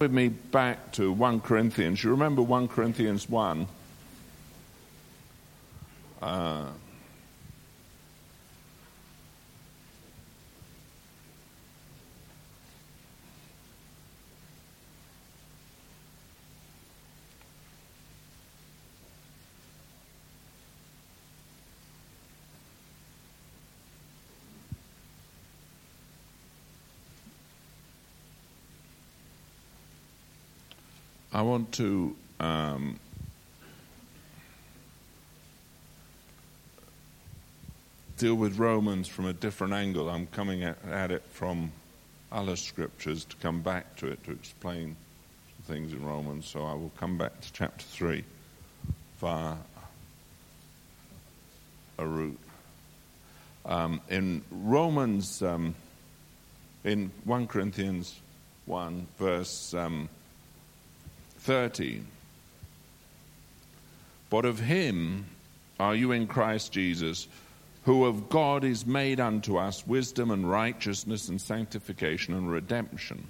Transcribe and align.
with 0.00 0.12
me 0.12 0.28
back 0.28 0.92
to 0.92 1.12
1 1.12 1.42
Corinthians. 1.42 2.02
You 2.02 2.10
remember 2.12 2.40
1 2.40 2.68
Corinthians 2.68 3.28
1? 3.28 3.66
Uh, 6.22 6.68
I 31.40 31.42
want 31.42 31.72
to 31.72 32.14
um, 32.38 33.00
deal 38.18 38.34
with 38.34 38.58
Romans 38.58 39.08
from 39.08 39.24
a 39.24 39.32
different 39.32 39.72
angle. 39.72 40.10
I'm 40.10 40.26
coming 40.26 40.64
at, 40.64 41.10
it 41.10 41.22
from 41.30 41.72
other 42.30 42.56
scriptures 42.56 43.24
to 43.24 43.36
come 43.36 43.62
back 43.62 43.96
to 43.96 44.08
it 44.08 44.22
to 44.24 44.32
explain 44.32 44.96
things 45.62 45.94
in 45.94 46.04
Romans. 46.04 46.46
So 46.46 46.62
I 46.66 46.74
will 46.74 46.92
come 46.98 47.16
back 47.16 47.40
to 47.40 47.52
chapter 47.54 47.86
3 47.86 48.22
via 49.18 49.54
a 51.96 52.06
route. 52.06 52.38
Um, 53.64 54.02
in 54.10 54.42
Romans, 54.50 55.42
um, 55.42 55.74
in 56.84 57.10
1 57.24 57.46
Corinthians 57.46 58.20
1, 58.66 59.06
verse. 59.18 59.72
Um, 59.72 60.10
13. 61.40 62.06
But 64.28 64.44
of 64.44 64.60
him 64.60 65.26
are 65.78 65.94
you 65.94 66.12
in 66.12 66.26
Christ 66.26 66.72
Jesus, 66.72 67.26
who 67.84 68.04
of 68.04 68.28
God 68.28 68.62
is 68.64 68.86
made 68.86 69.18
unto 69.18 69.56
us 69.56 69.86
wisdom 69.86 70.30
and 70.30 70.48
righteousness 70.48 71.28
and 71.28 71.40
sanctification 71.40 72.34
and 72.34 72.50
redemption. 72.50 73.26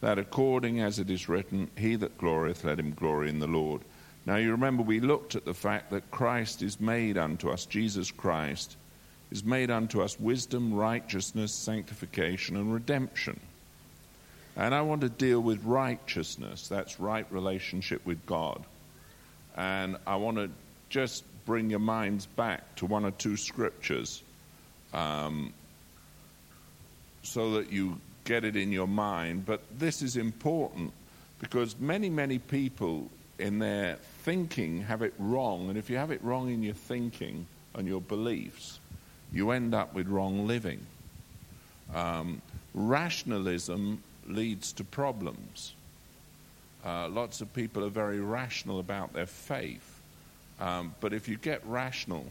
That 0.00 0.18
according 0.18 0.80
as 0.80 0.98
it 0.98 1.10
is 1.10 1.28
written, 1.28 1.68
He 1.76 1.96
that 1.96 2.16
glorieth, 2.16 2.64
let 2.64 2.78
him 2.78 2.94
glory 2.94 3.28
in 3.28 3.40
the 3.40 3.46
Lord. 3.46 3.82
Now 4.24 4.36
you 4.36 4.52
remember 4.52 4.82
we 4.82 5.00
looked 5.00 5.34
at 5.34 5.44
the 5.44 5.54
fact 5.54 5.90
that 5.90 6.10
Christ 6.10 6.62
is 6.62 6.80
made 6.80 7.18
unto 7.18 7.50
us, 7.50 7.66
Jesus 7.66 8.10
Christ 8.10 8.76
is 9.30 9.44
made 9.44 9.70
unto 9.70 10.02
us 10.02 10.18
wisdom, 10.18 10.74
righteousness, 10.74 11.52
sanctification, 11.52 12.56
and 12.56 12.72
redemption. 12.72 13.38
And 14.56 14.74
I 14.74 14.82
want 14.82 15.02
to 15.02 15.08
deal 15.08 15.40
with 15.40 15.64
righteousness. 15.64 16.68
That's 16.68 17.00
right 17.00 17.26
relationship 17.30 18.04
with 18.04 18.24
God. 18.26 18.62
And 19.56 19.96
I 20.06 20.16
want 20.16 20.36
to 20.38 20.50
just 20.88 21.24
bring 21.46 21.70
your 21.70 21.78
minds 21.78 22.26
back 22.26 22.74
to 22.76 22.86
one 22.86 23.04
or 23.04 23.10
two 23.10 23.36
scriptures 23.36 24.22
um, 24.92 25.52
so 27.22 27.52
that 27.52 27.72
you 27.72 27.98
get 28.24 28.44
it 28.44 28.56
in 28.56 28.72
your 28.72 28.88
mind. 28.88 29.46
But 29.46 29.62
this 29.78 30.02
is 30.02 30.16
important 30.16 30.92
because 31.40 31.78
many, 31.78 32.10
many 32.10 32.38
people 32.38 33.08
in 33.38 33.58
their 33.58 33.96
thinking 34.22 34.82
have 34.82 35.02
it 35.02 35.14
wrong. 35.18 35.68
And 35.68 35.78
if 35.78 35.90
you 35.90 35.96
have 35.96 36.10
it 36.10 36.22
wrong 36.22 36.50
in 36.50 36.62
your 36.62 36.74
thinking 36.74 37.46
and 37.74 37.86
your 37.88 38.00
beliefs, 38.00 38.78
you 39.32 39.50
end 39.50 39.74
up 39.74 39.94
with 39.94 40.08
wrong 40.08 40.46
living. 40.46 40.80
Um, 41.94 42.42
rationalism 42.74 44.02
leads 44.30 44.72
to 44.74 44.84
problems. 44.84 45.74
Uh, 46.84 47.08
lots 47.08 47.40
of 47.40 47.52
people 47.52 47.84
are 47.84 47.90
very 47.90 48.20
rational 48.20 48.80
about 48.80 49.12
their 49.12 49.26
faith. 49.26 50.00
Um, 50.60 50.94
but 51.00 51.12
if 51.12 51.28
you 51.28 51.36
get 51.36 51.64
rational 51.66 52.26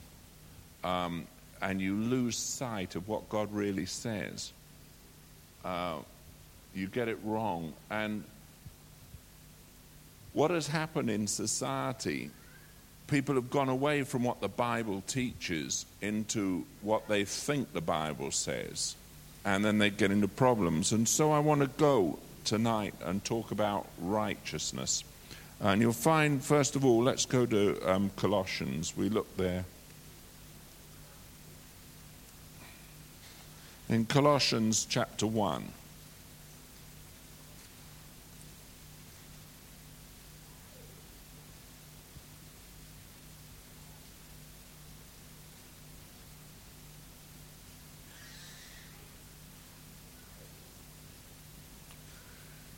um, 0.84 1.28
and 1.62 1.82
you 1.82 1.96
lose 1.96 2.38
sight 2.38 2.96
of 2.96 3.08
what 3.08 3.30
God 3.30 3.52
really 3.54 3.86
says, 3.86 4.52
uh, 5.66 5.98
you 6.74 6.88
get 6.88 7.08
it 7.08 7.18
wrong. 7.24 7.74
And 7.90 8.24
what 10.34 10.52
has 10.52 10.68
happened 10.68 11.10
in 11.10 11.28
society, 11.28 12.30
people 13.08 13.36
have 13.36 13.50
gone 13.50 13.70
away 13.70 14.04
from 14.04 14.24
what 14.24 14.42
the 14.42 14.48
Bible 14.48 15.04
teaches 15.08 15.86
into 16.02 16.66
what 16.82 17.08
they 17.08 17.26
think 17.26 17.74
the 17.74 17.82
Bible 17.82 18.32
says 18.32 18.96
and 19.50 19.66
then 19.66 19.80
they 19.80 19.90
get 19.90 20.12
into 20.12 20.28
problems. 20.28 20.92
And 20.92 21.10
so 21.10 21.32
I 21.32 21.40
want 21.40 21.62
to 21.62 21.68
go 21.68 22.20
tonight 22.46 22.94
and 23.04 23.26
talk 23.26 23.50
about 23.50 23.88
righteousness. 24.00 25.04
And 25.60 25.82
you'll 25.82 25.92
find, 25.92 26.44
first 26.44 26.76
of 26.76 26.86
all, 26.86 27.02
let's 27.02 27.26
go 27.26 27.48
to 27.48 27.92
um, 27.92 28.12
Colossians. 28.16 28.96
We 28.96 29.10
look 29.10 29.36
there. 29.38 29.66
In 33.90 34.06
Colossians 34.06 34.86
chapter 34.88 35.26
1. 35.26 35.64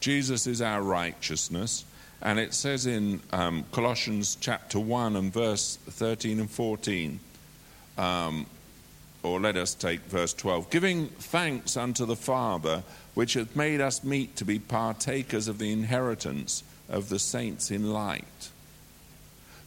Jesus 0.01 0.47
is 0.47 0.61
our 0.61 0.81
righteousness. 0.81 1.85
And 2.21 2.39
it 2.39 2.53
says 2.53 2.85
in 2.85 3.21
um, 3.31 3.65
Colossians 3.71 4.37
chapter 4.39 4.79
1 4.79 5.15
and 5.15 5.31
verse 5.31 5.77
13 5.89 6.39
and 6.39 6.49
14, 6.49 7.19
um, 7.97 8.45
or 9.23 9.39
let 9.39 9.55
us 9.55 9.73
take 9.73 10.01
verse 10.01 10.33
12 10.33 10.69
giving 10.69 11.07
thanks 11.07 11.77
unto 11.77 12.05
the 12.05 12.15
Father, 12.15 12.83
which 13.13 13.33
hath 13.33 13.55
made 13.55 13.81
us 13.81 14.03
meet 14.03 14.35
to 14.35 14.45
be 14.45 14.59
partakers 14.59 15.47
of 15.47 15.57
the 15.57 15.71
inheritance 15.71 16.63
of 16.89 17.09
the 17.09 17.19
saints 17.19 17.71
in 17.71 17.91
light, 17.91 18.49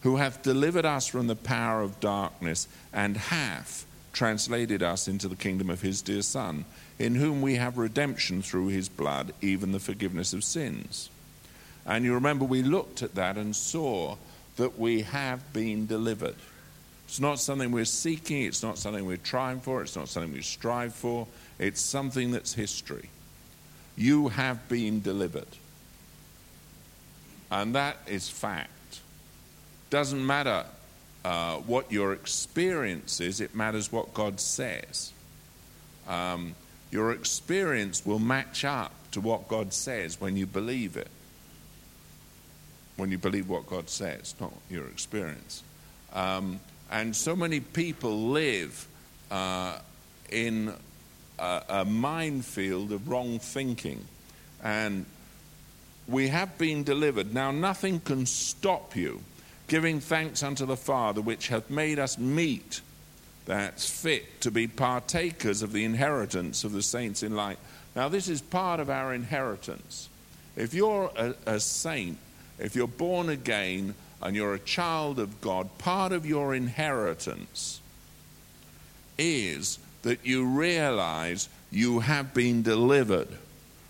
who 0.03 0.17
hath 0.17 0.43
delivered 0.43 0.85
us 0.85 1.07
from 1.07 1.27
the 1.27 1.37
power 1.37 1.83
of 1.83 1.99
darkness 2.01 2.69
and 2.93 3.17
hath 3.17 3.87
translated 4.15 4.83
us 4.83 5.07
into 5.09 5.29
the 5.29 5.37
kingdom 5.37 5.69
of 5.69 5.83
his 5.83 6.01
dear 6.01 6.23
Son 6.23 6.65
in 6.99 7.17
whom 7.17 7.43
we 7.43 7.57
have 7.57 7.77
redemption 7.77 8.41
through 8.41 8.69
his 8.69 8.89
blood, 8.89 9.35
even 9.43 9.73
the 9.73 9.81
forgiveness 9.81 10.33
of 10.33 10.45
sins. 10.45 11.11
And 11.85 12.05
you 12.05 12.15
remember 12.15 12.45
we 12.45 12.63
looked 12.63 13.03
at 13.03 13.17
that 13.17 13.37
and 13.37 13.55
saw 13.55 14.17
that 14.57 14.79
we 14.79 15.03
have 15.03 15.53
been 15.53 15.87
delivered. 15.87 16.37
It's 17.07 17.21
not 17.21 17.39
something 17.39 17.71
we're 17.71 17.85
seeking, 17.85 18.43
it's 18.43 18.63
not 18.63 18.79
something 18.79 19.05
we're 19.05 19.17
trying 19.19 19.61
for, 19.61 19.83
it's 19.83 19.97
not 19.97 20.09
something 20.09 20.33
we 20.33 20.43
strive 20.43 20.95
for, 20.95 21.27
it's 21.59 21.81
something 21.81 22.31
that's 22.31 22.55
history. 22.55 23.11
You 23.97 24.29
have 24.29 24.69
been 24.69 25.03
delivered. 25.03 25.47
And 27.51 27.75
that 27.75 27.99
is 28.07 28.29
fact. 28.29 28.71
Doesn't 29.91 30.25
matter 30.25 30.65
uh, 31.25 31.57
what 31.57 31.91
your 31.91 32.13
experience 32.13 33.21
is, 33.21 33.41
it 33.41 33.55
matters 33.55 33.91
what 33.91 34.13
God 34.13 34.39
says. 34.41 35.13
Um, 36.07 36.55
your 36.91 37.13
experience 37.13 38.05
will 38.05 38.19
match 38.19 38.65
up 38.65 38.93
to 39.13 39.21
what 39.21 39.49
God 39.49 39.73
says 39.73 40.21
when 40.21 40.37
you 40.37 40.47
believe 40.47 40.97
it. 40.97 41.09
When 42.97 43.11
you 43.11 43.19
believe 43.19 43.49
what 43.49 43.67
God 43.67 43.89
says, 43.89 44.35
not 44.41 44.53
your 44.71 44.87
experience. 44.89 45.63
Um, 46.13 46.61
and 46.91 47.17
so 47.17 47.35
many 47.35 47.59
people 47.61 48.29
live 48.29 48.87
uh, 49.31 49.79
in 50.31 50.75
a, 51.39 51.63
a 51.69 51.85
minefield 51.85 52.93
of 52.93 53.09
wrong 53.09 53.39
thinking. 53.39 54.05
And 54.63 55.07
we 56.07 56.29
have 56.29 56.57
been 56.59 56.85
delivered. 56.85 57.35
Now, 57.35 57.51
nothing 57.51 57.99
can 57.99 58.27
stop 58.27 58.95
you 58.95 59.21
giving 59.69 60.01
thanks 60.01 60.43
unto 60.43 60.67
the 60.67 60.77
Father, 60.77 61.21
which 61.21 61.49
hath 61.49 61.71
made 61.71 61.99
us 61.99 62.19
meet 62.19 62.81
that's 63.47 63.89
fit 63.89 64.41
to 64.41 64.51
be 64.51 64.67
partakers 64.67 65.63
of 65.63 65.73
the 65.73 65.85
inheritance 65.85 66.65
of 66.65 66.73
the 66.73 66.83
saints 66.83 67.23
in 67.23 67.37
light. 67.37 67.59
Now, 67.95 68.09
this 68.09 68.29
is 68.29 68.41
part 68.41 68.81
of 68.81 68.89
our 68.91 69.13
inheritance. 69.13 70.09
If 70.57 70.73
you're 70.73 71.11
a, 71.17 71.35
a 71.47 71.61
saint, 71.61 72.19
if 72.59 72.75
you're 72.75 72.89
born 72.89 73.29
again 73.29 73.95
and 74.23 74.35
you're 74.35 74.55
a 74.55 74.59
child 74.59 75.19
of 75.19 75.41
God, 75.41 75.77
part 75.79 76.13
of 76.13 76.25
your 76.25 76.55
inheritance 76.55 77.81
is 79.19 79.79
that 80.03 80.25
you 80.25 80.47
realize 80.47 81.49
you 81.71 82.01
have 82.01 82.33
been 82.35 82.63
delivered 82.63 83.29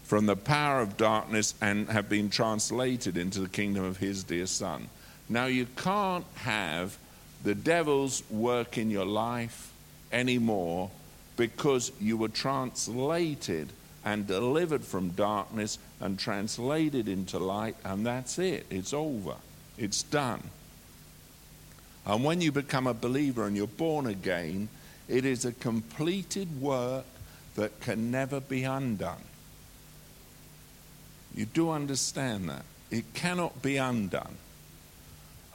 from 0.03 0.27
the 0.27 0.37
power 0.37 0.81
of 0.81 0.97
darkness 0.97 1.55
and 1.61 1.89
have 1.89 2.09
been 2.09 2.29
translated 2.29 3.17
into 3.17 3.41
the 3.41 3.49
kingdom 3.49 3.85
of 3.85 3.99
his 3.99 4.25
dear 4.25 4.47
Son. 4.47 4.89
Now, 5.29 5.47
you 5.47 5.67
can't 5.77 6.27
have 6.37 6.97
the 7.43 7.55
devil's 7.55 8.23
work 8.31 8.79
in 8.79 8.91
your 8.91 9.07
life 9.07 9.73
anymore 10.13 10.91
because 11.37 11.93
you 12.01 12.17
were 12.17 12.29
translated 12.29 13.69
and 14.05 14.27
delivered 14.27 14.85
from 14.85 15.11
darkness 15.11 15.79
and 16.01 16.19
translated 16.19 17.09
into 17.09 17.39
light, 17.39 17.77
and 17.85 18.05
that's 18.05 18.39
it. 18.39 18.67
It's 18.71 18.93
over. 18.93 19.37
It's 19.79 20.03
done. 20.03 20.43
And 22.07 22.23
when 22.23 22.41
you 22.41 22.53
become 22.53 22.87
a 22.87 22.95
believer 22.95 23.47
and 23.47 23.57
you're 23.57 23.67
born 23.67 24.07
again, 24.07 24.69
it 25.09 25.25
is 25.25 25.45
a 25.45 25.53
completed 25.53 26.61
work 26.61 27.07
that 27.57 27.81
can 27.81 28.11
never 28.11 28.41
be 28.41 28.65
undone. 28.65 29.25
You 31.35 31.47
do 31.47 31.71
understand 31.71 32.49
that. 32.51 32.65
It 32.91 33.15
cannot 33.15 33.63
be 33.63 33.77
undone. 33.77 34.37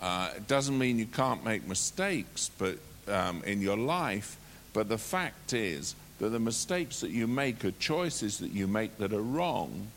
Uh, 0.02 0.32
it 0.36 0.48
doesn't 0.48 0.78
mean 0.78 0.98
you 0.98 1.06
can't 1.06 1.44
make 1.44 1.68
mistakes 1.68 2.50
but, 2.58 2.78
um, 3.08 3.44
in 3.46 3.62
your 3.62 3.78
life, 3.78 4.38
but 4.74 4.88
the 4.88 4.98
fact 4.98 5.54
is 5.54 5.96
that 6.20 6.30
the 6.30 6.40
mistakes 6.40 7.02
that 7.02 7.12
you 7.12 7.28
make 7.28 7.66
are 7.66 7.72
choices 7.72 8.38
that 8.40 8.52
you 8.52 8.68
make 8.68 8.98
that 8.98 9.14
are 9.14 9.22
wrong. 9.22 9.88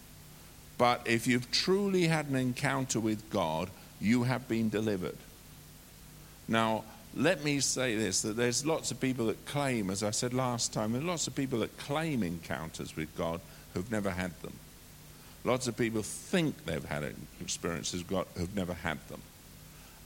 But 0.78 1.02
if 1.04 1.26
you've 1.26 1.50
truly 1.50 2.08
had 2.08 2.26
an 2.26 2.36
encounter 2.36 2.98
with 2.98 3.30
God, 3.30 3.70
you 4.00 4.24
have 4.24 4.48
been 4.48 4.68
delivered. 4.68 5.16
Now, 6.48 6.84
let 7.14 7.44
me 7.44 7.60
say 7.60 7.96
this 7.96 8.22
that 8.22 8.36
there's 8.36 8.64
lots 8.64 8.90
of 8.90 9.00
people 9.00 9.26
that 9.26 9.44
claim, 9.46 9.90
as 9.90 10.02
I 10.02 10.10
said 10.10 10.34
last 10.34 10.72
time, 10.72 10.92
there's 10.92 11.04
lots 11.04 11.26
of 11.26 11.34
people 11.34 11.60
that 11.60 11.76
claim 11.78 12.22
encounters 12.22 12.96
with 12.96 13.14
God 13.16 13.40
who've 13.74 13.90
never 13.90 14.10
had 14.10 14.32
them. 14.42 14.54
Lots 15.44 15.66
of 15.66 15.76
people 15.76 16.02
think 16.02 16.64
they've 16.64 16.84
had 16.84 17.14
experiences 17.40 18.00
with 18.00 18.08
God 18.10 18.26
who've 18.36 18.54
never 18.56 18.74
had 18.74 18.98
them. 19.08 19.20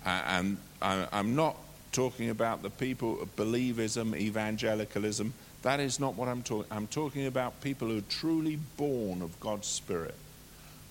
And 0.06 0.56
I'm 0.80 1.34
not 1.34 1.56
talking 1.92 2.30
about 2.30 2.62
the 2.62 2.70
people 2.70 3.20
of 3.20 3.34
believism, 3.36 4.16
evangelicalism. 4.16 5.34
That 5.62 5.80
is 5.80 5.98
not 5.98 6.14
what 6.14 6.28
I'm 6.28 6.42
talking. 6.42 6.70
I'm 6.70 6.86
talking 6.86 7.26
about 7.26 7.60
people 7.60 7.88
who 7.88 7.98
are 7.98 8.08
truly 8.08 8.56
born 8.76 9.20
of 9.20 9.40
God's 9.40 9.66
Spirit, 9.66 10.14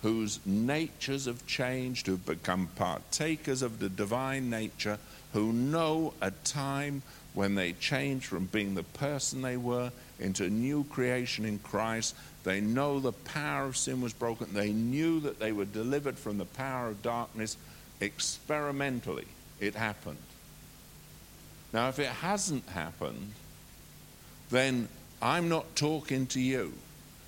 whose 0.02 0.38
natures 0.44 1.24
have 1.24 1.46
changed, 1.46 2.06
who've 2.06 2.26
become 2.26 2.68
partakers 2.76 3.62
of 3.62 3.78
the 3.78 3.88
divine 3.88 4.50
nature, 4.50 4.98
who 5.32 5.52
know 5.52 6.12
a 6.20 6.30
time 6.30 7.02
when 7.32 7.54
they 7.54 7.72
changed 7.72 8.26
from 8.26 8.46
being 8.46 8.74
the 8.74 8.82
person 8.82 9.40
they 9.40 9.56
were 9.56 9.92
into 10.18 10.44
a 10.44 10.50
new 10.50 10.84
creation 10.84 11.44
in 11.44 11.58
Christ. 11.60 12.14
They 12.44 12.60
know 12.60 13.00
the 13.00 13.12
power 13.12 13.66
of 13.66 13.76
sin 13.76 14.00
was 14.00 14.12
broken. 14.12 14.52
They 14.52 14.72
knew 14.72 15.20
that 15.20 15.38
they 15.38 15.52
were 15.52 15.64
delivered 15.64 16.18
from 16.18 16.38
the 16.38 16.44
power 16.44 16.88
of 16.88 17.02
darkness 17.02 17.56
experimentally 18.00 19.26
it 19.60 19.74
happened. 19.74 20.18
Now, 21.72 21.88
if 21.88 21.98
it 21.98 22.06
hasn't 22.06 22.68
happened, 22.68 23.32
then 24.50 24.88
I'm 25.20 25.48
not 25.48 25.76
talking 25.76 26.26
to 26.28 26.40
you. 26.40 26.72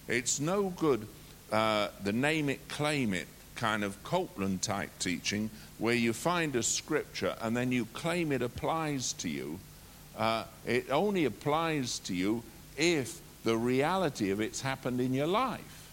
It's 0.07 0.41
no 0.41 0.71
good 0.71 1.07
uh, 1.51 1.89
the 2.05 2.13
name 2.13 2.49
it, 2.49 2.69
claim 2.69 3.15
it 3.15 3.27
kind 3.55 3.83
of 3.83 4.03
Copeland 4.05 4.63
type 4.63 4.91
teaching 4.99 5.51
where 5.79 5.95
you 5.95 6.13
find 6.13 6.55
a 6.55 6.63
scripture 6.63 7.35
and 7.41 7.57
then 7.57 7.73
you 7.73 7.87
claim 7.87 8.33
it 8.33 8.43
applies 8.43 9.13
to 9.15 9.29
you. 9.29 9.59
Uh, 10.17 10.45
it 10.67 10.91
only 10.91 11.25
applies 11.25 11.99
to 12.01 12.15
you 12.15 12.43
if 12.77 13.21
the 13.45 13.57
reality 13.57 14.31
of 14.31 14.41
it's 14.41 14.61
happened 14.61 15.01
in 15.01 15.15
your 15.15 15.27
life. 15.27 15.89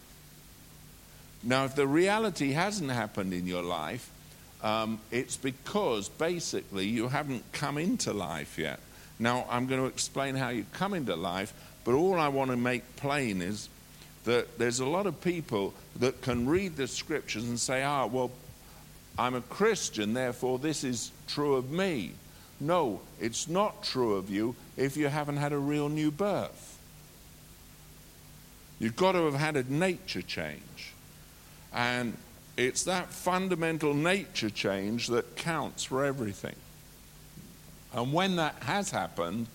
Now, 1.44 1.66
if 1.66 1.76
the 1.76 1.88
reality 1.88 2.52
hasn't 2.52 2.92
happened 2.92 3.34
in 3.34 3.48
your 3.48 3.64
life, 3.64 4.10
um, 4.66 5.00
it's 5.12 5.38
because 5.38 6.10
basically 6.10 6.88
you 6.88 7.08
haven't 7.08 7.44
come 7.54 7.78
into 7.78 8.12
life 8.12 8.58
yet. 8.58 8.80
Now, 9.20 9.46
I'm 9.48 9.68
going 9.68 9.80
to 9.80 9.86
explain 9.86 10.36
how 10.36 10.50
you 10.50 10.66
come 10.74 10.96
into 10.96 11.16
life, 11.16 11.54
but 11.86 11.94
all 11.94 12.20
I 12.20 12.30
want 12.30 12.50
to 12.50 12.58
make 12.58 12.96
plain 12.96 13.44
is 13.44 13.70
that 14.24 14.58
there's 14.58 14.80
a 14.80 14.86
lot 14.88 15.06
of 15.06 15.22
people 15.22 15.76
that 15.98 16.20
can 16.24 16.50
read 16.50 16.78
the 16.78 16.88
scriptures 16.88 17.48
and 17.48 17.60
say, 17.60 17.84
ah, 17.84 18.08
well, 18.08 18.32
I'm 19.20 19.36
a 19.36 19.42
Christian, 19.42 20.16
therefore 20.16 20.58
this 20.58 20.84
is 20.84 21.12
true 21.28 21.56
of 21.56 21.70
me. 21.70 22.14
No, 22.60 23.02
it's 23.22 23.48
not 23.48 23.84
true 23.84 24.16
of 24.16 24.32
you 24.32 24.56
if 24.78 24.98
you 24.98 25.10
haven't 25.10 25.38
had 25.38 25.54
a 25.54 25.60
real 25.60 25.90
new 25.90 26.10
birth. 26.10 26.80
You've 28.80 28.96
got 28.96 29.12
to 29.12 29.26
have 29.26 29.36
had 29.36 29.58
a 29.58 29.72
nature 29.72 30.24
change. 30.24 30.92
And 31.72 32.18
it's 32.58 32.84
that 32.84 33.10
fundamental 33.10 33.94
nature 33.94 34.50
change 34.50 35.08
that 35.08 35.36
counts 35.36 35.84
for 35.84 36.06
everything. 36.06 36.56
And 37.94 38.14
when 38.14 38.38
that 38.38 38.56
has 38.64 38.92
happened, 38.92 39.48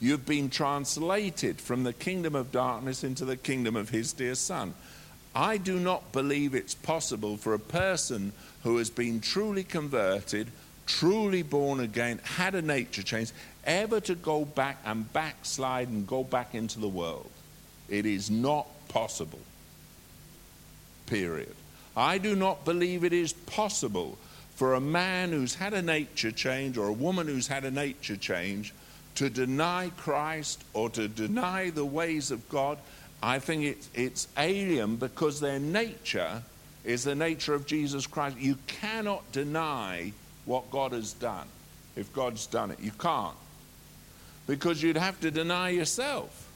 you've 0.00 0.26
been 0.26 0.50
translated 0.50 1.60
from 1.60 1.84
the 1.84 1.92
kingdom 1.92 2.34
of 2.34 2.52
darkness 2.52 3.04
into 3.04 3.24
the 3.24 3.36
kingdom 3.36 3.76
of 3.76 3.90
his 3.90 4.12
dear 4.12 4.34
Son. 4.34 4.74
I 5.34 5.56
do 5.56 5.78
not 5.78 6.12
believe 6.12 6.54
it's 6.54 6.74
possible 6.74 7.36
for 7.36 7.54
a 7.54 7.58
person 7.58 8.32
who 8.64 8.78
has 8.78 8.90
been 8.90 9.20
truly 9.20 9.62
converted, 9.62 10.48
truly 10.86 11.42
born 11.42 11.80
again, 11.80 12.20
had 12.24 12.54
a 12.54 12.62
nature 12.62 13.02
change, 13.02 13.30
ever 13.64 14.00
to 14.00 14.14
go 14.14 14.44
back 14.44 14.78
and 14.84 15.12
backslide 15.12 15.88
and 15.88 16.06
go 16.06 16.24
back 16.24 16.54
into 16.54 16.80
the 16.80 16.88
world. 16.88 17.30
It 17.88 18.06
is 18.06 18.30
not 18.30 18.66
possible. 18.88 19.40
Period. 21.06 21.54
I 21.96 22.18
do 22.18 22.36
not 22.36 22.64
believe 22.64 23.04
it 23.04 23.12
is 23.12 23.32
possible 23.32 24.18
for 24.54 24.74
a 24.74 24.80
man 24.80 25.30
who's 25.30 25.54
had 25.54 25.72
a 25.72 25.82
nature 25.82 26.32
change 26.32 26.76
or 26.76 26.88
a 26.88 26.92
woman 26.92 27.26
who's 27.26 27.46
had 27.46 27.64
a 27.64 27.70
nature 27.70 28.16
change 28.16 28.74
to 29.14 29.30
deny 29.30 29.90
Christ 29.96 30.64
or 30.74 30.90
to 30.90 31.08
deny 31.08 31.70
the 31.70 31.84
ways 31.84 32.30
of 32.30 32.48
God. 32.48 32.78
I 33.22 33.38
think 33.38 33.64
it's, 33.64 33.88
it's 33.94 34.28
alien 34.36 34.96
because 34.96 35.40
their 35.40 35.58
nature 35.58 36.42
is 36.84 37.04
the 37.04 37.14
nature 37.14 37.54
of 37.54 37.66
Jesus 37.66 38.06
Christ. 38.06 38.38
You 38.38 38.56
cannot 38.66 39.30
deny 39.32 40.12
what 40.44 40.70
God 40.70 40.92
has 40.92 41.12
done 41.12 41.46
if 41.96 42.12
God's 42.12 42.46
done 42.46 42.70
it. 42.70 42.80
You 42.80 42.92
can't. 42.92 43.36
Because 44.46 44.82
you'd 44.82 44.96
have 44.96 45.20
to 45.20 45.30
deny 45.30 45.70
yourself. 45.70 46.48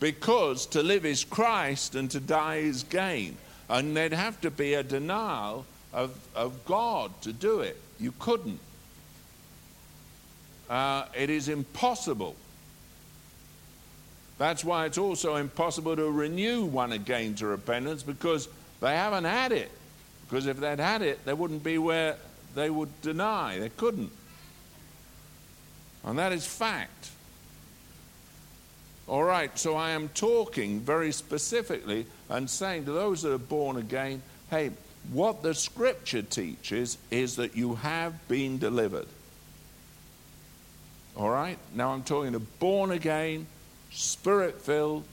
Because 0.00 0.66
to 0.66 0.82
live 0.82 1.06
is 1.06 1.24
Christ 1.24 1.94
and 1.94 2.10
to 2.10 2.20
die 2.20 2.56
is 2.56 2.82
gain. 2.82 3.36
And 3.68 3.96
there'd 3.96 4.12
have 4.12 4.40
to 4.42 4.50
be 4.50 4.74
a 4.74 4.82
denial 4.82 5.64
of, 5.92 6.16
of 6.34 6.64
God 6.64 7.12
to 7.22 7.32
do 7.32 7.60
it. 7.60 7.80
You 7.98 8.12
couldn't. 8.18 8.60
Uh, 10.68 11.06
it 11.16 11.30
is 11.30 11.48
impossible. 11.48 12.36
That's 14.38 14.64
why 14.64 14.86
it's 14.86 14.98
also 14.98 15.36
impossible 15.36 15.96
to 15.96 16.10
renew 16.10 16.64
one 16.64 16.92
again 16.92 17.34
to 17.36 17.46
repentance 17.46 18.02
because 18.02 18.48
they 18.80 18.94
haven't 18.94 19.24
had 19.24 19.52
it. 19.52 19.70
Because 20.28 20.46
if 20.46 20.58
they'd 20.58 20.80
had 20.80 21.02
it, 21.02 21.24
they 21.24 21.32
wouldn't 21.34 21.62
be 21.62 21.78
where 21.78 22.16
they 22.54 22.70
would 22.70 23.00
deny. 23.02 23.58
They 23.58 23.68
couldn't. 23.68 24.10
And 26.04 26.18
that 26.18 26.32
is 26.32 26.46
fact. 26.46 27.10
All 29.06 29.22
right, 29.22 29.56
so 29.58 29.76
I 29.76 29.90
am 29.90 30.08
talking 30.08 30.80
very 30.80 31.12
specifically 31.12 32.06
and 32.36 32.50
saying 32.50 32.84
to 32.84 32.92
those 32.92 33.22
that 33.22 33.32
are 33.32 33.38
born 33.38 33.76
again, 33.76 34.20
hey, 34.50 34.70
what 35.12 35.42
the 35.42 35.54
scripture 35.54 36.22
teaches 36.22 36.98
is 37.10 37.36
that 37.36 37.56
you 37.56 37.76
have 37.76 38.26
been 38.28 38.58
delivered. 38.58 39.06
All 41.16 41.30
right? 41.30 41.58
Now 41.74 41.92
I'm 41.92 42.02
talking 42.02 42.32
to 42.32 42.40
born 42.40 42.90
again, 42.90 43.46
spirit 43.92 44.60
filled, 44.60 45.04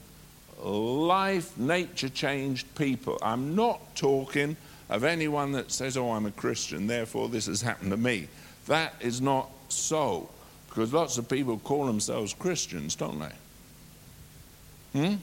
life, 0.62 1.56
nature 1.56 2.08
changed 2.08 2.74
people. 2.74 3.18
I'm 3.22 3.54
not 3.54 3.94
talking 3.94 4.56
of 4.88 5.04
anyone 5.04 5.52
that 5.52 5.70
says, 5.70 5.96
oh, 5.96 6.10
I'm 6.10 6.26
a 6.26 6.32
Christian, 6.32 6.86
therefore 6.86 7.28
this 7.28 7.46
has 7.46 7.62
happened 7.62 7.92
to 7.92 7.96
me. 7.96 8.28
That 8.66 8.94
is 9.00 9.20
not 9.20 9.48
so. 9.68 10.28
Because 10.68 10.92
lots 10.92 11.18
of 11.18 11.28
people 11.28 11.58
call 11.58 11.86
themselves 11.86 12.34
Christians, 12.34 12.96
don't 12.96 13.20
they? 13.20 15.08
Hmm? 15.08 15.16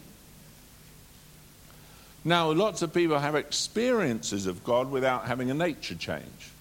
Now, 2.29 2.51
lots 2.51 2.83
of 2.83 2.93
people 2.93 3.17
have 3.17 3.33
experiences 3.33 4.45
of 4.45 4.63
God 4.63 4.91
without 4.91 5.25
having 5.25 5.49
a 5.49 5.55
nature 5.55 5.95
change. 5.95 6.51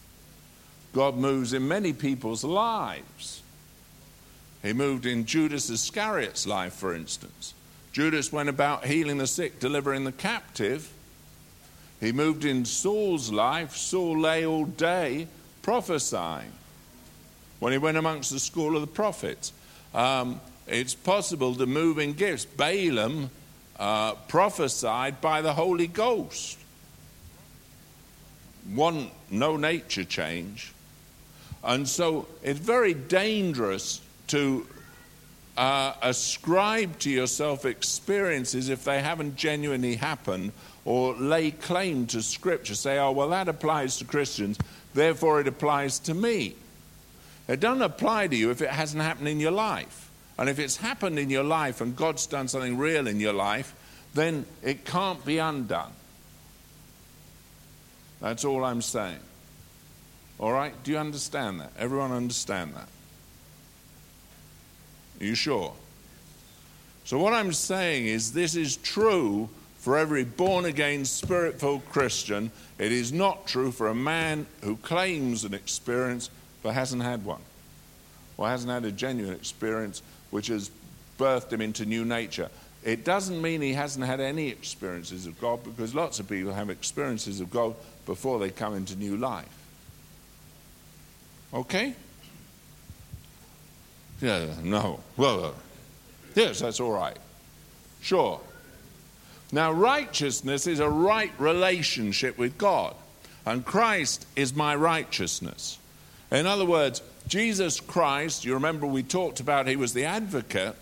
God 0.95 1.19
moves 1.19 1.53
in 1.53 1.69
many 1.69 1.93
people's 1.93 2.43
lives. 2.43 3.43
He 4.63 4.73
moved 4.73 5.05
in 5.05 5.27
Judas 5.27 5.69
Iscariot's 5.69 6.47
life, 6.47 6.73
for 6.73 6.95
instance. 6.95 7.53
Judas 7.93 8.33
went 8.33 8.49
about 8.49 8.87
healing 8.87 9.19
the 9.19 9.27
sick, 9.27 9.61
delivering 9.61 10.05
the 10.05 10.13
captive. 10.13 10.91
He 12.01 12.13
moved 12.13 12.47
in 12.47 12.65
Saul's 12.65 13.31
life. 13.31 13.77
Saul 13.77 14.19
lay 14.19 14.47
all 14.47 14.65
day 14.65 15.29
prophesying 15.61 16.53
when 17.61 17.73
he 17.73 17.79
went 17.79 17.99
amongst 17.99 18.31
the 18.31 18.41
school 18.41 18.75
of 18.75 18.81
the 18.81 18.87
prophets. 18.87 19.53
Um, 19.93 20.41
it's 20.67 20.95
possible 20.95 21.55
to 21.57 21.67
move 21.67 21.99
in 21.99 22.15
gifts. 22.15 22.47
Balaam 22.47 23.29
uh, 23.79 24.15
prophesied 24.27 25.21
by 25.21 25.43
the 25.43 25.53
Holy 25.55 25.87
Ghost. 25.87 26.59
One, 28.75 29.11
no 29.31 29.57
nature 29.57 30.05
change. 30.05 30.73
And 31.63 31.89
so 31.89 32.27
it's 32.43 32.59
very 32.59 32.95
dangerous 32.95 34.01
to 34.29 34.67
uh, 35.57 35.95
ascribe 36.03 36.99
to 37.01 37.11
yourself 37.11 37.65
experiences 37.65 38.69
if 38.69 38.85
they 38.85 39.03
haven't 39.03 39.37
genuinely 39.37 39.97
happened, 39.97 40.53
or 40.85 41.15
lay 41.15 41.51
claim 41.51 42.07
to 42.07 42.23
Scripture, 42.23 42.75
say, 42.75 42.99
oh, 42.99 43.11
well, 43.11 43.29
that 43.31 43.49
applies 43.49 43.99
to 43.99 44.05
Christians, 44.05 44.59
therefore 44.95 45.41
it 45.41 45.49
applies 45.49 45.99
to 45.99 46.15
me. 46.15 46.55
It 47.49 47.61
doesn't 47.61 47.83
apply 47.83 48.29
to 48.29 48.37
you 48.37 48.51
if 48.51 48.63
it 48.63 48.71
hasn't 48.71 49.03
happened 49.03 49.29
in 49.29 49.41
your 49.41 49.51
life. 49.51 50.08
And 50.39 50.49
if 50.49 50.59
it's 50.59 50.77
happened 50.77 51.19
in 51.19 51.31
your 51.31 51.45
life 51.45 51.81
and 51.81 51.97
God's 51.97 52.27
done 52.27 52.47
something 52.49 52.79
real 52.79 53.09
in 53.09 53.19
your 53.19 53.33
life, 53.33 53.75
then 54.15 54.47
it 54.63 54.85
can't 54.85 55.25
be 55.25 55.39
undone. 55.39 55.93
That's 58.21 58.45
all 58.45 58.65
I'm 58.65 58.83
saying. 58.83 59.21
All 60.39 60.53
right? 60.53 60.73
Do 60.85 60.93
you 60.93 60.99
understand 60.99 61.61
that? 61.61 61.73
Everyone 61.79 62.13
understand 62.13 62.75
that? 62.75 62.89
Are 65.21 65.25
you 65.25 65.35
sure? 65.35 65.73
So, 67.05 67.19
what 67.19 67.33
I'm 67.33 67.53
saying 67.53 68.07
is, 68.07 68.33
this 68.33 68.55
is 68.55 68.77
true 68.77 69.49
for 69.79 69.97
every 69.97 70.25
born 70.25 70.65
again, 70.65 71.05
spirit 71.05 71.59
filled 71.59 71.85
Christian. 71.89 72.51
It 72.79 72.93
is 72.93 73.13
not 73.13 73.47
true 73.47 73.73
for 73.73 73.89
a 73.89 73.95
man 73.95 74.47
who 74.63 74.77
claims 74.77 75.45
an 75.45 75.55
experience 75.55 76.31
but 76.63 76.75
hasn't 76.75 77.03
had 77.03 77.25
one, 77.25 77.41
or 78.37 78.49
hasn't 78.49 78.71
had 78.71 78.85
a 78.85 78.93
genuine 78.93 79.35
experience 79.35 80.03
which 80.31 80.49
has 80.49 80.71
birthed 81.19 81.53
him 81.53 81.61
into 81.61 81.85
new 81.85 82.05
nature. 82.05 82.49
It 82.85 83.05
doesn't 83.05 83.43
mean 83.43 83.61
he 83.61 83.73
hasn't 83.73 84.07
had 84.07 84.21
any 84.21 84.49
experiences 84.49 85.27
of 85.27 85.41
God 85.41 85.65
because 85.65 85.95
lots 85.95 86.21
of 86.21 86.29
people 86.29 86.53
have 86.53 86.71
experiences 86.71 87.41
of 87.41 87.51
God 87.51 87.75
before 88.07 88.39
they 88.39 88.51
come 88.51 88.75
into 88.75 88.97
new 88.97 89.17
life. 89.17 89.49
Okay? 91.53 91.95
Yeah, 94.21 94.47
no. 94.63 95.01
Well, 95.17 95.55
yes, 96.35 96.61
that's 96.61 96.81
all 96.81 96.93
right. 96.93 97.17
Sure. 98.01 98.41
Now, 99.51 99.73
righteousness 99.73 100.67
is 100.67 100.81
a 100.81 100.89
right 100.89 101.33
relationship 101.39 102.37
with 102.37 102.59
God, 102.59 102.95
and 103.47 103.65
Christ 103.65 104.27
is 104.37 104.55
my 104.55 104.75
righteousness. 104.75 105.79
In 106.31 106.47
other 106.47 106.67
words, 106.67 107.01
Jesus 107.29 107.79
Christ, 107.79 108.47
you 108.47 108.55
remember 108.55 108.87
we 108.87 109.03
talked 109.03 109.41
about 109.41 109.69
he 109.69 109.77
was 109.77 109.93
the 109.93 110.07
advocate, 110.07 110.75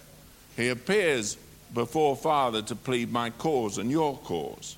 he 0.57 0.69
appears 0.69 1.37
before 1.75 2.15
Father 2.15 2.63
to 2.63 2.77
plead 2.77 3.11
my 3.11 3.31
cause 3.31 3.79
and 3.79 3.91
your 3.91 4.17
cause. 4.19 4.77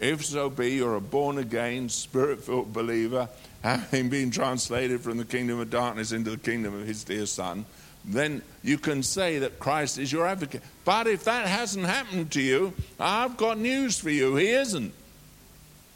If 0.00 0.24
so 0.24 0.48
be 0.48 0.72
you're 0.72 0.96
a 0.96 1.00
born 1.00 1.38
again, 1.38 1.90
spirit 1.90 2.42
filled 2.42 2.72
believer, 2.72 3.28
having 3.62 4.08
been 4.08 4.30
translated 4.30 5.02
from 5.02 5.18
the 5.18 5.24
kingdom 5.24 5.60
of 5.60 5.70
darkness 5.70 6.12
into 6.12 6.30
the 6.30 6.38
kingdom 6.38 6.80
of 6.80 6.86
his 6.86 7.04
dear 7.04 7.26
Son, 7.26 7.66
then 8.04 8.42
you 8.62 8.78
can 8.78 9.02
say 9.02 9.40
that 9.40 9.58
Christ 9.58 9.98
is 9.98 10.10
your 10.10 10.26
advocate. 10.26 10.62
But 10.84 11.06
if 11.06 11.24
that 11.24 11.46
hasn't 11.46 11.86
happened 11.86 12.32
to 12.32 12.42
you, 12.42 12.72
I've 12.98 13.36
got 13.36 13.58
news 13.58 13.98
for 13.98 14.10
you. 14.10 14.36
He 14.36 14.48
isn't 14.48 14.92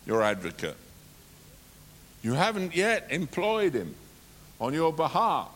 your 0.07 0.23
advocate. 0.23 0.77
You 2.23 2.35
haven't 2.35 2.77
yet 2.77 3.07
employed 3.11 3.75
him 3.75 3.95
on 4.61 4.75
your 4.75 4.93
behalf. 4.93 5.49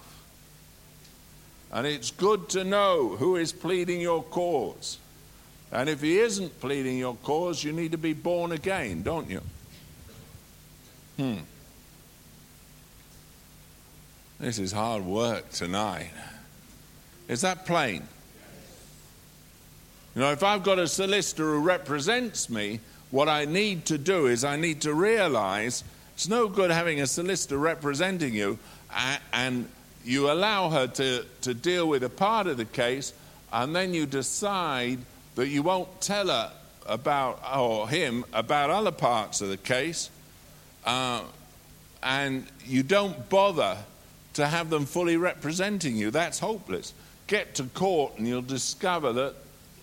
And 1.72 1.86
it's 1.86 2.10
good 2.10 2.48
to 2.50 2.64
know 2.64 3.16
who 3.18 3.36
is 3.36 3.52
pleading 3.52 4.00
your 4.00 4.22
cause. 4.22 4.98
And 5.72 5.88
if 5.88 6.02
he 6.02 6.18
isn't 6.18 6.60
pleading 6.60 6.98
your 6.98 7.16
cause, 7.24 7.64
you 7.64 7.72
need 7.72 7.92
to 7.92 7.98
be 7.98 8.12
born 8.12 8.52
again, 8.52 9.02
don't 9.02 9.30
you? 9.30 9.40
Hmm. 11.16 11.38
This 14.38 14.58
is 14.58 14.72
hard 14.72 15.04
work 15.04 15.50
tonight. 15.50 16.10
Is 17.28 17.40
that 17.40 17.64
plain? 17.64 18.02
You 20.14 20.20
know, 20.20 20.32
if 20.32 20.42
I've 20.42 20.62
got 20.62 20.78
a 20.78 20.88
solicitor 20.88 21.54
who 21.54 21.60
represents 21.60 22.50
me, 22.50 22.80
what 23.10 23.28
I 23.28 23.46
need 23.46 23.86
to 23.86 23.96
do 23.96 24.26
is 24.26 24.44
I 24.44 24.56
need 24.56 24.82
to 24.82 24.92
realize 24.92 25.84
it's 26.14 26.28
no 26.28 26.48
good 26.48 26.70
having 26.70 27.00
a 27.00 27.06
solicitor 27.06 27.56
representing 27.56 28.34
you 28.34 28.58
and 29.32 29.68
you 30.04 30.30
allow 30.30 30.70
her 30.70 30.86
to, 30.86 31.24
to 31.42 31.54
deal 31.54 31.88
with 31.88 32.02
a 32.02 32.08
part 32.08 32.46
of 32.46 32.56
the 32.56 32.64
case 32.64 33.12
and 33.52 33.76
then 33.76 33.92
you 33.92 34.06
decide 34.06 34.98
that 35.34 35.48
you 35.48 35.62
won't 35.62 36.00
tell 36.00 36.28
her 36.28 36.50
about, 36.86 37.40
or 37.56 37.88
him, 37.88 38.24
about 38.32 38.70
other 38.70 38.90
parts 38.90 39.40
of 39.40 39.48
the 39.48 39.56
case, 39.56 40.10
uh, 40.84 41.22
and 42.02 42.46
you 42.64 42.82
don't 42.82 43.28
bother 43.28 43.76
to 44.34 44.46
have 44.46 44.70
them 44.70 44.86
fully 44.86 45.16
representing 45.16 45.96
you. 45.96 46.10
That's 46.10 46.38
hopeless. 46.38 46.94
Get 47.26 47.54
to 47.56 47.64
court 47.64 48.14
and 48.18 48.26
you'll 48.26 48.42
discover 48.42 49.12
that 49.12 49.34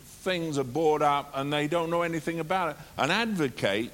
things 0.03 0.57
are 0.57 0.63
brought 0.63 1.01
up 1.01 1.31
and 1.35 1.53
they 1.53 1.67
don't 1.67 1.89
know 1.89 2.01
anything 2.01 2.39
about 2.39 2.71
it. 2.71 2.77
An 2.97 3.11
advocate, 3.11 3.91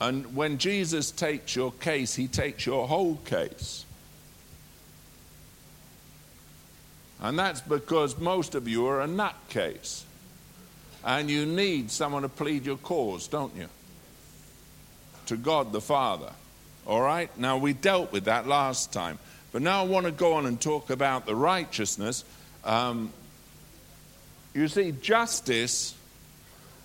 and 0.00 0.34
when 0.34 0.56
Jesus 0.56 1.10
takes 1.10 1.54
your 1.54 1.72
case, 1.72 2.14
he 2.14 2.26
takes 2.26 2.64
your 2.64 2.88
whole 2.88 3.16
case. 3.16 3.84
And 7.20 7.38
that's 7.38 7.60
because 7.60 8.18
most 8.18 8.54
of 8.54 8.66
you 8.66 8.86
are 8.86 9.02
a 9.02 9.06
nutcase. 9.06 10.04
And 11.04 11.30
you 11.30 11.44
need 11.44 11.90
someone 11.90 12.22
to 12.22 12.30
plead 12.30 12.64
your 12.64 12.78
cause, 12.78 13.28
don't 13.28 13.54
you? 13.54 13.68
To 15.26 15.36
God 15.36 15.72
the 15.72 15.82
Father. 15.82 16.32
All 16.86 17.02
right? 17.02 17.30
Now, 17.38 17.58
we 17.58 17.74
dealt 17.74 18.10
with 18.10 18.24
that 18.24 18.46
last 18.46 18.92
time. 18.92 19.18
But 19.52 19.60
now 19.60 19.82
I 19.82 19.86
want 19.86 20.06
to 20.06 20.12
go 20.12 20.34
on 20.34 20.46
and 20.46 20.58
talk 20.58 20.88
about 20.88 21.26
the 21.26 21.34
righteousness. 21.34 22.24
Um, 22.64 23.12
you 24.54 24.66
see, 24.68 24.92
justice 24.92 25.94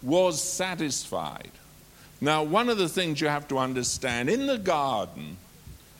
was 0.01 0.41
satisfied. 0.41 1.51
Now, 2.21 2.43
one 2.43 2.69
of 2.69 2.77
the 2.77 2.89
things 2.89 3.19
you 3.19 3.27
have 3.27 3.47
to 3.49 3.57
understand 3.57 4.29
in 4.29 4.47
the 4.47 4.57
garden, 4.57 5.37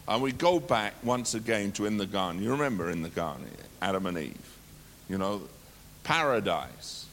and 0.08 0.22
we 0.22 0.32
go 0.32 0.60
back 0.60 0.94
once 1.04 1.34
again 1.34 1.72
to 1.74 1.86
in 1.86 1.98
the 1.98 2.06
garden. 2.06 2.42
You 2.42 2.52
remember 2.52 2.90
in 2.90 3.02
the 3.02 3.10
garden, 3.10 3.46
Adam 3.82 4.06
and 4.06 4.18
Eve. 4.18 4.58
You 5.10 5.18
know, 5.18 5.42
paradise. 6.04 7.06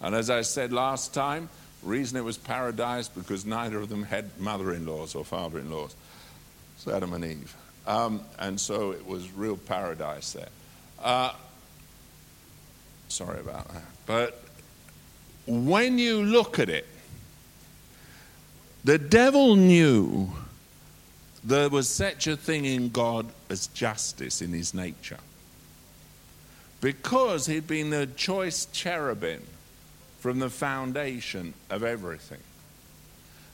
And 0.00 0.14
as 0.14 0.30
I 0.30 0.42
said 0.42 0.72
last 0.72 1.14
time, 1.14 1.48
reason 1.82 2.18
it 2.18 2.24
was 2.24 2.36
paradise 2.36 3.08
because 3.08 3.46
neither 3.46 3.78
of 3.78 3.88
them 3.88 4.04
had 4.04 4.38
mother-in-laws 4.38 5.14
or 5.14 5.24
father-in-laws. 5.24 5.94
It's 6.76 6.88
Adam 6.88 7.12
and 7.12 7.24
Eve. 7.24 7.56
Um, 7.86 8.20
and 8.38 8.60
so 8.60 8.90
it 8.90 9.06
was 9.06 9.30
real 9.32 9.56
paradise 9.56 10.32
there. 10.32 10.48
Uh, 11.02 11.32
sorry 13.08 13.40
about 13.40 13.68
that. 13.68 13.84
But 14.06 14.42
when 15.46 15.98
you 15.98 16.22
look 16.22 16.58
at 16.58 16.68
it, 16.68 16.86
the 18.86 18.98
devil 18.98 19.56
knew 19.56 20.30
there 21.42 21.68
was 21.68 21.88
such 21.88 22.28
a 22.28 22.36
thing 22.36 22.64
in 22.64 22.88
God 22.90 23.26
as 23.50 23.66
justice 23.66 24.40
in 24.40 24.52
his 24.52 24.74
nature. 24.74 25.18
Because 26.80 27.46
he'd 27.46 27.66
been 27.66 27.90
the 27.90 28.06
choice 28.06 28.66
cherubim 28.66 29.42
from 30.20 30.38
the 30.38 30.48
foundation 30.48 31.54
of 31.68 31.82
everything. 31.82 32.38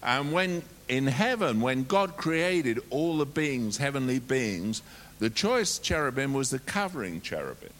And 0.02 0.32
when 0.32 0.62
in 0.86 1.06
heaven, 1.06 1.62
when 1.62 1.84
God 1.84 2.18
created 2.18 2.80
all 2.90 3.16
the 3.16 3.24
beings, 3.24 3.78
heavenly 3.78 4.18
beings, 4.18 4.82
the 5.18 5.30
choice 5.30 5.78
cherubim 5.78 6.34
was 6.34 6.50
the 6.50 6.58
covering 6.58 7.22
cherubim. 7.22 7.72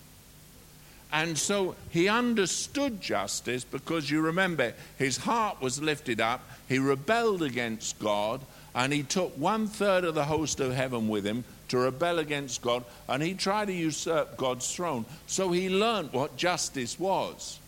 And 1.13 1.37
so 1.39 1.77
he 1.91 2.09
understood 2.09 3.01
justice 3.01 3.65
because 3.65 4.11
you 4.11 4.23
remember 4.23 4.73
his 4.97 5.19
heart 5.19 5.61
was 5.61 5.83
lifted 5.83 6.21
up, 6.21 6.41
he 6.69 6.79
rebelled 6.79 7.43
against 7.43 7.99
God, 7.99 8.41
and 8.75 8.93
he 8.93 9.03
took 9.03 9.37
one 9.37 9.67
third 9.67 10.05
of 10.05 10.15
the 10.15 10.25
host 10.25 10.59
of 10.59 10.73
heaven 10.73 11.09
with 11.09 11.27
him 11.27 11.45
to 11.69 11.79
rebel 11.79 12.19
against 12.19 12.63
God, 12.63 12.85
and 13.09 13.23
he 13.23 13.35
tried 13.35 13.67
to 13.67 13.75
usurp 13.75 14.37
God's 14.39 14.75
throne. 14.75 15.05
So 15.27 15.53
he 15.53 15.69
learned 15.69 16.13
what 16.13 16.37
justice 16.37 16.99
was. 16.99 17.59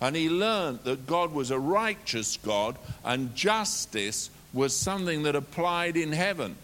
And 0.00 0.14
he 0.14 0.28
learned 0.28 0.80
that 0.84 1.06
God 1.06 1.32
was 1.32 1.50
a 1.50 1.58
righteous 1.58 2.36
God 2.36 2.76
and 3.04 3.34
justice 3.34 4.30
was 4.52 4.74
something 4.74 5.22
that 5.22 5.34
applied 5.34 5.96
in 5.96 6.12
heaven. 6.12 6.56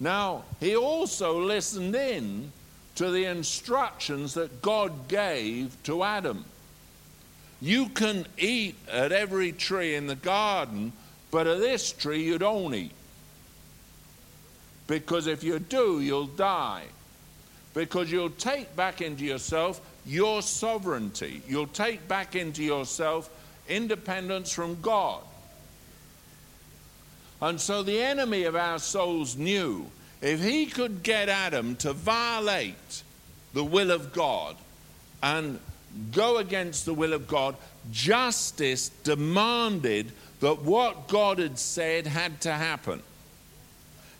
Now, 0.00 0.44
he 0.60 0.76
also 0.76 1.40
listened 1.40 1.94
in 1.94 2.50
to 2.96 3.10
the 3.10 3.26
instructions 3.26 4.34
that 4.34 4.62
God 4.62 5.08
gave 5.08 5.76
to 5.84 6.02
Adam. 6.02 6.44
You 7.60 7.88
can 7.88 8.26
eat 8.36 8.76
at 8.90 9.12
every 9.12 9.52
tree 9.52 9.94
in 9.94 10.06
the 10.06 10.16
garden, 10.16 10.92
but 11.30 11.46
at 11.46 11.58
this 11.58 11.92
tree 11.92 12.22
you 12.22 12.38
don't 12.38 12.74
eat. 12.74 12.92
Because 14.86 15.26
if 15.26 15.42
you 15.42 15.58
do, 15.58 16.00
you'll 16.00 16.26
die. 16.26 16.84
Because 17.74 18.10
you'll 18.10 18.30
take 18.30 18.74
back 18.76 19.00
into 19.00 19.24
yourself 19.24 19.80
your 20.06 20.40
sovereignty. 20.40 21.42
You'll 21.48 21.66
take 21.66 22.06
back 22.08 22.36
into 22.36 22.62
yourself 22.62 23.28
independence 23.68 24.52
from 24.52 24.80
God. 24.80 25.22
And 27.42 27.60
so 27.60 27.82
the 27.82 28.00
enemy 28.00 28.44
of 28.44 28.56
our 28.56 28.78
souls 28.78 29.36
knew 29.36 29.90
if 30.20 30.42
he 30.42 30.66
could 30.66 31.02
get 31.02 31.28
Adam 31.28 31.76
to 31.76 31.92
violate 31.92 33.02
the 33.52 33.64
will 33.64 33.90
of 33.90 34.12
God 34.12 34.56
and 35.22 35.58
go 36.12 36.36
against 36.36 36.84
the 36.84 36.94
will 36.94 37.12
of 37.12 37.26
God. 37.26 37.56
Justice 37.90 38.90
demanded 39.04 40.12
that 40.40 40.62
what 40.62 41.08
God 41.08 41.38
had 41.38 41.58
said 41.58 42.06
had 42.06 42.40
to 42.42 42.52
happen. 42.52 43.02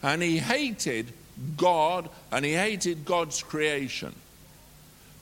And 0.03 0.23
he 0.23 0.39
hated 0.39 1.13
God 1.57 2.09
and 2.33 2.45
he 2.45 2.53
hated 2.53 3.05
God's 3.05 3.43
creation 3.43 4.15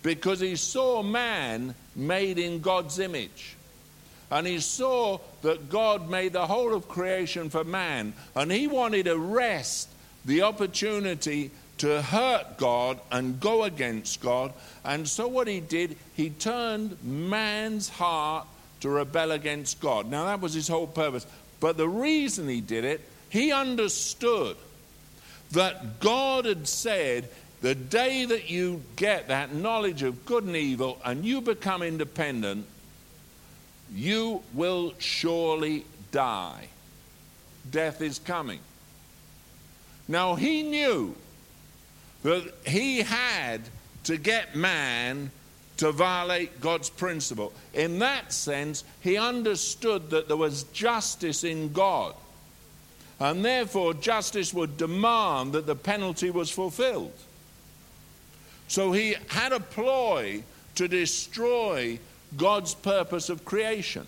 because 0.02 0.40
he 0.40 0.56
saw 0.56 1.02
man 1.02 1.74
made 1.96 2.38
in 2.38 2.60
God's 2.60 2.98
image. 2.98 3.56
And 4.30 4.46
he 4.46 4.60
saw 4.60 5.18
that 5.42 5.68
God 5.68 6.10
made 6.10 6.32
the 6.32 6.46
whole 6.46 6.74
of 6.74 6.88
creation 6.88 7.50
for 7.50 7.64
man. 7.64 8.14
And 8.34 8.50
he 8.50 8.66
wanted 8.66 9.06
a 9.06 9.18
wrest 9.18 9.88
the 10.24 10.42
opportunity 10.42 11.50
to 11.78 12.02
hurt 12.02 12.56
God 12.56 13.00
and 13.10 13.40
go 13.40 13.64
against 13.64 14.20
God. 14.20 14.52
And 14.84 15.08
so, 15.08 15.28
what 15.28 15.48
he 15.48 15.60
did, 15.60 15.96
he 16.14 16.30
turned 16.30 17.02
man's 17.02 17.88
heart 17.88 18.46
to 18.80 18.88
rebel 18.88 19.32
against 19.32 19.80
God. 19.80 20.10
Now, 20.10 20.26
that 20.26 20.40
was 20.40 20.54
his 20.54 20.68
whole 20.68 20.86
purpose. 20.86 21.26
But 21.60 21.76
the 21.76 21.88
reason 21.88 22.48
he 22.48 22.60
did 22.60 22.84
it, 22.84 23.00
he 23.28 23.52
understood 23.52 24.56
that 25.52 26.00
God 26.00 26.44
had 26.44 26.68
said, 26.68 27.28
the 27.62 27.74
day 27.74 28.26
that 28.26 28.50
you 28.50 28.82
get 28.96 29.28
that 29.28 29.54
knowledge 29.54 30.02
of 30.02 30.26
good 30.26 30.44
and 30.44 30.54
evil 30.54 30.98
and 31.04 31.24
you 31.24 31.40
become 31.40 31.82
independent, 31.82 32.66
you 33.94 34.42
will 34.52 34.92
surely 34.98 35.86
die. 36.12 36.68
Death 37.70 38.02
is 38.02 38.18
coming. 38.18 38.60
Now, 40.06 40.34
he 40.34 40.62
knew 40.62 41.14
that 42.22 42.52
he 42.66 43.00
had 43.00 43.62
to 44.04 44.16
get 44.16 44.54
man 44.54 45.30
to 45.76 45.92
violate 45.92 46.60
God's 46.60 46.90
principle. 46.90 47.52
In 47.72 47.98
that 47.98 48.32
sense, 48.32 48.84
he 49.00 49.16
understood 49.16 50.10
that 50.10 50.28
there 50.28 50.36
was 50.36 50.64
justice 50.64 51.44
in 51.44 51.72
God. 51.72 52.14
And 53.18 53.44
therefore, 53.44 53.94
justice 53.94 54.52
would 54.52 54.76
demand 54.76 55.52
that 55.52 55.66
the 55.66 55.76
penalty 55.76 56.30
was 56.30 56.50
fulfilled. 56.50 57.12
So 58.68 58.92
he 58.92 59.16
had 59.28 59.52
a 59.52 59.60
ploy 59.60 60.42
to 60.76 60.88
destroy 60.88 61.98
God's 62.36 62.74
purpose 62.74 63.28
of 63.28 63.44
creation. 63.44 64.06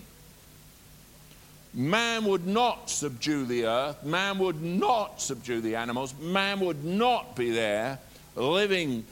Man 1.77 2.25
would 2.25 2.47
not 2.47 2.89
subdue 2.89 3.45
the 3.45 3.67
earth, 3.67 4.03
man 4.03 4.39
would 4.39 4.63
not 4.63 5.21
subdue 5.21 5.61
the 5.61 5.77
animals, 5.77 6.15
man 6.19 6.61
would 6.61 6.83
not 6.83 7.37
be 7.37 7.51
there 7.51 7.99
living 8.35 9.05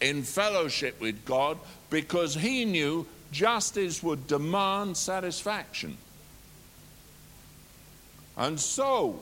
in 0.00 0.24
fellowship 0.24 1.00
with 1.00 1.24
God 1.24 1.56
because 1.88 2.34
he 2.34 2.64
knew 2.64 3.06
justice 3.30 4.02
would 4.02 4.26
demand 4.26 4.96
satisfaction. 4.96 5.96
And 8.36 8.58
so, 8.58 9.20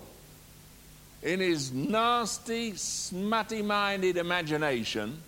in 1.23 1.41
his 1.41 1.71
nasty, 1.75 2.75
smutty 2.75 3.61
minded 3.61 4.17
imagination, 4.17 5.21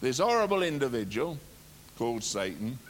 this 0.00 0.18
horrible 0.18 0.64
individual 0.64 1.38
called 1.96 2.24
Satan 2.24 2.80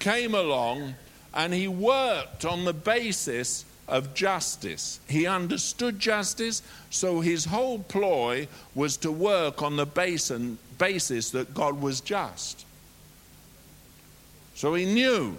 came 0.00 0.34
along 0.34 0.96
and 1.36 1.52
he 1.52 1.68
worked 1.68 2.46
on 2.46 2.64
the 2.64 2.72
basis 2.72 3.66
of 3.86 4.14
justice. 4.14 4.98
He 5.06 5.26
understood 5.26 6.00
justice, 6.00 6.62
so 6.90 7.20
his 7.20 7.44
whole 7.44 7.78
ploy 7.78 8.48
was 8.74 8.96
to 8.98 9.12
work 9.12 9.62
on 9.62 9.76
the 9.76 9.86
basis 9.86 11.30
that 11.30 11.54
God 11.54 11.80
was 11.80 12.00
just. 12.00 12.64
So 14.54 14.74
he 14.74 14.86
knew 14.86 15.36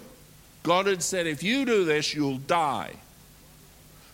God 0.62 0.86
had 0.86 1.02
said, 1.02 1.26
if 1.26 1.42
you 1.42 1.66
do 1.66 1.84
this, 1.84 2.14
you'll 2.14 2.38
die. 2.38 2.92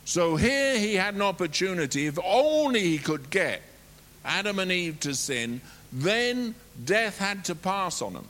So 0.06 0.36
here 0.36 0.78
he 0.78 0.94
had 0.94 1.14
an 1.14 1.22
opportunity, 1.22 2.06
if 2.06 2.18
only 2.24 2.80
he 2.80 2.98
could 2.98 3.28
get 3.28 3.60
Adam 4.24 4.58
and 4.58 4.72
Eve 4.72 5.00
to 5.00 5.14
sin, 5.14 5.60
then 5.92 6.54
death 6.82 7.18
had 7.18 7.44
to 7.44 7.54
pass 7.54 8.00
on 8.00 8.14
them. 8.14 8.26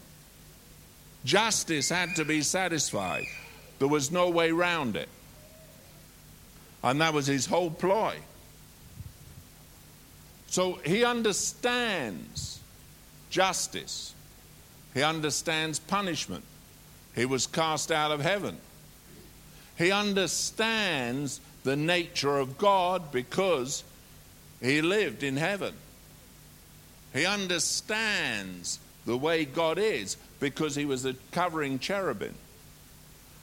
Justice 1.25 1.89
had 1.89 2.17
to 2.17 2.25
be 2.25 2.43
satisfied. 2.43 3.25
There 3.85 3.91
was 3.91 4.11
no 4.11 4.31
way 4.31 4.51
round 4.51 4.97
it. 4.97 5.11
And 6.83 7.03
that 7.03 7.13
was 7.13 7.27
his 7.27 7.45
whole 7.45 7.71
ploy. 7.71 8.17
So 10.47 10.79
he 10.87 11.05
understands 11.05 12.61
justice, 13.29 14.15
he 14.95 15.03
understands 15.03 15.79
punishment. 15.81 16.45
He 17.15 17.27
was 17.27 17.47
cast 17.47 17.93
out 17.93 18.11
of 18.11 18.23
heaven. 18.23 18.57
He 19.77 19.93
understands 19.93 21.43
the 21.63 21.77
nature 21.77 22.39
of 22.39 22.57
God 22.57 23.13
because 23.13 23.85
he 24.63 24.81
lived 24.81 25.23
in 25.23 25.37
heaven. 25.37 25.75
He 27.13 27.27
understands 27.27 28.79
the 29.05 29.19
way 29.19 29.45
God 29.45 29.77
is 29.77 30.17
because 30.41 30.75
he 30.75 30.87
was 30.87 31.05
a 31.05 31.13
covering 31.33 31.79
cherubim. 31.79 32.35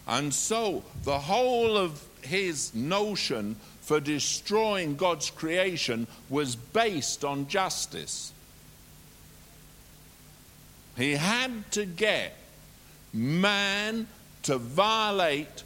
And 0.08 0.34
so 0.34 0.84
the 1.04 1.20
whole 1.20 1.78
of 1.78 2.04
his 2.22 2.74
notion 2.74 3.56
for 3.82 4.00
destroying 4.00 4.96
God's 4.96 5.30
creation 5.30 6.08
was 6.30 6.56
based 6.56 7.26
on 7.26 7.48
justice. 7.48 8.32
He 10.98 11.14
had 11.14 11.72
to 11.72 11.86
get 11.86 12.36
man 13.14 14.08
to 14.44 14.58
violate 14.58 15.64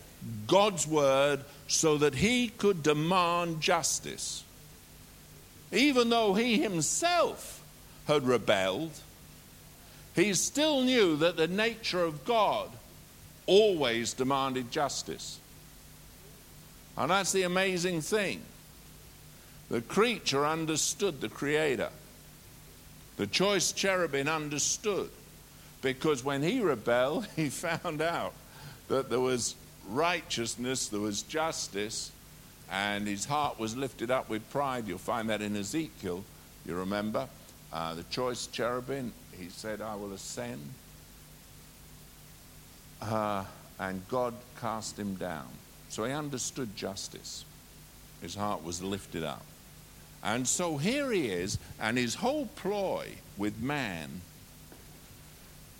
God's 0.48 0.88
word 0.88 1.42
so 1.68 1.98
that 1.98 2.16
he 2.16 2.50
could 2.50 2.84
demand 2.84 3.62
justice. 3.62 4.44
Even 5.72 6.10
though 6.10 6.34
he 6.34 6.62
himself 6.62 7.64
had 8.08 8.26
rebelled, 8.26 8.92
he 10.16 10.34
still 10.34 10.82
knew 10.82 11.18
that 11.18 11.38
the 11.38 11.48
nature 11.48 12.04
of 12.04 12.24
God 12.24 12.70
always 13.48 14.14
demanded 14.14 14.72
justice. 14.72 15.40
And 16.98 17.12
that's 17.12 17.32
the 17.32 17.44
amazing 17.44 18.02
thing. 18.02 18.42
The 19.70 19.82
creature 19.82 20.46
understood 20.46 21.22
the 21.22 21.30
Creator. 21.30 21.90
The 23.18 23.28
choice 23.28 23.72
cherubim 23.72 24.28
understood 24.28 25.10
because 25.82 26.24
when 26.24 26.44
he 26.44 26.62
rebelled, 26.62 27.28
he 27.36 27.50
found 27.50 28.02
out 28.02 28.34
that 28.88 29.10
there 29.10 29.20
was 29.20 29.56
righteousness, 29.90 30.88
there 30.88 31.00
was 31.00 31.22
justice, 31.24 32.12
and 32.72 33.08
his 33.08 33.26
heart 33.26 33.60
was 33.60 33.76
lifted 33.76 34.12
up 34.12 34.30
with 34.30 34.48
pride. 34.52 34.88
You'll 34.88 34.98
find 34.98 35.30
that 35.30 35.42
in 35.42 35.56
Ezekiel, 35.56 36.24
you 36.66 36.76
remember. 36.76 37.28
Uh, 37.72 37.94
the 37.94 38.04
choice 38.04 38.48
cherubim, 38.48 39.14
he 39.38 39.50
said, 39.50 39.82
I 39.82 39.96
will 39.96 40.14
ascend. 40.14 40.62
Uh, 43.02 43.44
and 43.80 44.08
God 44.08 44.34
cast 44.60 44.98
him 44.98 45.16
down. 45.16 45.48
So 45.90 46.06
he 46.06 46.12
understood 46.12 46.76
justice. 46.76 47.46
His 48.22 48.36
heart 48.36 48.64
was 48.64 48.82
lifted 48.82 49.24
up. 49.24 49.46
And 50.24 50.48
so 50.48 50.78
here 50.78 51.12
he 51.12 51.28
is, 51.28 51.60
and 51.80 51.98
his 51.98 52.16
whole 52.16 52.48
ploy 52.56 53.10
with 53.38 53.62
man 53.62 54.22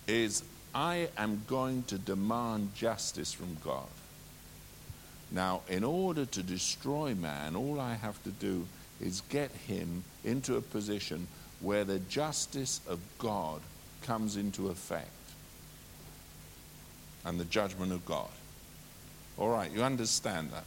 is 0.06 0.44
I 0.74 1.08
am 1.16 1.42
going 1.48 1.82
to 1.84 1.98
demand 1.98 2.74
justice 2.74 3.32
from 3.32 3.56
God. 3.64 3.88
Now, 5.32 5.62
in 5.68 5.82
order 5.82 6.26
to 6.26 6.42
destroy 6.42 7.14
man, 7.14 7.56
all 7.56 7.80
I 7.80 7.94
have 7.94 8.22
to 8.22 8.30
do 8.30 8.66
is 9.00 9.22
get 9.28 9.50
him 9.50 10.04
into 10.22 10.56
a 10.56 10.60
position 10.60 11.26
where 11.60 11.84
the 11.84 11.98
justice 11.98 12.80
of 12.86 13.00
God 13.18 13.60
comes 14.02 14.36
into 14.36 14.68
effect 14.68 15.10
and 17.26 17.38
the 17.38 17.44
judgment 17.44 17.92
of 17.92 18.06
God. 18.06 18.28
All 19.36 19.50
right, 19.50 19.70
you 19.70 19.82
understand 19.82 20.52
that? 20.52 20.64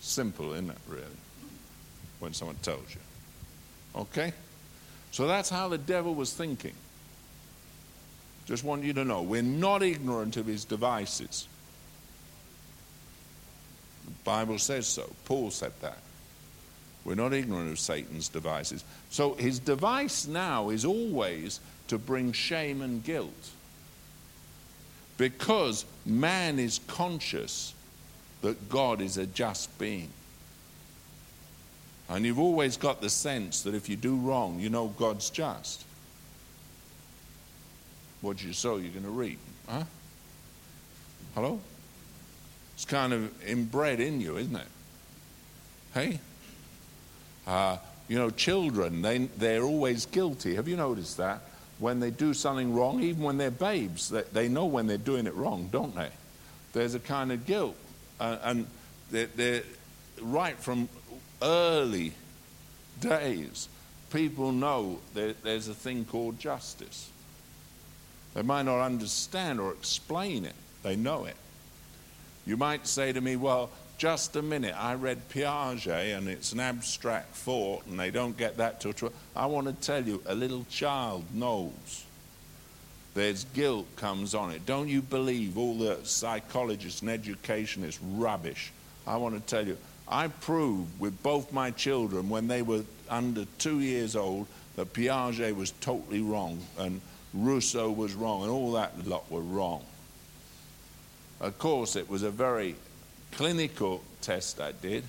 Simple, 0.00 0.52
isn't 0.54 0.70
it, 0.70 0.78
really? 0.88 1.04
When 2.20 2.32
someone 2.32 2.56
tells 2.62 2.94
you. 2.94 4.00
Okay? 4.00 4.32
So 5.10 5.26
that's 5.26 5.50
how 5.50 5.68
the 5.68 5.76
devil 5.76 6.14
was 6.14 6.32
thinking. 6.32 6.72
Just 8.46 8.64
want 8.64 8.84
you 8.84 8.92
to 8.94 9.04
know 9.04 9.22
we're 9.22 9.42
not 9.42 9.82
ignorant 9.82 10.36
of 10.36 10.46
his 10.46 10.64
devices. 10.64 11.46
The 14.06 14.12
Bible 14.24 14.58
says 14.58 14.86
so. 14.86 15.10
Paul 15.24 15.50
said 15.50 15.72
that. 15.82 15.98
We're 17.04 17.16
not 17.16 17.32
ignorant 17.32 17.70
of 17.70 17.80
Satan's 17.80 18.28
devices. 18.28 18.84
So 19.10 19.34
his 19.34 19.58
device 19.58 20.26
now 20.26 20.70
is 20.70 20.84
always 20.84 21.58
to 21.88 21.98
bring 21.98 22.32
shame 22.32 22.80
and 22.80 23.02
guilt. 23.02 23.50
Because 25.16 25.84
man 26.04 26.58
is 26.58 26.80
conscious 26.86 27.74
that 28.40 28.68
God 28.68 29.00
is 29.00 29.18
a 29.18 29.26
just 29.26 29.76
being. 29.78 30.08
And 32.08 32.26
you've 32.26 32.38
always 32.38 32.76
got 32.76 33.00
the 33.00 33.08
sense 33.08 33.62
that 33.62 33.74
if 33.74 33.88
you 33.88 33.96
do 33.96 34.16
wrong, 34.16 34.60
you 34.60 34.68
know 34.68 34.88
God's 34.98 35.30
just. 35.30 35.84
What 38.20 38.42
you 38.42 38.52
sow, 38.52 38.76
you're 38.76 38.90
going 38.90 39.04
to 39.04 39.10
reap. 39.10 39.38
Huh? 39.68 39.84
Hello? 41.34 41.60
It's 42.74 42.84
kind 42.84 43.12
of 43.12 43.42
inbred 43.44 44.00
in 44.00 44.20
you, 44.20 44.36
isn't 44.36 44.56
it? 44.56 44.66
Hey? 45.94 46.20
Uh, 47.46 47.78
you 48.08 48.18
know, 48.18 48.30
children, 48.30 49.02
they, 49.02 49.18
they're 49.38 49.62
always 49.62 50.06
guilty. 50.06 50.54
Have 50.56 50.68
you 50.68 50.76
noticed 50.76 51.16
that? 51.16 51.40
When 51.82 51.98
they 51.98 52.12
do 52.12 52.32
something 52.32 52.72
wrong, 52.72 53.02
even 53.02 53.24
when 53.24 53.38
they're 53.38 53.50
babes, 53.50 54.08
they, 54.08 54.22
they 54.32 54.48
know 54.48 54.66
when 54.66 54.86
they're 54.86 54.98
doing 54.98 55.26
it 55.26 55.34
wrong, 55.34 55.68
don't 55.72 55.92
they? 55.96 56.10
There's 56.72 56.94
a 56.94 57.00
kind 57.00 57.32
of 57.32 57.44
guilt. 57.44 57.74
Uh, 58.20 58.38
and 58.44 58.68
they're, 59.10 59.26
they're 59.26 59.64
right 60.20 60.56
from 60.56 60.88
early 61.42 62.12
days, 63.00 63.68
people 64.12 64.52
know 64.52 65.00
there, 65.12 65.32
there's 65.42 65.66
a 65.66 65.74
thing 65.74 66.04
called 66.04 66.38
justice. 66.38 67.10
They 68.34 68.42
might 68.42 68.62
not 68.62 68.80
understand 68.80 69.58
or 69.58 69.72
explain 69.72 70.44
it, 70.44 70.54
they 70.84 70.94
know 70.94 71.24
it. 71.24 71.36
You 72.46 72.56
might 72.56 72.86
say 72.86 73.12
to 73.12 73.20
me, 73.20 73.34
Well, 73.34 73.70
just 73.98 74.36
a 74.36 74.42
minute, 74.42 74.74
I 74.76 74.94
read 74.94 75.28
Piaget 75.28 76.16
and 76.16 76.28
it's 76.28 76.52
an 76.52 76.60
abstract 76.60 77.34
thought 77.34 77.86
and 77.86 77.98
they 77.98 78.10
don't 78.10 78.36
get 78.36 78.56
that 78.56 78.80
till. 78.80 78.92
Tw-. 78.92 79.12
I 79.36 79.46
want 79.46 79.66
to 79.66 79.72
tell 79.74 80.02
you, 80.02 80.22
a 80.26 80.34
little 80.34 80.66
child 80.70 81.24
knows. 81.34 82.04
There's 83.14 83.44
guilt 83.44 83.86
comes 83.96 84.34
on 84.34 84.50
it. 84.50 84.64
Don't 84.64 84.88
you 84.88 85.02
believe 85.02 85.58
all 85.58 85.74
the 85.74 85.98
psychologists 86.04 87.02
and 87.02 87.10
educationists 87.10 88.00
rubbish? 88.02 88.72
I 89.06 89.16
want 89.16 89.34
to 89.34 89.40
tell 89.40 89.66
you, 89.66 89.76
I 90.08 90.28
proved 90.28 90.98
with 90.98 91.22
both 91.22 91.52
my 91.52 91.70
children 91.70 92.28
when 92.28 92.48
they 92.48 92.62
were 92.62 92.84
under 93.08 93.44
two 93.58 93.80
years 93.80 94.16
old 94.16 94.46
that 94.76 94.92
Piaget 94.92 95.54
was 95.54 95.72
totally 95.80 96.22
wrong 96.22 96.60
and 96.78 97.00
Rousseau 97.34 97.90
was 97.90 98.14
wrong 98.14 98.42
and 98.42 98.50
all 98.50 98.72
that 98.72 99.06
lot 99.06 99.30
were 99.30 99.40
wrong. 99.40 99.84
Of 101.40 101.58
course, 101.58 101.96
it 101.96 102.08
was 102.08 102.22
a 102.22 102.30
very 102.30 102.76
clinical 103.32 104.02
test 104.20 104.60
I 104.60 104.72
did. 104.72 105.04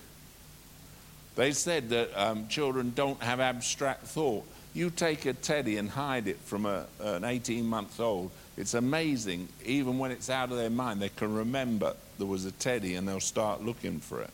They 1.36 1.52
said 1.52 1.90
that 1.90 2.12
um, 2.16 2.48
children 2.48 2.94
don't 2.96 3.22
have 3.22 3.40
abstract 3.40 4.06
thought. 4.06 4.46
You 4.74 4.90
take 4.90 5.26
a 5.26 5.34
teddy 5.34 5.78
and 5.78 5.90
hide 5.90 6.28
it 6.28 6.38
from 6.40 6.66
a, 6.66 6.86
an 7.00 7.24
18 7.24 7.66
month 7.66 8.00
old. 8.00 8.32
It's 8.58 8.74
amazing, 8.74 9.48
even 9.66 9.98
when 9.98 10.12
it's 10.12 10.30
out 10.30 10.52
of 10.52 10.58
their 10.58 10.70
mind, 10.70 11.02
they 11.02 11.10
can 11.10 11.34
remember 11.34 11.96
there 12.18 12.28
was 12.28 12.46
a 12.46 12.52
teddy 12.52 12.96
and 12.96 13.08
they'll 13.08 13.20
start 13.20 13.64
looking 13.64 14.00
for 14.00 14.22
it. 14.22 14.30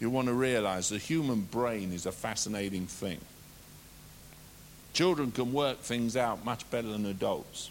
You 0.00 0.10
want 0.10 0.28
to 0.28 0.34
realize 0.34 0.88
the 0.88 0.98
human 0.98 1.40
brain 1.42 1.92
is 1.92 2.06
a 2.06 2.12
fascinating 2.12 2.86
thing. 2.86 3.18
Children 4.92 5.32
can 5.32 5.52
work 5.52 5.80
things 5.80 6.16
out 6.16 6.44
much 6.44 6.68
better 6.70 6.88
than 6.88 7.04
adults. 7.06 7.70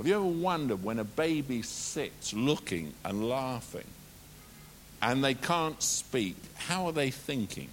Have 0.00 0.06
you 0.06 0.14
ever 0.14 0.24
wondered 0.24 0.82
when 0.82 0.98
a 0.98 1.04
baby 1.04 1.60
sits 1.60 2.32
looking 2.32 2.94
and 3.04 3.28
laughing 3.28 3.84
and 5.02 5.22
they 5.22 5.34
can't 5.34 5.82
speak, 5.82 6.36
how 6.56 6.86
are 6.86 6.92
they 6.92 7.10
thinking? 7.10 7.68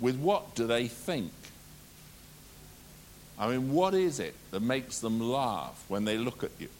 With 0.00 0.18
what 0.18 0.56
do 0.56 0.66
they 0.66 0.88
think? 0.88 1.30
I 3.38 3.50
mean, 3.50 3.72
what 3.72 3.94
is 3.94 4.18
it 4.18 4.34
that 4.50 4.62
makes 4.62 4.98
them 4.98 5.20
laugh 5.20 5.84
when 5.86 6.04
they 6.04 6.18
look 6.18 6.42
at 6.42 6.50
you? 6.58 6.70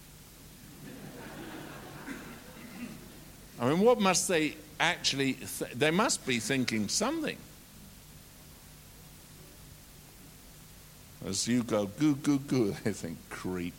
I 3.61 3.71
mean, 3.71 3.79
what 3.79 4.01
must 4.01 4.27
they 4.27 4.57
actually, 4.81 5.35
th- 5.35 5.71
they 5.71 5.93
must 5.93 6.27
be 6.27 6.41
thinking 6.41 6.89
something. 6.89 7.39
As 11.25 11.47
you 11.49 11.63
go, 11.63 11.87
goo, 11.87 12.17
goo, 12.17 12.39
goo, 12.39 12.75
they 12.85 12.93
think, 12.93 13.19
creep. 13.31 13.75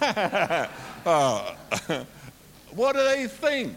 oh. 0.00 1.54
what 2.74 2.94
do 2.94 3.04
they 3.04 3.26
think? 3.26 3.74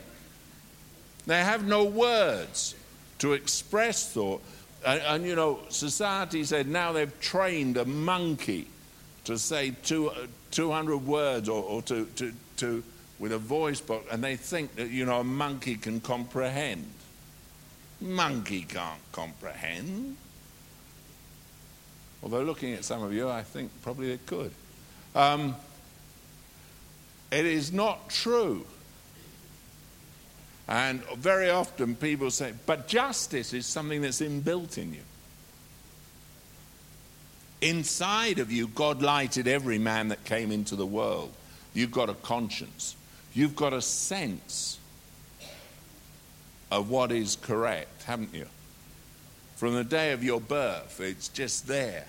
They 1.25 1.39
have 1.43 1.65
no 1.65 1.85
words 1.85 2.75
to 3.19 3.33
express 3.33 4.11
thought. 4.13 4.41
And, 4.85 5.01
and, 5.01 5.25
you 5.25 5.35
know, 5.35 5.59
society 5.69 6.43
said 6.43 6.67
now 6.67 6.91
they've 6.93 7.19
trained 7.19 7.77
a 7.77 7.85
monkey 7.85 8.67
to 9.25 9.37
say 9.37 9.71
two, 9.83 10.09
uh, 10.09 10.27
200 10.51 10.97
words 10.97 11.49
or, 11.49 11.61
or 11.63 11.81
to, 11.83 12.05
to, 12.15 12.33
to 12.57 12.83
with 13.19 13.33
a 13.33 13.37
voice 13.37 13.81
box, 13.81 14.05
and 14.11 14.23
they 14.23 14.37
think 14.37 14.75
that, 14.75 14.89
you 14.89 15.05
know, 15.05 15.19
a 15.19 15.23
monkey 15.23 15.75
can 15.75 15.99
comprehend. 15.99 16.85
Monkey 17.99 18.61
can't 18.61 19.01
comprehend. 19.11 20.15
Although, 22.21 22.43
looking 22.43 22.73
at 22.73 22.83
some 22.83 23.01
of 23.03 23.13
you, 23.13 23.29
I 23.29 23.43
think 23.43 23.71
probably 23.81 24.11
it 24.11 24.25
could. 24.25 24.51
Um, 25.15 25.55
it 27.31 27.45
is 27.45 27.71
not 27.71 28.09
true. 28.09 28.65
And 30.67 31.03
very 31.15 31.49
often 31.49 31.95
people 31.95 32.29
say, 32.29 32.53
but 32.65 32.87
justice 32.87 33.53
is 33.53 33.65
something 33.65 34.01
that's 34.01 34.21
inbuilt 34.21 34.77
in 34.77 34.93
you. 34.93 35.01
Inside 37.61 38.39
of 38.39 38.51
you, 38.51 38.67
God 38.67 39.01
lighted 39.01 39.47
every 39.47 39.79
man 39.79 40.09
that 40.09 40.23
came 40.25 40.51
into 40.51 40.75
the 40.75 40.85
world. 40.85 41.31
You've 41.73 41.91
got 41.91 42.09
a 42.09 42.13
conscience. 42.13 42.95
You've 43.33 43.55
got 43.55 43.73
a 43.73 43.81
sense 43.81 44.77
of 46.71 46.89
what 46.89 47.11
is 47.11 47.35
correct, 47.35 48.03
haven't 48.03 48.33
you? 48.33 48.45
From 49.59 49.73
the 49.73 49.83
day 49.83 50.13
of 50.13 50.23
your 50.23 50.39
birth, 50.39 51.01
it's 51.01 51.27
just 51.27 51.67
there. 51.67 52.05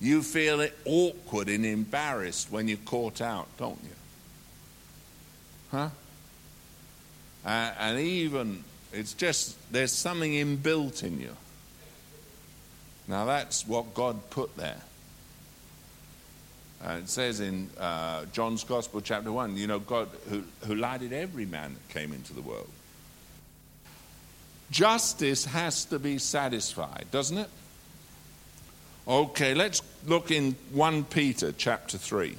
You 0.00 0.24
feel 0.24 0.58
it 0.60 0.76
awkward 0.84 1.48
and 1.48 1.64
embarrassed 1.64 2.50
when 2.50 2.66
you're 2.66 2.78
caught 2.78 3.20
out, 3.20 3.46
don't 3.58 3.78
you? 3.80 3.90
Huh? 5.70 5.88
Uh, 7.44 7.70
and 7.78 8.00
even, 8.00 8.64
it's 8.92 9.12
just, 9.12 9.56
there's 9.72 9.92
something 9.92 10.32
inbuilt 10.32 11.04
in 11.04 11.20
you. 11.20 11.36
Now 13.06 13.24
that's 13.26 13.64
what 13.64 13.94
God 13.94 14.28
put 14.28 14.56
there. 14.56 14.82
Uh, 16.84 16.94
it 16.94 17.08
says 17.08 17.38
in 17.38 17.70
uh, 17.78 18.24
John's 18.32 18.64
Gospel, 18.64 19.00
chapter 19.00 19.30
1, 19.30 19.56
you 19.56 19.68
know, 19.68 19.78
God 19.78 20.08
who, 20.28 20.42
who 20.66 20.74
lighted 20.74 21.12
every 21.12 21.46
man 21.46 21.74
that 21.74 21.94
came 21.94 22.12
into 22.12 22.32
the 22.32 22.42
world. 22.42 22.68
Justice 24.70 25.44
has 25.46 25.84
to 25.86 25.98
be 25.98 26.18
satisfied, 26.18 27.06
doesn't 27.10 27.38
it? 27.38 27.48
Okay, 29.06 29.54
let's 29.54 29.82
look 30.06 30.30
in 30.30 30.56
1 30.72 31.04
Peter 31.04 31.52
chapter 31.52 31.96
3. 31.96 32.36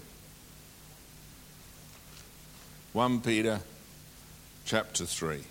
1 2.94 3.22
Peter 3.22 3.62
chapter 4.66 5.06
3. 5.06 5.44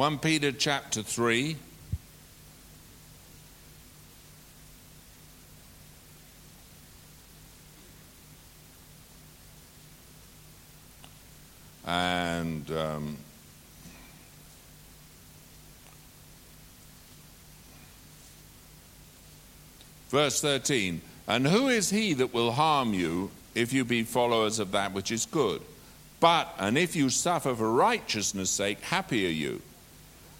1 0.00 0.18
Peter 0.20 0.50
chapter 0.50 1.02
3. 1.02 1.56
And 11.86 12.70
um, 12.70 13.18
verse 20.08 20.40
13 20.40 21.02
And 21.28 21.46
who 21.46 21.68
is 21.68 21.90
he 21.90 22.14
that 22.14 22.32
will 22.32 22.52
harm 22.52 22.94
you 22.94 23.30
if 23.54 23.74
you 23.74 23.84
be 23.84 24.04
followers 24.04 24.58
of 24.58 24.72
that 24.72 24.94
which 24.94 25.12
is 25.12 25.26
good? 25.26 25.60
But, 26.20 26.54
and 26.58 26.78
if 26.78 26.96
you 26.96 27.10
suffer 27.10 27.54
for 27.54 27.70
righteousness' 27.70 28.48
sake, 28.48 28.80
happy 28.80 29.26
are 29.26 29.28
you. 29.28 29.60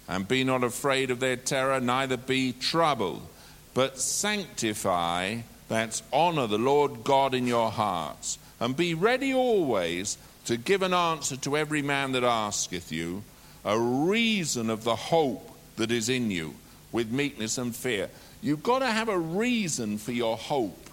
And 0.07 0.27
be 0.27 0.43
not 0.43 0.63
afraid 0.63 1.11
of 1.11 1.19
their 1.19 1.37
terror, 1.37 1.79
neither 1.79 2.17
be 2.17 2.53
troubled, 2.53 3.25
but 3.73 3.97
sanctify, 3.97 5.37
that's 5.69 6.03
honor 6.11 6.47
the 6.47 6.57
Lord 6.57 7.03
God 7.03 7.33
in 7.33 7.47
your 7.47 7.71
hearts, 7.71 8.37
and 8.59 8.75
be 8.75 8.93
ready 8.93 9.33
always 9.33 10.17
to 10.45 10.57
give 10.57 10.81
an 10.81 10.93
answer 10.93 11.37
to 11.37 11.55
every 11.55 11.81
man 11.81 12.11
that 12.11 12.23
asketh 12.23 12.91
you, 12.91 13.23
a 13.63 13.79
reason 13.79 14.69
of 14.69 14.83
the 14.83 14.95
hope 14.95 15.55
that 15.77 15.91
is 15.91 16.09
in 16.09 16.29
you, 16.29 16.55
with 16.91 17.11
meekness 17.11 17.57
and 17.57 17.75
fear. 17.75 18.09
You've 18.41 18.63
got 18.63 18.79
to 18.79 18.87
have 18.87 19.07
a 19.07 19.17
reason 19.17 19.97
for 19.97 20.11
your 20.11 20.35
hope. 20.35 20.89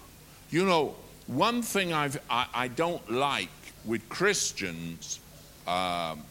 You 0.49 0.65
know, 0.65 0.95
one 1.27 1.61
thing 1.61 1.93
I've, 1.93 2.19
I, 2.29 2.47
I 2.53 2.67
don't 2.69 3.11
like 3.11 3.49
with 3.85 4.07
Christians 4.07 5.19
um, 5.67 6.21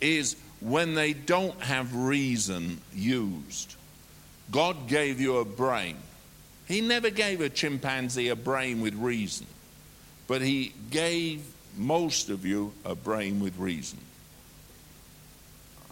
is 0.00 0.36
when 0.60 0.94
they 0.94 1.12
don't 1.12 1.60
have 1.62 1.94
reason 1.94 2.80
used. 2.94 3.74
God 4.50 4.88
gave 4.88 5.20
you 5.20 5.38
a 5.38 5.44
brain. 5.44 5.96
He 6.66 6.80
never 6.80 7.10
gave 7.10 7.40
a 7.40 7.48
chimpanzee 7.48 8.28
a 8.28 8.36
brain 8.36 8.80
with 8.80 8.94
reason, 8.94 9.46
but 10.26 10.42
He 10.42 10.72
gave 10.90 11.42
most 11.76 12.28
of 12.28 12.44
you 12.44 12.72
a 12.84 12.94
brain 12.94 13.40
with 13.40 13.58
reason. 13.58 13.98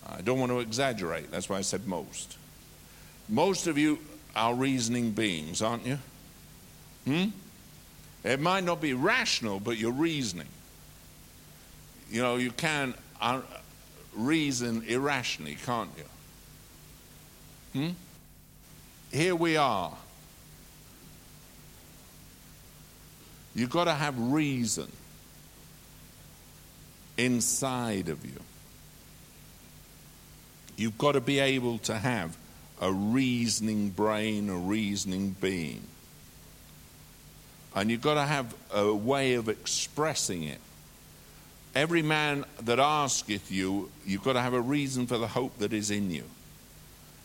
I 0.08 0.20
don't 0.20 0.38
want 0.38 0.52
to 0.52 0.60
exaggerate, 0.60 1.30
that's 1.30 1.48
why 1.48 1.58
I 1.58 1.62
said 1.62 1.86
most. 1.86 2.36
Most 3.28 3.66
of 3.66 3.76
you 3.78 3.98
are 4.34 4.54
reasoning 4.54 5.12
beings, 5.12 5.62
aren't 5.62 5.86
you? 5.86 5.98
Hmm? 7.04 7.24
It 8.22 8.40
might 8.40 8.64
not 8.64 8.80
be 8.80 8.92
rational, 8.92 9.60
but 9.60 9.78
you're 9.78 9.92
reasoning. 9.92 10.48
You 12.10 12.22
know, 12.22 12.36
you 12.36 12.50
can 12.50 12.94
reason 14.16 14.82
irrationally, 14.82 15.56
can't 15.64 15.90
you? 15.96 17.80
Hmm? 17.80 17.90
Here 19.16 19.34
we 19.34 19.56
are. 19.56 19.92
You've 23.54 23.70
got 23.70 23.84
to 23.84 23.94
have 23.94 24.18
reason 24.18 24.90
inside 27.16 28.08
of 28.08 28.24
you. 28.24 28.40
You've 30.76 30.98
got 30.98 31.12
to 31.12 31.20
be 31.20 31.38
able 31.38 31.78
to 31.78 31.96
have 31.96 32.36
a 32.80 32.92
reasoning 32.92 33.88
brain, 33.90 34.50
a 34.50 34.56
reasoning 34.56 35.34
being. 35.40 35.82
And 37.74 37.90
you've 37.90 38.02
got 38.02 38.14
to 38.14 38.24
have 38.24 38.54
a 38.72 38.92
way 38.94 39.34
of 39.34 39.48
expressing 39.48 40.42
it. 40.42 40.60
Every 41.76 42.00
man 42.00 42.46
that 42.62 42.78
asketh 42.78 43.52
you, 43.52 43.90
you've 44.06 44.24
got 44.24 44.32
to 44.32 44.40
have 44.40 44.54
a 44.54 44.60
reason 44.60 45.06
for 45.06 45.18
the 45.18 45.26
hope 45.26 45.58
that 45.58 45.74
is 45.74 45.90
in 45.90 46.10
you. 46.10 46.24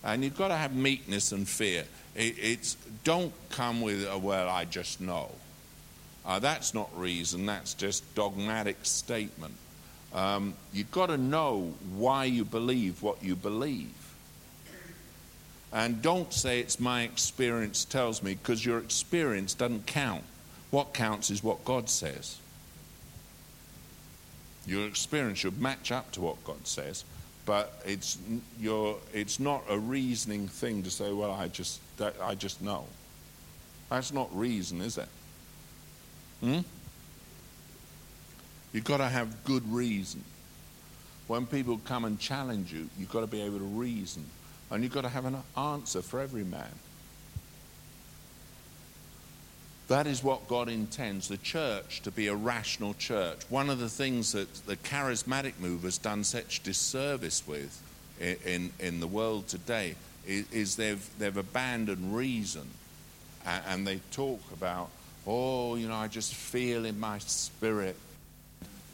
And 0.04 0.26
you've 0.26 0.38
got 0.38 0.50
to 0.50 0.58
have 0.58 0.76
meekness 0.76 1.32
and 1.32 1.48
fear. 1.48 1.86
It, 2.16 2.36
it's 2.38 2.76
don't 3.06 3.32
come 3.52 3.80
with, 3.80 4.06
oh, 4.12 4.18
well, 4.18 4.50
I 4.50 4.66
just 4.66 5.00
know. 5.00 5.32
Uh, 6.26 6.40
that's 6.40 6.74
not 6.74 6.90
reason, 7.00 7.46
that's 7.46 7.74
just 7.76 8.04
dogmatic 8.14 8.76
statement. 8.84 9.54
Um, 10.14 10.54
you've 10.74 10.92
got 10.92 11.06
to 11.06 11.18
know 11.18 11.74
why 11.96 12.26
you 12.26 12.44
believe 12.44 13.02
what 13.02 13.24
you 13.24 13.38
believe. 13.38 13.96
And 15.72 16.02
don't 16.02 16.34
say 16.34 16.60
it's 16.60 16.78
my 16.78 17.04
experience 17.04 17.86
tells 17.86 18.22
me, 18.22 18.34
because 18.34 18.66
your 18.66 18.80
experience 18.80 19.54
doesn't 19.54 19.86
count. 19.86 20.26
What 20.72 20.94
counts 20.94 21.30
is 21.32 21.42
what 21.42 21.64
God 21.64 21.90
says. 21.90 22.38
Your 24.66 24.88
experience 24.88 25.40
should 25.40 25.60
match 25.60 25.92
up 25.92 26.12
to 26.12 26.22
what 26.22 26.44
God 26.44 26.68
says, 26.68 27.04
but 27.46 27.82
it's, 27.86 28.18
your, 28.60 28.98
it's 29.14 29.40
not 29.40 29.64
a 29.70 29.78
reasoning 29.78 30.48
thing 30.48 30.84
to 30.84 30.92
say, 30.92 31.12
well, 31.12 31.32
I 31.32 31.48
just, 31.48 31.82
I 32.22 32.36
just 32.36 32.62
know. 32.62 32.86
That's 33.90 34.14
not 34.14 34.36
reason, 34.38 34.82
is 34.82 34.98
it? 34.98 35.10
Hmm? 36.42 36.60
You've 38.74 38.86
got 38.86 38.98
to 38.98 39.10
have 39.10 39.44
good 39.44 39.70
reason. 39.72 40.24
When 41.28 41.46
people 41.46 41.80
come 41.86 42.06
and 42.06 42.20
challenge 42.20 42.72
you, 42.72 42.90
you've 42.98 43.12
got 43.12 43.22
to 43.22 43.28
be 43.28 43.42
able 43.42 43.58
to 43.60 43.66
reason. 43.66 44.26
And 44.70 44.84
you've 44.84 44.94
got 44.94 45.02
to 45.02 45.10
have 45.10 45.26
an 45.26 45.38
answer 45.58 46.02
for 46.02 46.20
every 46.20 46.44
man. 46.44 46.72
That 49.92 50.08
is 50.08 50.24
what 50.24 50.48
God 50.48 50.70
intends 50.70 51.28
the 51.28 51.36
church 51.36 52.02
to 52.04 52.12
be 52.12 52.28
a 52.28 52.34
rational 52.34 52.94
church. 52.94 53.42
One 53.50 53.70
of 53.70 53.80
the 53.80 53.90
things 53.90 54.32
that 54.32 54.48
the 54.66 54.78
charismatic 54.78 55.60
move 55.60 55.84
has 55.84 55.98
done 55.98 56.24
such 56.24 56.64
disservice 56.64 57.46
with 57.46 57.82
in, 58.18 58.38
in, 58.46 58.72
in 58.80 59.00
the 59.02 59.08
world 59.08 59.50
today 59.50 59.96
is, 60.26 60.50
is, 60.50 60.76
they've, 60.78 61.06
they've 61.20 61.36
abandoned 61.36 62.16
reason 62.16 62.70
and, 63.46 63.64
and 63.68 63.86
they 63.86 64.00
talk 64.12 64.40
about, 64.54 64.92
oh, 65.28 65.76
you 65.76 65.90
know, 65.90 65.96
I 65.96 66.08
just 66.08 66.36
feel 66.36 66.86
in 66.86 66.98
my 66.98 67.18
spirit 67.18 67.98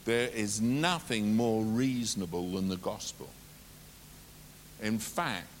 there 0.04 0.30
is 0.30 0.60
nothing 0.60 1.36
more 1.36 1.62
reasonable 1.62 2.50
than 2.50 2.68
the 2.68 2.76
gospel. 2.76 3.28
In 4.82 4.98
fact, 4.98 5.57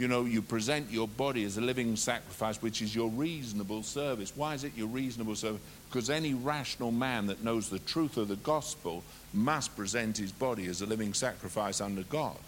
you 0.00 0.08
know, 0.08 0.24
you 0.24 0.40
present 0.40 0.90
your 0.90 1.06
body 1.06 1.44
as 1.44 1.58
a 1.58 1.60
living 1.60 1.94
sacrifice, 1.94 2.62
which 2.62 2.80
is 2.80 2.94
your 2.94 3.10
reasonable 3.10 3.82
service. 3.82 4.32
Why 4.34 4.54
is 4.54 4.64
it 4.64 4.72
your 4.74 4.86
reasonable 4.86 5.34
service? 5.34 5.60
Because 5.90 6.08
any 6.08 6.32
rational 6.32 6.90
man 6.90 7.26
that 7.26 7.44
knows 7.44 7.68
the 7.68 7.80
truth 7.80 8.16
of 8.16 8.28
the 8.28 8.36
gospel 8.36 9.04
must 9.34 9.76
present 9.76 10.16
his 10.16 10.32
body 10.32 10.68
as 10.68 10.80
a 10.80 10.86
living 10.86 11.12
sacrifice 11.12 11.82
under 11.82 12.02
God. 12.04 12.38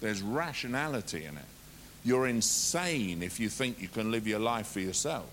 There's 0.00 0.22
rationality 0.22 1.26
in 1.26 1.36
it. 1.36 1.44
You're 2.06 2.26
insane 2.26 3.22
if 3.22 3.38
you 3.38 3.50
think 3.50 3.82
you 3.82 3.88
can 3.88 4.10
live 4.10 4.26
your 4.26 4.38
life 4.38 4.68
for 4.68 4.80
yourself. 4.80 5.28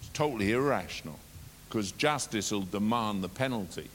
It's 0.00 0.08
totally 0.14 0.52
irrational 0.52 1.18
because 1.68 1.92
justice 1.92 2.52
will 2.52 2.62
demand 2.62 3.22
the 3.22 3.28
penalty. 3.28 3.90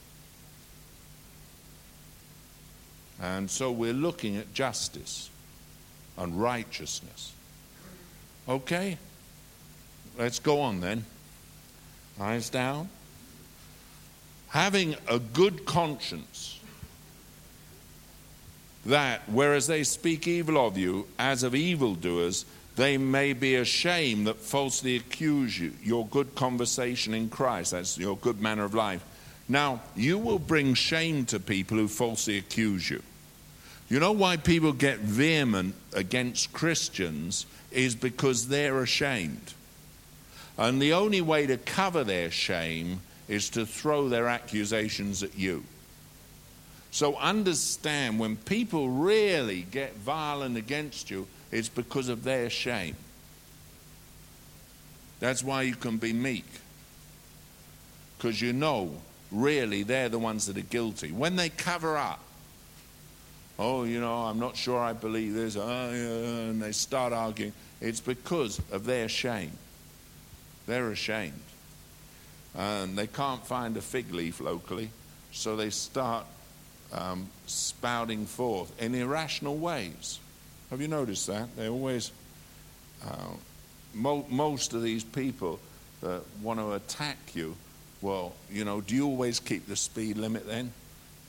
And 3.19 3.49
so 3.49 3.71
we're 3.71 3.91
looking 3.91 4.37
at 4.37 4.53
justice 4.53 5.31
and 6.19 6.39
righteousness. 6.39 7.33
Okay? 8.47 8.97
Let's 10.17 10.39
go 10.39 10.61
on 10.61 10.81
then. 10.81 11.05
Eyes 12.19 12.49
down. 12.49 12.89
Having 14.49 14.95
a 15.07 15.19
good 15.19 15.65
conscience, 15.65 16.59
that 18.85 19.21
whereas 19.27 19.67
they 19.67 19.83
speak 19.83 20.27
evil 20.27 20.57
of 20.57 20.77
you 20.77 21.07
as 21.17 21.43
of 21.43 21.55
evildoers, 21.55 22.45
they 22.75 22.97
may 22.97 23.33
be 23.33 23.55
ashamed 23.55 24.27
that 24.27 24.37
falsely 24.37 24.95
accuse 24.95 25.59
you, 25.59 25.73
your 25.83 26.07
good 26.07 26.33
conversation 26.35 27.13
in 27.13 27.29
Christ, 27.29 27.71
that's 27.71 27.97
your 27.97 28.17
good 28.17 28.41
manner 28.41 28.63
of 28.63 28.73
life. 28.73 29.03
Now, 29.47 29.81
you 29.95 30.17
will 30.17 30.39
bring 30.39 30.73
shame 30.73 31.25
to 31.25 31.39
people 31.39 31.77
who 31.77 31.87
falsely 31.87 32.37
accuse 32.37 32.89
you. 32.89 33.01
You 33.89 33.99
know 33.99 34.11
why 34.11 34.37
people 34.37 34.71
get 34.71 34.99
vehement 34.99 35.73
against 35.93 36.53
Christians 36.53 37.47
is 37.71 37.95
because 37.95 38.47
they're 38.47 38.81
ashamed. 38.83 39.53
And 40.57 40.81
the 40.81 40.93
only 40.93 41.21
way 41.21 41.47
to 41.47 41.57
cover 41.57 42.03
their 42.03 42.29
shame 42.29 43.01
is 43.27 43.49
to 43.51 43.65
throw 43.65 44.07
their 44.09 44.27
accusations 44.27 45.23
at 45.23 45.37
you. 45.37 45.63
So 46.91 47.15
understand 47.17 48.19
when 48.19 48.35
people 48.35 48.89
really 48.89 49.61
get 49.71 49.95
violent 49.95 50.57
against 50.57 51.09
you, 51.09 51.27
it's 51.51 51.69
because 51.69 52.09
of 52.09 52.23
their 52.23 52.49
shame. 52.49 52.95
That's 55.19 55.43
why 55.43 55.63
you 55.63 55.75
can 55.75 55.97
be 55.97 56.13
meek. 56.13 56.45
Because 58.17 58.41
you 58.41 58.53
know, 58.53 58.91
really, 59.31 59.83
they're 59.83 60.09
the 60.09 60.19
ones 60.19 60.45
that 60.47 60.57
are 60.57 60.61
guilty. 60.61 61.11
When 61.11 61.35
they 61.35 61.49
cover 61.49 61.97
up, 61.97 62.19
oh, 63.59 63.83
you 63.83 63.99
know, 63.99 64.13
I'm 64.13 64.39
not 64.39 64.55
sure 64.55 64.79
I 64.79 64.93
believe 64.93 65.33
this, 65.33 65.57
oh, 65.57 65.89
and 65.89 66.61
they 66.61 66.71
start 66.71 67.11
arguing, 67.11 67.51
it's 67.81 67.99
because 67.99 68.59
of 68.71 68.85
their 68.85 69.09
shame. 69.09 69.51
They're 70.65 70.91
ashamed. 70.91 71.41
And 72.55 72.97
they 72.97 73.05
can't 73.05 73.45
find 73.45 73.75
a 73.75 73.81
fig 73.81 74.13
leaf 74.13 74.39
locally, 74.39 74.89
so 75.33 75.57
they 75.57 75.69
start 75.69 76.25
um, 76.93 77.27
spouting 77.47 78.25
forth 78.25 78.81
in 78.81 78.95
irrational 78.95 79.57
ways. 79.57 80.19
Have 80.69 80.81
you 80.81 80.87
noticed 80.87 81.27
that? 81.27 81.55
They 81.57 81.67
always, 81.67 82.11
uh, 83.05 83.33
mo- 83.93 84.25
most 84.29 84.73
of 84.73 84.81
these 84.81 85.03
people 85.03 85.59
that 86.01 86.21
want 86.41 86.59
to 86.59 86.73
attack 86.73 87.17
you, 87.33 87.55
well, 88.01 88.33
you 88.49 88.63
know, 88.63 88.79
do 88.79 88.95
you 88.95 89.05
always 89.05 89.41
keep 89.41 89.67
the 89.67 89.75
speed 89.75 90.17
limit 90.17 90.47
then? 90.47 90.71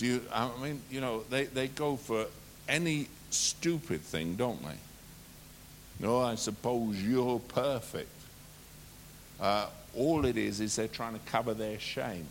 Do 0.01 0.07
you, 0.07 0.23
I 0.33 0.49
mean, 0.63 0.81
you 0.91 1.03
know, 1.03 1.25
they, 1.29 1.45
they 1.45 1.69
go 1.69 1.97
for 1.97 2.25
any 2.67 3.07
stupid 3.29 4.01
thing, 4.01 4.35
don't 4.35 4.63
they? 4.63 6.07
No, 6.07 6.23
I 6.23 6.37
suppose 6.37 6.97
you're 7.03 7.39
perfect. 7.39 8.09
Uh, 9.39 9.67
all 9.95 10.25
it 10.25 10.39
is 10.39 10.59
is 10.61 10.75
they're 10.75 10.89
trying 10.89 11.13
to 11.13 11.21
cover 11.27 11.53
their 11.53 11.79
shame. 11.79 12.25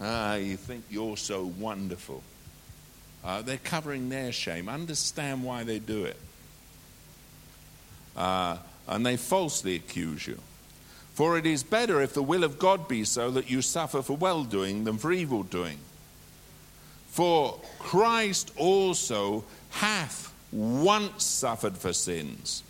Ah, 0.00 0.34
you 0.34 0.56
think 0.56 0.82
you're 0.90 1.16
so 1.16 1.44
wonderful. 1.44 2.24
Uh, 3.24 3.42
they're 3.42 3.58
covering 3.58 4.08
their 4.08 4.32
shame. 4.32 4.68
Understand 4.68 5.44
why 5.44 5.62
they 5.62 5.78
do 5.78 6.06
it. 6.06 6.16
Uh, 8.16 8.56
and 8.88 9.06
they 9.06 9.16
falsely 9.16 9.76
accuse 9.76 10.26
you. 10.26 10.40
For 11.14 11.38
it 11.38 11.46
is 11.46 11.62
better 11.62 12.02
if 12.02 12.14
the 12.14 12.22
will 12.22 12.42
of 12.42 12.58
God 12.58 12.88
be 12.88 13.04
so 13.04 13.30
that 13.30 13.48
you 13.48 13.62
suffer 13.62 14.02
for 14.02 14.16
well 14.16 14.42
doing 14.42 14.82
than 14.82 14.98
for 14.98 15.12
evil 15.12 15.44
doing. 15.44 15.78
For 17.10 17.60
Christ 17.78 18.52
also 18.56 19.44
hath 19.70 20.32
once 20.52 21.24
suffered 21.24 21.76
for 21.76 21.92
sins, 21.92 22.62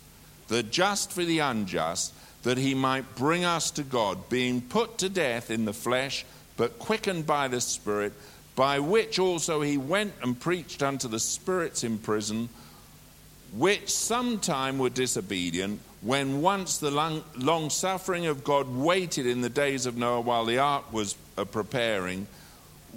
the 0.47 0.63
just 0.63 1.11
for 1.11 1.23
the 1.23 1.39
unjust, 1.39 2.13
that 2.43 2.57
he 2.57 2.73
might 2.73 3.15
bring 3.15 3.45
us 3.45 3.71
to 3.71 3.83
God, 3.83 4.29
being 4.29 4.61
put 4.61 4.97
to 4.99 5.09
death 5.09 5.51
in 5.51 5.65
the 5.65 5.73
flesh, 5.73 6.25
but 6.57 6.79
quickened 6.79 7.25
by 7.25 7.47
the 7.47 7.61
Spirit 7.61 8.13
by 8.55 8.79
which 8.79 9.17
also 9.17 9.61
he 9.61 9.77
went 9.77 10.13
and 10.21 10.39
preached 10.39 10.83
unto 10.83 11.07
the 11.07 11.19
spirits 11.19 11.83
in 11.83 11.97
prison, 11.97 12.49
which 13.53 13.89
sometime 13.89 14.77
were 14.77 14.89
disobedient, 14.89 15.79
when 16.01 16.41
once 16.41 16.77
the 16.77 16.91
long, 16.91 17.23
long 17.37 17.69
suffering 17.69 18.25
of 18.25 18.43
God 18.43 18.67
waited 18.69 19.25
in 19.25 19.41
the 19.41 19.49
days 19.49 19.85
of 19.85 19.97
Noah 19.97 20.21
while 20.21 20.45
the 20.45 20.57
ark 20.57 20.91
was 20.91 21.15
uh, 21.37 21.45
preparing, 21.45 22.27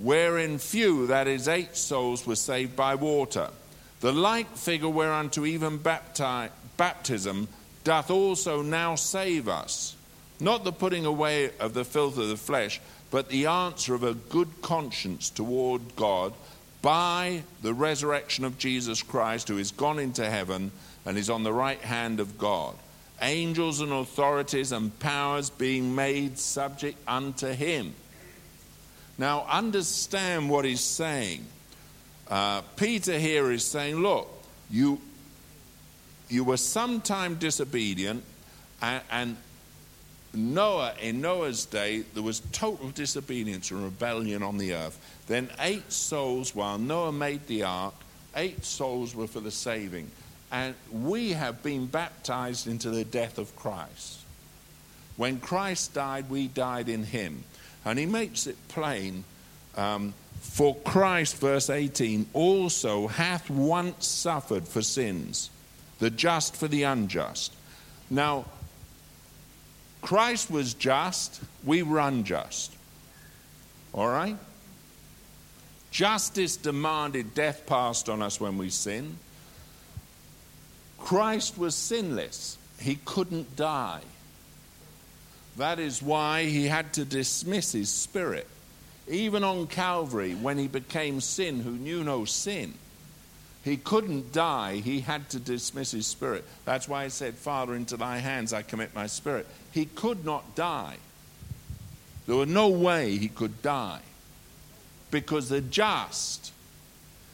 wherein 0.01 0.59
few, 0.59 1.07
that 1.09 1.29
is, 1.29 1.49
eight 1.49 1.77
souls, 1.77 2.27
were 2.27 2.37
saved 2.37 2.77
by 2.77 2.95
water. 2.95 3.49
The 4.01 4.13
like 4.13 4.57
figure 4.57 4.89
whereunto 4.89 5.45
even 5.45 5.79
bapti- 5.79 6.51
baptism 6.77 7.49
doth 7.85 8.11
also 8.11 8.63
now 8.63 8.95
save 8.95 9.49
us, 9.49 9.95
not 10.41 10.65
the 10.65 10.73
putting 10.73 11.07
away 11.07 11.51
of 11.59 11.75
the 11.75 11.85
filth 11.85 12.19
of 12.19 12.29
the 12.29 12.37
flesh, 12.37 12.81
but 13.11 13.29
the 13.29 13.47
answer 13.47 13.95
of 13.95 14.03
a 14.03 14.15
good 14.15 14.49
conscience 14.61 15.31
toward 15.31 15.97
God 15.97 16.33
by 16.83 17.43
the 17.63 17.73
resurrection 17.73 18.45
of 18.45 18.59
Jesus 18.59 19.03
Christ, 19.03 19.49
who 19.49 19.57
is 19.57 19.71
gone 19.71 19.99
into 19.99 20.29
heaven 20.29 20.71
and 21.07 21.17
is 21.17 21.31
on 21.31 21.45
the 21.45 21.53
right 21.53 21.81
hand 21.81 22.21
of 22.21 22.37
God. 22.37 22.75
Angels 23.23 23.81
and 23.81 23.93
authorities 23.93 24.73
and 24.73 24.99
powers 24.99 25.49
being 25.49 25.95
made 25.95 26.39
subject 26.39 26.99
unto 27.07 27.49
him. 27.49 27.95
Now, 29.17 29.47
understand 29.49 30.51
what 30.51 30.65
he's 30.65 30.81
saying. 30.81 31.47
Uh, 32.29 32.63
Peter 32.77 33.19
here 33.19 33.53
is 33.53 33.65
saying, 33.65 33.97
Look, 33.97 34.29
you, 34.71 35.01
you 36.29 36.43
were 36.45 36.57
sometime 36.57 37.37
disobedient, 37.37 38.25
and, 38.83 39.03
and 39.11 39.37
Noah, 40.33 40.95
in 41.01 41.21
Noah's 41.21 41.65
day, 41.65 42.01
there 42.15 42.23
was 42.23 42.41
total 42.53 42.91
disobedience 42.91 43.71
and 43.71 43.85
rebellion 43.85 44.43
on 44.43 44.59
the 44.59 44.75
earth. 44.75 44.99
Then 45.27 45.49
eight 45.61 45.93
souls, 45.93 46.55
while 46.55 46.79
Noah 46.79 47.13
made 47.13 47.47
the 47.47 47.63
ark, 47.63 47.95
eight 48.35 48.65
souls 48.65 49.15
were 49.15 49.27
for 49.27 49.41
the 49.41 49.51
saving. 49.51 50.11
And 50.51 50.75
we 50.91 51.31
have 51.33 51.63
been 51.63 51.87
baptized 51.87 52.67
into 52.67 52.91
the 52.91 53.05
death 53.05 53.39
of 53.39 53.55
Christ. 53.57 54.21
When 55.17 55.39
Christ 55.39 55.95
died, 55.95 56.29
we 56.29 56.49
died 56.49 56.89
in 56.89 57.05
him. 57.05 57.45
And 57.85 57.99
he 57.99 58.07
makes 58.07 58.47
it 58.47 58.57
plain 58.69 59.25
um, 59.77 60.15
for 60.41 60.77
Christ, 60.77 61.37
verse 61.39 61.69
18, 61.69 62.27
also 62.33 63.09
hath 63.09 63.51
once 63.51 64.07
suffered 64.07 64.67
for 64.69 64.83
sins, 64.83 65.51
the 65.99 66.11
just 66.11 66.57
for 66.57 66.69
the 66.69 66.85
unjust. 66.85 67.53
Now, 68.11 68.45
Christ 70.01 70.51
was 70.51 70.75
just, 70.75 71.41
we 71.65 71.83
were 71.83 71.99
unjust. 71.99 72.73
All 73.93 74.09
right? 74.09 74.37
Justice 75.91 76.57
demanded 76.57 77.35
death 77.35 77.67
passed 77.67 78.09
on 78.09 78.21
us 78.21 78.41
when 78.41 78.59
we 78.59 78.69
sin. 78.69 79.17
Christ 80.99 81.57
was 81.57 81.75
sinless, 81.75 82.59
he 82.81 82.99
couldn't 83.05 83.57
die. 83.57 84.01
That 85.57 85.79
is 85.79 86.03
why 86.03 86.45
he 86.45 86.67
had 86.67 86.93
to 86.95 87.05
dismiss 87.05 87.73
his 87.73 87.89
spirit. 87.89 88.49
Even 89.09 89.45
on 89.45 89.67
Calvary, 89.67 90.35
when 90.35 90.59
he 90.59 90.67
became 90.67 91.21
sin 91.21 91.61
who 91.61 91.73
knew 91.73 92.03
no 92.03 92.25
sin, 92.25 92.75
he 93.65 93.77
couldn't 93.77 94.33
die. 94.33 94.77
He 94.77 95.01
had 95.01 95.31
to 95.31 95.39
dismiss 95.39 95.91
his 95.91 96.07
spirit. 96.07 96.45
That's 96.65 96.89
why 96.89 97.05
he 97.05 97.11
said, 97.11 97.35
Father, 97.35 97.75
into 97.75 97.97
thy 97.97 98.19
hands 98.19 98.53
I 98.53 98.63
commit 98.63 98.95
my 98.95 99.07
spirit. 99.07 99.47
He 99.73 99.87
could 99.87 100.25
not 100.25 100.55
die. 100.55 100.97
There 102.27 102.37
was 102.37 102.49
no 102.49 102.69
way 102.69 103.17
he 103.17 103.29
could 103.29 103.63
die 103.63 104.01
because 105.11 105.49
the 105.49 105.61
just 105.61 106.53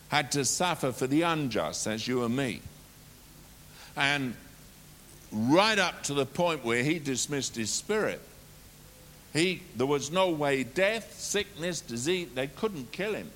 had 0.09 0.33
to 0.33 0.45
suffer 0.45 0.93
for 0.93 1.07
the 1.07 1.23
unjust, 1.23 1.87
as 1.87 2.07
you 2.07 2.25
and 2.25 2.37
me. 2.37 2.61
And 3.97 4.35
right 5.33 5.79
up 5.79 6.03
to 6.05 6.15
the 6.15 6.27
point 6.27 6.65
where 6.65 6.83
he 6.83 6.99
dismissed 6.99 7.57
his 7.57 7.71
spirit, 7.71 8.21
he, 9.33 9.63
there 9.77 9.87
was 9.87 10.11
no 10.11 10.31
way 10.31 10.65
death, 10.65 11.19
sickness, 11.19 11.81
disease, 11.81 12.29
they 12.35 12.49
couldn't 12.49 12.91
kill 12.93 13.15
him. 13.15 13.31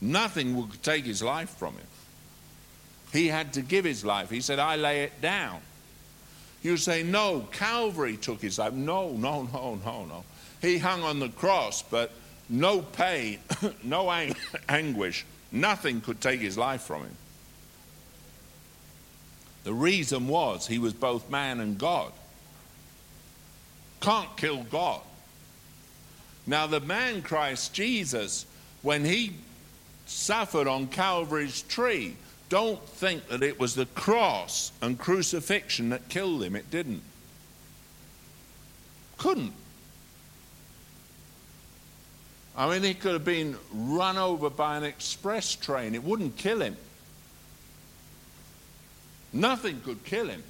Nothing 0.00 0.56
would 0.56 0.82
take 0.82 1.04
his 1.04 1.22
life 1.22 1.50
from 1.50 1.74
him. 1.74 1.86
He 3.12 3.28
had 3.28 3.52
to 3.54 3.62
give 3.62 3.84
his 3.84 4.04
life. 4.04 4.30
He 4.30 4.40
said, 4.40 4.58
I 4.58 4.76
lay 4.76 5.02
it 5.02 5.20
down. 5.20 5.60
You 6.62 6.76
say, 6.76 7.02
no, 7.02 7.46
Calvary 7.52 8.16
took 8.16 8.40
his 8.40 8.58
life. 8.58 8.72
No, 8.72 9.10
no, 9.10 9.48
no, 9.52 9.80
no, 9.84 10.04
no. 10.04 10.24
He 10.60 10.78
hung 10.78 11.02
on 11.02 11.18
the 11.18 11.28
cross, 11.28 11.82
but 11.82 12.12
no 12.48 12.82
pain, 12.82 13.40
no 13.82 14.10
ang- 14.10 14.36
anguish, 14.68 15.26
nothing 15.50 16.00
could 16.00 16.20
take 16.20 16.40
his 16.40 16.56
life 16.56 16.82
from 16.82 17.02
him. 17.02 17.16
The 19.64 19.72
reason 19.72 20.28
was 20.28 20.66
he 20.66 20.78
was 20.78 20.92
both 20.92 21.30
man 21.30 21.60
and 21.60 21.78
God. 21.78 22.12
Can't 24.00 24.36
kill 24.36 24.64
God. 24.64 25.00
Now, 26.46 26.66
the 26.66 26.80
man 26.80 27.22
Christ 27.22 27.72
Jesus, 27.72 28.46
when 28.82 29.04
he 29.04 29.34
suffered 30.06 30.66
on 30.66 30.88
Calvary's 30.88 31.62
tree, 31.62 32.16
don't 32.48 32.84
think 32.86 33.28
that 33.28 33.42
it 33.42 33.60
was 33.60 33.74
the 33.74 33.86
cross 33.86 34.72
and 34.82 34.98
crucifixion 34.98 35.90
that 35.90 36.08
killed 36.08 36.42
him. 36.42 36.56
It 36.56 36.70
didn't. 36.70 37.02
Couldn't. 39.18 39.52
I 42.56 42.68
mean, 42.68 42.82
he 42.82 42.94
could 42.94 43.12
have 43.12 43.24
been 43.24 43.56
run 43.72 44.18
over 44.18 44.50
by 44.50 44.76
an 44.76 44.84
express 44.84 45.54
train, 45.54 45.94
it 45.94 46.02
wouldn't 46.02 46.36
kill 46.36 46.60
him. 46.60 46.76
Nothing 49.32 49.80
could 49.80 50.04
kill 50.04 50.28
him. 50.28 50.42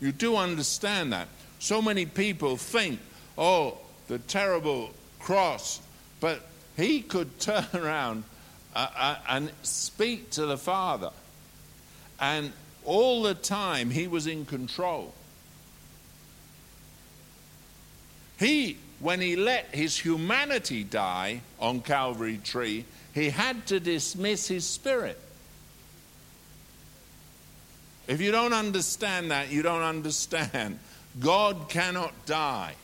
You 0.00 0.12
do 0.12 0.36
understand 0.36 1.12
that. 1.12 1.28
So 1.58 1.80
many 1.80 2.04
people 2.04 2.56
think, 2.56 3.00
oh, 3.38 3.78
the 4.08 4.18
terrible 4.18 4.90
cross, 5.18 5.80
but 6.20 6.40
he 6.76 7.00
could 7.00 7.38
turn 7.40 7.66
around 7.74 8.24
uh, 8.74 8.88
uh, 8.96 9.16
and 9.28 9.50
speak 9.62 10.30
to 10.32 10.46
the 10.46 10.58
Father. 10.58 11.10
And 12.20 12.52
all 12.84 13.22
the 13.22 13.34
time 13.34 13.90
he 13.90 14.06
was 14.06 14.26
in 14.26 14.44
control. 14.44 15.14
He, 18.38 18.76
when 19.00 19.20
he 19.20 19.36
let 19.36 19.74
his 19.74 19.96
humanity 19.96 20.84
die 20.84 21.40
on 21.58 21.80
Calvary 21.80 22.38
tree, 22.42 22.84
he 23.14 23.30
had 23.30 23.66
to 23.68 23.80
dismiss 23.80 24.48
his 24.48 24.66
spirit. 24.66 25.18
If 28.06 28.20
you 28.20 28.30
don't 28.30 28.52
understand 28.52 29.30
that, 29.30 29.50
you 29.50 29.62
don't 29.62 29.82
understand. 29.82 30.78
God 31.20 31.68
cannot 31.68 32.12
die. 32.26 32.74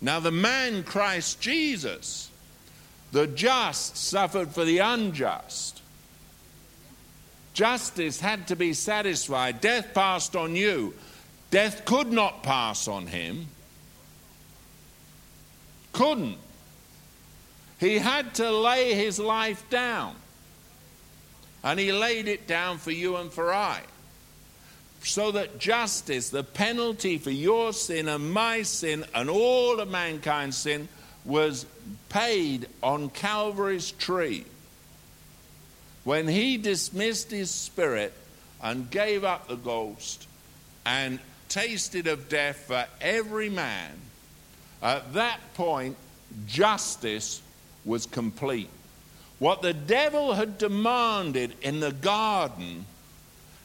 Now, 0.00 0.20
the 0.20 0.32
man 0.32 0.82
Christ 0.82 1.40
Jesus, 1.40 2.30
the 3.12 3.26
just 3.26 3.96
suffered 3.96 4.50
for 4.50 4.64
the 4.64 4.78
unjust. 4.78 5.80
Justice 7.54 8.20
had 8.20 8.48
to 8.48 8.56
be 8.56 8.72
satisfied. 8.72 9.60
Death 9.60 9.94
passed 9.94 10.34
on 10.34 10.56
you. 10.56 10.94
Death 11.50 11.84
could 11.84 12.10
not 12.10 12.42
pass 12.42 12.88
on 12.88 13.06
him. 13.06 13.48
Couldn't. 15.92 16.38
He 17.78 17.98
had 17.98 18.34
to 18.36 18.50
lay 18.50 18.94
his 18.94 19.18
life 19.18 19.68
down. 19.68 20.14
And 21.64 21.78
he 21.78 21.92
laid 21.92 22.28
it 22.28 22.46
down 22.46 22.78
for 22.78 22.90
you 22.90 23.16
and 23.16 23.32
for 23.32 23.52
I. 23.52 23.82
So 25.04 25.32
that 25.32 25.58
justice, 25.58 26.30
the 26.30 26.44
penalty 26.44 27.18
for 27.18 27.30
your 27.30 27.72
sin 27.72 28.08
and 28.08 28.32
my 28.32 28.62
sin 28.62 29.04
and 29.14 29.28
all 29.28 29.80
of 29.80 29.88
mankind's 29.88 30.56
sin, 30.56 30.88
was 31.24 31.66
paid 32.08 32.66
on 32.82 33.10
Calvary's 33.10 33.92
tree. 33.92 34.44
When 36.04 36.26
he 36.26 36.56
dismissed 36.56 37.30
his 37.30 37.50
spirit 37.50 38.12
and 38.62 38.90
gave 38.90 39.24
up 39.24 39.48
the 39.48 39.56
ghost 39.56 40.26
and 40.84 41.20
tasted 41.48 42.06
of 42.06 42.28
death 42.28 42.56
for 42.66 42.86
every 43.00 43.48
man, 43.48 43.92
at 44.82 45.12
that 45.14 45.40
point, 45.54 45.96
justice 46.46 47.40
was 47.84 48.06
complete. 48.06 48.70
What 49.42 49.60
the 49.60 49.74
devil 49.74 50.34
had 50.34 50.56
demanded 50.56 51.56
in 51.62 51.80
the 51.80 51.90
garden 51.90 52.86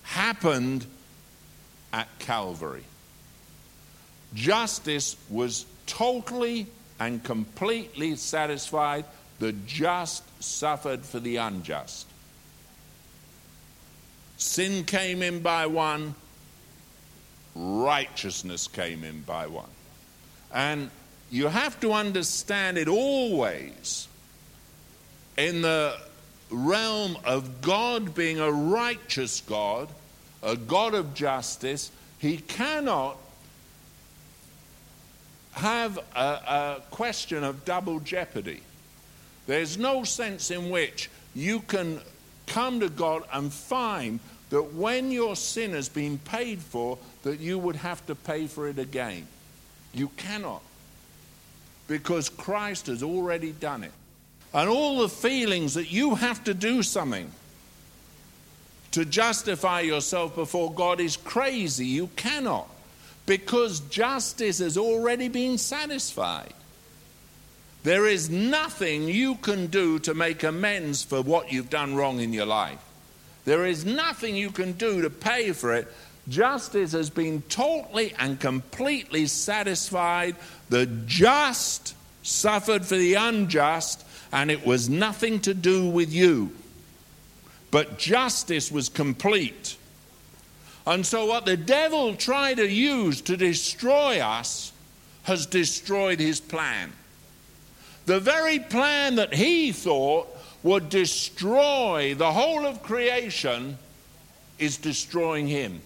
happened 0.02 0.88
at 1.94 2.08
Calvary. 2.18 2.84
Justice 4.34 5.16
was 5.30 5.68
totally 5.86 6.66
and 7.00 7.24
completely 7.24 8.16
satisfied. 8.16 9.06
The 9.38 9.52
just 9.52 10.24
suffered 10.44 11.06
for 11.06 11.20
the 11.20 11.36
unjust. 11.36 12.08
Sin 14.38 14.84
came 14.84 15.22
in 15.22 15.42
by 15.42 15.68
one, 15.68 16.16
righteousness 17.54 18.68
came 18.68 19.04
in 19.04 19.22
by 19.22 19.46
one. 19.46 19.70
And 20.52 20.90
you 21.30 21.50
have 21.50 21.80
to 21.82 21.94
understand 21.94 22.80
it 22.80 22.88
always 22.88 24.08
in 25.38 25.62
the 25.62 25.96
realm 26.50 27.18
of 27.24 27.62
God 27.62 28.16
being 28.16 28.40
a 28.40 28.52
righteous 28.52 29.42
God, 29.42 29.88
a 30.42 30.56
God 30.56 30.94
of 30.94 31.14
justice, 31.14 31.92
he 32.18 32.38
cannot 32.38 33.18
have 35.54 35.98
a, 36.16 36.20
a, 36.20 36.82
question 36.92 37.44
of 37.44 37.66
double 37.66 38.00
jeopardy. 38.00 38.62
There's 39.48 39.78
no 39.78 40.04
sense 40.04 40.52
in 40.52 40.70
which 40.70 41.10
you 41.34 41.62
can 41.62 42.00
come 42.46 42.80
to 42.80 42.90
God 42.90 43.24
and 43.34 43.52
find 43.52 44.20
that 44.50 44.74
when 44.74 45.12
your 45.12 45.36
sin 45.36 45.72
has 45.72 45.90
been 45.90 46.18
paid 46.20 46.62
for, 46.62 46.98
that 47.24 47.40
you 47.40 47.58
would 47.60 47.76
have 47.76 48.06
to 48.06 48.16
pay 48.16 48.48
for 48.48 48.68
it 48.68 48.80
again. 48.80 49.28
You 49.94 50.10
cannot. 50.10 50.62
Because 51.88 52.30
Christ 52.30 52.88
has 52.88 53.04
already 53.04 53.52
done 53.52 53.84
it. 53.84 53.92
And 54.54 54.70
all 54.70 55.00
the 55.00 55.10
feelings 55.10 55.74
that 55.74 55.92
you 55.92 56.16
have 56.16 56.44
to 56.46 56.54
do 56.54 56.82
something 56.84 57.32
to 58.92 59.06
justify 59.06 59.82
yourself 59.82 60.36
before 60.36 60.74
God 60.74 61.00
is 61.00 61.18
crazy. 61.18 61.86
You 61.86 62.08
cannot. 62.16 62.68
Because 63.26 63.82
justice 63.82 64.60
has 64.60 64.78
already 64.78 65.28
been 65.28 65.58
satisfied. 65.58 66.54
There 67.84 68.08
is 68.08 68.30
nothing 68.30 69.08
you 69.08 69.36
can 69.36 69.68
do 69.68 70.00
to 70.00 70.14
make 70.14 70.44
amends 70.44 71.04
for 71.04 71.22
what 71.22 71.52
you've 71.52 71.70
done 71.70 71.96
wrong 71.96 72.20
in 72.20 72.34
your 72.34 72.46
life. 72.46 72.80
There 73.46 73.66
is 73.66 73.86
nothing 73.86 74.36
you 74.36 74.50
can 74.50 74.74
do 74.74 75.02
to 75.04 75.10
pay 75.10 75.52
for 75.52 75.74
it. 75.74 75.88
Justice 76.28 76.92
has 76.92 77.10
been 77.10 77.42
totally 77.44 78.14
and 78.20 78.40
completely 78.40 79.28
satisfied. 79.28 80.36
The 80.70 80.86
just 81.06 81.96
suffered 82.24 82.86
for 82.86 82.98
the 82.98 83.14
unjust, 83.14 84.06
and 84.32 84.52
it 84.52 84.66
was 84.66 84.90
nothing 84.90 85.40
to 85.42 85.54
do 85.54 85.88
with 85.88 86.12
you. 86.12 86.52
But 87.72 87.98
justice 87.98 88.72
was 88.72 88.90
complete. 88.90 89.78
And 90.86 91.06
so, 91.06 91.26
what 91.26 91.46
the 91.46 91.58
devil 91.58 92.16
tried 92.16 92.58
to 92.58 92.68
use 92.68 93.22
to 93.22 93.36
destroy 93.36 94.20
us 94.20 94.72
has 95.24 95.46
destroyed 95.46 96.20
his 96.20 96.40
plan. 96.40 96.94
The 98.06 98.22
very 98.22 98.60
plan 98.60 99.16
that 99.16 99.34
he 99.34 99.74
thought 99.74 100.30
would 100.64 100.90
destroy 100.90 102.16
the 102.16 102.32
whole 102.32 102.66
of 102.66 102.84
creation 102.84 103.78
is 104.58 104.78
destroying 104.78 105.48
him. 105.48 105.82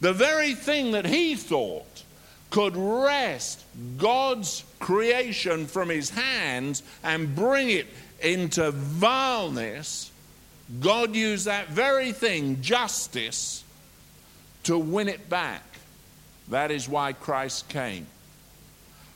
The 0.00 0.12
very 0.12 0.54
thing 0.54 0.90
that 0.92 1.06
he 1.06 1.34
thought 1.34 2.04
could 2.50 2.76
wrest 2.76 3.64
God's 3.96 4.62
creation 4.78 5.66
from 5.66 5.88
his 5.88 6.10
hands 6.10 6.82
and 7.02 7.34
bring 7.34 7.70
it 7.70 7.86
into 8.20 8.70
vileness, 8.70 10.10
God 10.80 11.14
used 11.14 11.46
that 11.46 11.68
very 11.68 12.12
thing, 12.12 12.60
justice, 12.60 13.62
to 14.64 14.78
win 14.78 15.08
it 15.08 15.28
back. 15.28 15.62
That 16.48 16.70
is 16.70 16.88
why 16.88 17.12
Christ 17.12 17.68
came. 17.68 18.06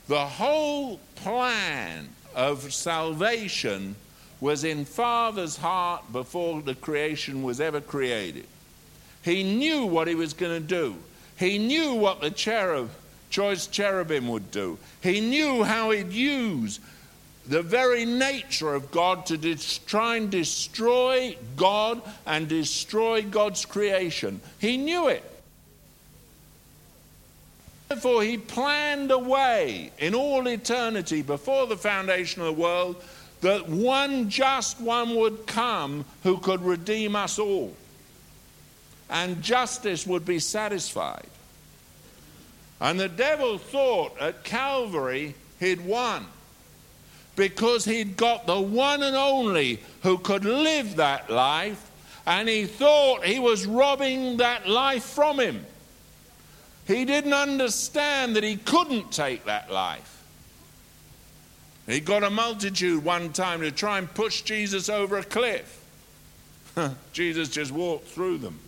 The 0.08 0.26
whole 0.26 1.00
plan 1.16 2.08
of 2.34 2.72
salvation 2.72 3.96
was 4.40 4.64
in 4.64 4.84
Father's 4.84 5.56
heart 5.56 6.10
before 6.12 6.62
the 6.62 6.74
creation 6.74 7.42
was 7.42 7.60
ever 7.60 7.80
created. 7.80 8.46
He 9.22 9.42
knew 9.42 9.84
what 9.84 10.08
he 10.08 10.14
was 10.14 10.32
going 10.32 10.60
to 10.60 10.66
do. 10.66 10.96
He 11.36 11.58
knew 11.58 11.94
what 11.94 12.20
the 12.20 12.30
cherub, 12.30 12.90
choice 13.30 13.66
cherubim 13.66 14.28
would 14.28 14.50
do. 14.50 14.78
He 15.02 15.20
knew 15.20 15.64
how 15.64 15.90
he'd 15.90 16.12
use 16.12 16.80
the 17.46 17.62
very 17.62 18.04
nature 18.04 18.74
of 18.74 18.90
God 18.90 19.26
to 19.26 19.56
try 19.86 20.16
and 20.16 20.30
destroy 20.30 21.36
God 21.56 22.02
and 22.26 22.48
destroy 22.48 23.22
God's 23.22 23.64
creation. 23.64 24.40
He 24.58 24.76
knew 24.76 25.08
it. 25.08 25.24
Therefore, 27.88 28.22
he 28.22 28.38
planned 28.38 29.10
a 29.10 29.18
way 29.18 29.90
in 29.98 30.14
all 30.14 30.46
eternity 30.46 31.22
before 31.22 31.66
the 31.66 31.76
foundation 31.76 32.40
of 32.40 32.46
the 32.46 32.62
world 32.62 33.02
that 33.40 33.68
one 33.68 34.30
just 34.30 34.80
one 34.80 35.16
would 35.16 35.46
come 35.46 36.04
who 36.22 36.38
could 36.38 36.62
redeem 36.62 37.16
us 37.16 37.38
all. 37.38 37.74
And 39.08 39.42
justice 39.42 40.06
would 40.06 40.24
be 40.24 40.38
satisfied. 40.38 41.26
And 42.80 42.98
the 42.98 43.08
devil 43.08 43.58
thought 43.58 44.18
at 44.20 44.42
Calvary 44.44 45.34
he'd 45.58 45.84
won 45.84 46.26
because 47.36 47.84
he'd 47.84 48.16
got 48.16 48.46
the 48.46 48.60
one 48.60 49.02
and 49.02 49.16
only 49.16 49.80
who 50.02 50.18
could 50.18 50.44
live 50.44 50.96
that 50.96 51.30
life, 51.30 51.90
and 52.26 52.48
he 52.48 52.66
thought 52.66 53.24
he 53.24 53.38
was 53.38 53.66
robbing 53.66 54.38
that 54.38 54.68
life 54.68 55.04
from 55.04 55.40
him. 55.40 55.64
He 56.86 57.04
didn't 57.04 57.32
understand 57.32 58.36
that 58.36 58.44
he 58.44 58.56
couldn't 58.56 59.12
take 59.12 59.44
that 59.44 59.70
life. 59.70 60.22
He 61.86 62.00
got 62.00 62.22
a 62.22 62.30
multitude 62.30 63.04
one 63.04 63.32
time 63.32 63.60
to 63.60 63.70
try 63.70 63.98
and 63.98 64.12
push 64.12 64.42
Jesus 64.42 64.88
over 64.88 65.18
a 65.18 65.24
cliff. 65.24 65.82
Jesus 67.12 67.48
just 67.48 67.72
walked 67.72 68.08
through 68.08 68.38
them 68.38 68.58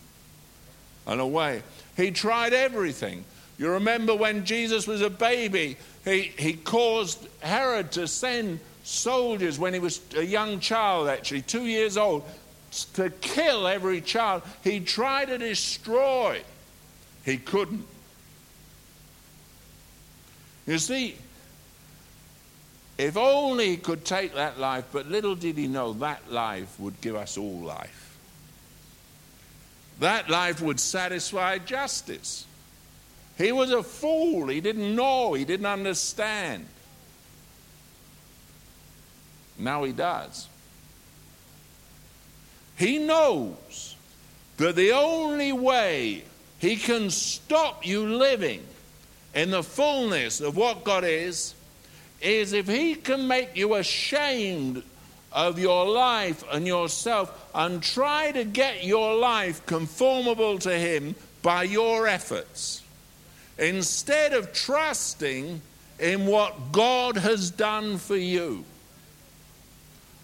and 1.06 1.20
away. 1.20 1.62
He 1.96 2.10
tried 2.10 2.52
everything. 2.52 3.24
You 3.62 3.70
remember 3.70 4.12
when 4.16 4.44
Jesus 4.44 4.88
was 4.88 5.02
a 5.02 5.08
baby, 5.08 5.76
he, 6.04 6.32
he 6.36 6.54
caused 6.54 7.28
Herod 7.38 7.92
to 7.92 8.08
send 8.08 8.58
soldiers 8.82 9.56
when 9.56 9.72
he 9.72 9.78
was 9.78 10.00
a 10.16 10.24
young 10.24 10.58
child, 10.58 11.06
actually, 11.06 11.42
two 11.42 11.66
years 11.66 11.96
old, 11.96 12.24
to 12.94 13.08
kill 13.20 13.68
every 13.68 14.00
child. 14.00 14.42
He 14.64 14.80
tried 14.80 15.26
to 15.26 15.38
destroy. 15.38 16.42
He 17.24 17.36
couldn't. 17.36 17.86
You 20.66 20.78
see, 20.78 21.14
if 22.98 23.16
only 23.16 23.68
he 23.68 23.76
could 23.76 24.04
take 24.04 24.34
that 24.34 24.58
life, 24.58 24.86
but 24.90 25.06
little 25.06 25.36
did 25.36 25.56
he 25.56 25.68
know 25.68 25.92
that 25.92 26.32
life 26.32 26.80
would 26.80 27.00
give 27.00 27.14
us 27.14 27.38
all 27.38 27.60
life. 27.60 28.18
That 30.00 30.28
life 30.28 30.60
would 30.60 30.80
satisfy 30.80 31.58
justice. 31.58 32.44
He 33.42 33.52
was 33.52 33.70
a 33.70 33.82
fool. 33.82 34.48
He 34.48 34.60
didn't 34.60 34.94
know. 34.94 35.34
He 35.34 35.44
didn't 35.44 35.66
understand. 35.66 36.66
Now 39.58 39.84
he 39.84 39.92
does. 39.92 40.48
He 42.76 42.98
knows 42.98 43.96
that 44.56 44.76
the 44.76 44.92
only 44.92 45.52
way 45.52 46.24
he 46.58 46.76
can 46.76 47.10
stop 47.10 47.86
you 47.86 48.06
living 48.06 48.62
in 49.34 49.50
the 49.50 49.62
fullness 49.62 50.40
of 50.40 50.56
what 50.56 50.84
God 50.84 51.04
is, 51.04 51.54
is 52.20 52.52
if 52.52 52.68
He 52.68 52.94
can 52.94 53.26
make 53.26 53.56
you 53.56 53.74
ashamed 53.74 54.82
of 55.32 55.58
your 55.58 55.86
life 55.86 56.44
and 56.52 56.66
yourself 56.66 57.50
and 57.54 57.82
try 57.82 58.30
to 58.32 58.44
get 58.44 58.84
your 58.84 59.16
life 59.16 59.64
conformable 59.66 60.58
to 60.58 60.76
Him 60.76 61.14
by 61.40 61.64
your 61.64 62.06
efforts. 62.06 62.81
Instead 63.58 64.32
of 64.32 64.52
trusting 64.52 65.60
in 65.98 66.26
what 66.26 66.72
God 66.72 67.16
has 67.16 67.50
done 67.50 67.98
for 67.98 68.16
you. 68.16 68.64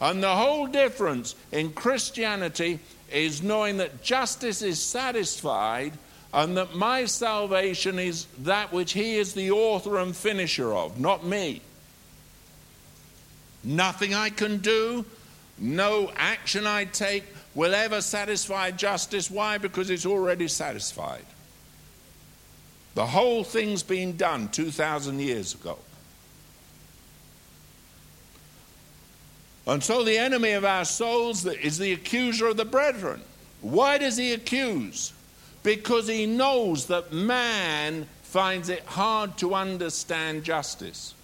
And 0.01 0.23
the 0.23 0.35
whole 0.35 0.67
difference 0.67 1.35
in 1.53 1.73
Christianity 1.73 2.81
is 3.13 3.43
knowing 3.43 3.79
that 3.79 4.03
justice 4.03 4.63
is 4.63 4.81
satisfied 4.81 5.93
and 6.33 6.57
that 6.57 6.75
my 6.75 7.05
salvation 7.05 7.99
is 7.99 8.27
that 8.41 8.73
which 8.73 8.93
He 8.93 9.17
is 9.17 9.33
the 9.35 9.51
author 9.51 9.99
and 9.99 10.15
finisher 10.15 10.73
of, 10.75 11.01
not 11.01 11.25
me. 11.25 11.63
Nothing 13.65 14.15
I 14.15 14.31
can 14.31 14.59
do, 14.59 15.05
no 15.59 16.13
action 16.17 16.67
I 16.67 16.85
take 16.85 17.25
will 17.55 17.75
ever 17.75 18.01
satisfy 18.01 18.71
justice. 18.71 19.31
Why? 19.31 19.59
Because 19.59 19.91
it's 19.91 20.07
already 20.07 20.49
satisfied. 20.49 21.25
The 22.99 23.07
whole 23.07 23.45
thing's 23.45 23.85
been 23.85 24.17
done 24.17 24.49
2,000 24.49 25.21
years 25.21 25.55
ago. 25.55 25.79
And 29.69 29.85
so 29.85 30.03
the 30.03 30.19
enemy 30.19 30.51
of 30.51 30.65
our 30.65 30.85
souls 30.85 31.47
is 31.47 31.79
the 31.79 31.93
accuser 31.93 32.49
of 32.49 32.57
the 32.57 32.65
brethren. 32.65 33.21
Why 33.61 33.99
does 33.99 34.17
he 34.17 34.33
accuse? 34.33 35.13
because 35.63 36.09
he 36.09 36.25
knows 36.25 36.87
that 36.87 37.13
man 37.13 38.09
finds 38.23 38.71
it 38.71 38.83
hard 38.85 39.37
to 39.37 39.55
understand 39.55 40.43
justice. 40.43 41.15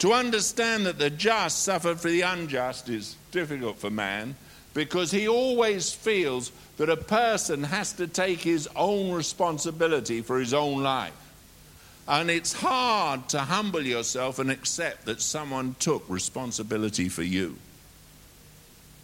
To 0.00 0.12
understand 0.12 0.84
that 0.84 0.98
the 0.98 1.08
just 1.10 1.62
suffer 1.62 1.94
for 1.94 2.10
the 2.10 2.20
unjust 2.20 2.88
is 2.88 3.16
difficult 3.30 3.78
for 3.78 3.88
man 3.88 4.36
because 4.74 5.10
he 5.10 5.28
always 5.28 5.92
feels 5.92 6.52
that 6.78 6.88
a 6.88 6.96
person 6.96 7.64
has 7.64 7.92
to 7.94 8.06
take 8.06 8.40
his 8.40 8.68
own 8.74 9.12
responsibility 9.12 10.22
for 10.22 10.38
his 10.38 10.54
own 10.54 10.82
life. 10.82 11.12
And 12.08 12.30
it's 12.30 12.52
hard 12.52 13.28
to 13.30 13.40
humble 13.40 13.82
yourself 13.82 14.38
and 14.38 14.50
accept 14.50 15.04
that 15.04 15.20
someone 15.20 15.76
took 15.78 16.04
responsibility 16.08 17.08
for 17.08 17.22
you. 17.22 17.56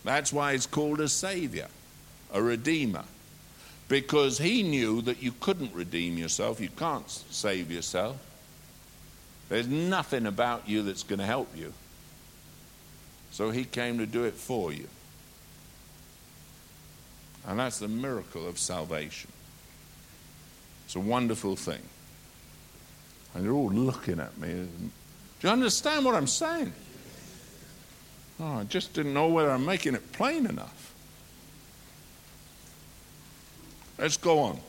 That's 0.04 0.32
why 0.32 0.52
he's 0.52 0.66
called 0.66 1.00
a 1.00 1.08
savior, 1.08 1.68
a 2.32 2.42
redeemer. 2.42 3.04
Because 3.88 4.38
he 4.38 4.62
knew 4.62 5.00
that 5.02 5.22
you 5.22 5.32
couldn't 5.32 5.74
redeem 5.74 6.18
yourself, 6.18 6.60
you 6.60 6.68
can't 6.68 7.08
save 7.08 7.70
yourself. 7.70 8.16
There's 9.48 9.68
nothing 9.68 10.26
about 10.26 10.68
you 10.68 10.82
that's 10.82 11.02
going 11.02 11.20
to 11.20 11.24
help 11.24 11.48
you. 11.56 11.72
So 13.30 13.50
he 13.50 13.64
came 13.64 13.98
to 13.98 14.06
do 14.06 14.24
it 14.24 14.34
for 14.34 14.72
you. 14.72 14.88
And 17.48 17.58
that's 17.58 17.78
the 17.78 17.88
miracle 17.88 18.46
of 18.46 18.58
salvation. 18.58 19.32
It's 20.84 20.96
a 20.96 21.00
wonderful 21.00 21.56
thing. 21.56 21.80
And 23.34 23.42
you're 23.42 23.54
all 23.54 23.70
looking 23.70 24.20
at 24.20 24.36
me. 24.38 24.48
Do 24.48 24.90
you 25.40 25.48
understand 25.48 26.04
what 26.04 26.14
I'm 26.14 26.26
saying? 26.26 26.72
Oh, 28.38 28.58
I 28.58 28.64
just 28.64 28.92
didn't 28.92 29.14
know 29.14 29.28
whether 29.28 29.50
I'm 29.50 29.64
making 29.64 29.94
it 29.94 30.12
plain 30.12 30.44
enough. 30.44 30.94
Let's 33.96 34.18
go 34.18 34.40
on. 34.40 34.60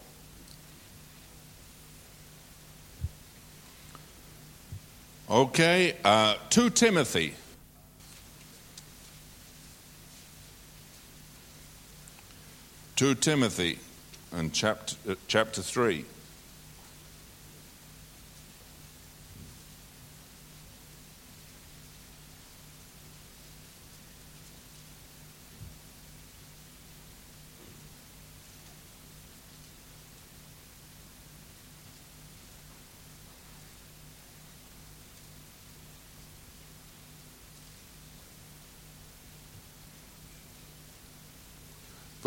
Okay, 5.29 5.97
uh, 6.05 6.35
2 6.49 6.69
Timothy. 6.69 7.35
2 12.99 13.15
Timothy 13.15 13.79
and 14.33 14.51
chapter, 14.51 14.97
uh, 15.09 15.15
chapter 15.29 15.61
3. 15.61 16.03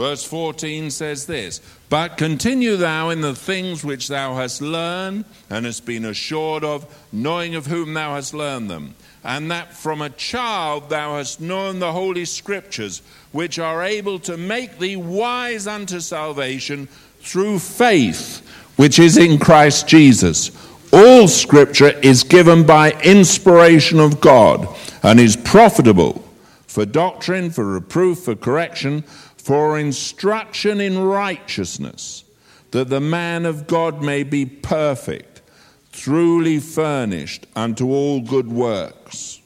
Verse 0.03 0.25
14 0.25 0.91
says 0.91 1.27
this 1.27 1.61
But 1.89 2.17
continue 2.17 2.75
thou 2.75 3.11
in 3.11 3.21
the 3.21 3.37
things 3.37 3.85
which 3.85 4.09
thou 4.09 4.35
hast 4.35 4.61
learned 4.61 5.25
and 5.49 5.65
hast 5.65 5.87
been 5.87 6.05
assured 6.05 6.65
of, 6.65 6.93
knowing 7.13 7.55
of 7.55 7.67
whom 7.67 7.95
thou 7.95 8.17
hast 8.17 8.35
learned 8.35 8.69
them, 8.69 8.97
and 9.23 9.49
that 9.53 9.73
from 9.73 10.03
a 10.03 10.11
child 10.11 10.91
thou 10.91 11.19
hast 11.19 11.41
known 11.41 11.79
the 11.79 11.93
holy 11.93 12.25
scriptures, 12.25 13.01
which 13.31 13.61
are 13.61 13.85
able 13.85 14.19
to 14.19 14.37
make 14.37 14.81
thee 14.81 14.97
wise 14.97 15.69
unto 15.69 16.01
salvation 16.01 16.89
through 17.21 17.61
faith 17.61 18.41
which 18.75 18.99
is 18.99 19.17
in 19.17 19.39
Christ 19.39 19.87
Jesus. 19.87 20.51
All 20.93 21.29
scripture 21.29 21.91
is 22.01 22.25
given 22.25 22.67
by 22.67 22.91
inspiration 23.05 24.01
of 24.01 24.21
God 24.21 24.67
and 25.05 25.21
is 25.21 25.37
profitable 25.37 26.29
for 26.67 26.87
doctrine, 26.87 27.51
for 27.51 27.67
reproof, 27.67 28.21
for 28.21 28.35
correction 28.35 29.05
for 29.43 29.77
instruction 29.77 30.81
in 30.81 30.99
righteousness, 30.99 32.23
that 32.71 32.89
the 32.89 33.01
man 33.01 33.45
of 33.45 33.67
God 33.67 34.03
may 34.03 34.23
be 34.23 34.47
perfect, 34.47 35.43
truly 35.91 36.61
furnished 36.61 37.47
unto 37.57 37.91
all 37.91 38.21
good 38.21 38.49
works. 38.49 39.41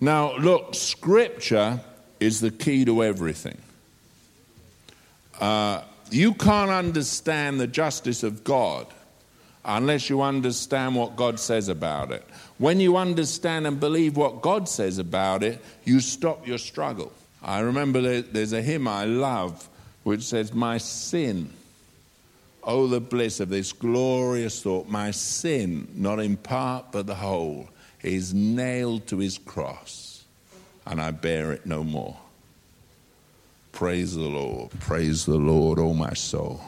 Now, 0.00 0.36
look, 0.36 0.74
Scripture 0.74 1.80
is 2.20 2.40
the 2.40 2.52
key 2.52 2.84
to 2.84 3.02
everything. 3.02 3.58
Uh, 5.40 5.82
you 6.10 6.34
can't 6.34 6.70
understand 6.70 7.58
the 7.58 7.66
justice 7.66 8.22
of 8.22 8.44
God 8.44 8.86
unless 9.64 10.08
you 10.08 10.22
understand 10.22 10.94
what 10.94 11.16
God 11.16 11.40
says 11.40 11.68
about 11.68 12.12
it. 12.12 12.24
When 12.58 12.78
you 12.78 12.96
understand 12.96 13.66
and 13.66 13.80
believe 13.80 14.16
what 14.16 14.42
God 14.42 14.68
says 14.68 14.98
about 14.98 15.42
it, 15.42 15.60
you 15.84 15.98
stop 15.98 16.46
your 16.46 16.58
struggle. 16.58 17.12
I 17.42 17.60
remember 17.60 18.20
there's 18.20 18.52
a 18.52 18.62
hymn 18.62 18.86
I 18.86 19.04
love 19.04 19.68
which 20.04 20.22
says, 20.22 20.52
My 20.52 20.78
sin, 20.78 21.50
oh, 22.62 22.86
the 22.86 23.00
bliss 23.00 23.40
of 23.40 23.48
this 23.48 23.72
glorious 23.72 24.62
thought, 24.62 24.88
my 24.88 25.10
sin, 25.10 25.88
not 25.94 26.20
in 26.20 26.36
part 26.36 26.92
but 26.92 27.06
the 27.06 27.14
whole, 27.14 27.68
is 28.02 28.32
nailed 28.34 29.06
to 29.08 29.18
his 29.18 29.38
cross, 29.38 30.24
and 30.86 31.00
I 31.00 31.10
bear 31.10 31.52
it 31.52 31.66
no 31.66 31.82
more. 31.84 32.16
Praise 33.72 34.14
the 34.14 34.22
Lord, 34.22 34.70
praise 34.80 35.24
the 35.24 35.36
Lord, 35.36 35.78
oh 35.78 35.94
my 35.94 36.12
soul. 36.14 36.60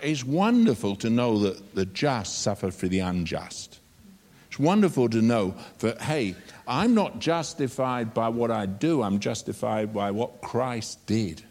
It's 0.00 0.24
wonderful 0.24 0.96
to 0.96 1.10
know 1.10 1.38
that 1.40 1.74
the 1.74 1.86
just 1.86 2.40
suffer 2.40 2.70
for 2.70 2.88
the 2.88 3.00
unjust. 3.00 3.78
It's 4.48 4.58
wonderful 4.58 5.08
to 5.10 5.22
know 5.22 5.54
that, 5.80 6.00
hey, 6.02 6.34
I'm 6.68 6.94
not 6.94 7.18
justified 7.18 8.12
by 8.12 8.28
what 8.28 8.50
I 8.50 8.66
do, 8.66 9.02
I'm 9.02 9.20
justified 9.20 9.94
by 9.94 10.10
what 10.10 10.42
Christ 10.42 11.04
did. 11.06 11.42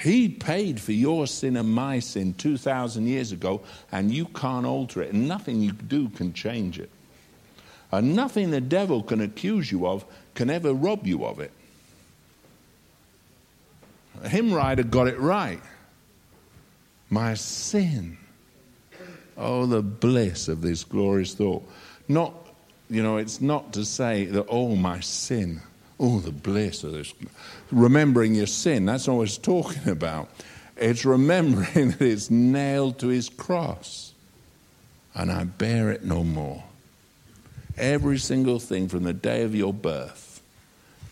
He 0.00 0.28
paid 0.28 0.80
for 0.80 0.92
your 0.92 1.26
sin 1.26 1.56
and 1.56 1.68
my 1.68 1.98
sin 1.98 2.34
2,000 2.34 3.06
years 3.06 3.32
ago, 3.32 3.62
and 3.90 4.12
you 4.12 4.26
can't 4.26 4.66
alter 4.66 5.02
it, 5.02 5.12
and 5.12 5.26
nothing 5.26 5.60
you 5.60 5.72
do 5.72 6.08
can 6.10 6.32
change 6.32 6.78
it. 6.78 6.90
And 7.90 8.14
nothing 8.14 8.50
the 8.50 8.60
devil 8.60 9.02
can 9.02 9.20
accuse 9.20 9.70
you 9.70 9.86
of 9.86 10.04
can 10.34 10.48
ever 10.50 10.72
rob 10.72 11.06
you 11.06 11.24
of 11.24 11.40
it. 11.40 11.52
A 14.22 14.28
hymn 14.28 14.52
writer 14.52 14.82
got 14.82 15.08
it 15.08 15.18
right. 15.18 15.60
My 17.10 17.34
sin. 17.34 18.16
Oh, 19.36 19.66
the 19.66 19.82
bliss 19.82 20.48
of 20.48 20.60
this 20.60 20.84
glorious 20.84 21.34
thought. 21.34 21.68
Not 22.08 22.43
you 22.94 23.02
know, 23.02 23.16
it's 23.16 23.40
not 23.40 23.72
to 23.74 23.84
say 23.84 24.26
that, 24.26 24.46
oh, 24.48 24.76
my 24.76 25.00
sin, 25.00 25.60
oh, 25.98 26.20
the 26.20 26.30
bliss 26.30 26.84
of 26.84 26.92
this. 26.92 27.12
Remembering 27.70 28.34
your 28.34 28.46
sin, 28.46 28.86
that's 28.86 29.06
not 29.06 29.16
what 29.16 29.28
it's 29.28 29.38
talking 29.38 29.88
about. 29.88 30.28
It's 30.76 31.04
remembering 31.04 31.90
that 31.90 32.02
it's 32.02 32.30
nailed 32.30 32.98
to 33.00 33.08
his 33.08 33.28
cross 33.28 34.14
and 35.14 35.30
I 35.30 35.44
bear 35.44 35.90
it 35.90 36.04
no 36.04 36.24
more. 36.24 36.64
Every 37.76 38.18
single 38.18 38.58
thing 38.58 38.88
from 38.88 39.04
the 39.04 39.12
day 39.12 39.42
of 39.42 39.54
your 39.54 39.72
birth, 39.72 40.42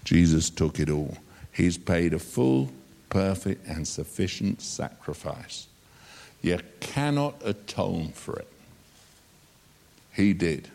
Jesus 0.05 0.51
took 0.51 0.79
it 0.79 0.91
all. 0.91 1.17
He's 1.53 1.79
paid 1.79 2.13
a 2.13 2.19
full, 2.19 2.71
perfect, 3.11 3.67
and 3.67 3.87
sufficient 3.87 4.61
sacrifice. 4.61 5.69
You 6.41 6.59
cannot 6.81 7.37
atone 7.45 8.09
for 8.09 8.37
it. 8.39 8.49
He 10.13 10.33
did. 10.33 10.69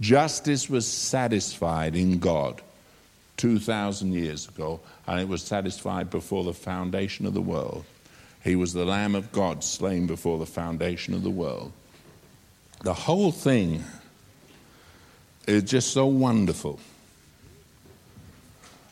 Justice 0.00 0.68
was 0.68 0.86
satisfied 0.86 1.94
in 1.94 2.18
God 2.18 2.60
2,000 3.36 4.12
years 4.12 4.48
ago, 4.48 4.80
and 5.06 5.20
it 5.20 5.28
was 5.28 5.42
satisfied 5.42 6.10
before 6.10 6.44
the 6.44 6.52
foundation 6.52 7.26
of 7.26 7.34
the 7.34 7.40
world. 7.40 7.84
He 8.42 8.56
was 8.56 8.72
the 8.72 8.84
Lamb 8.84 9.14
of 9.14 9.32
God 9.32 9.64
slain 9.64 10.06
before 10.06 10.38
the 10.38 10.46
foundation 10.46 11.14
of 11.14 11.22
the 11.22 11.30
world. 11.30 11.72
The 12.82 12.94
whole 12.94 13.32
thing 13.32 13.82
is 15.46 15.62
just 15.62 15.92
so 15.92 16.06
wonderful. 16.06 16.78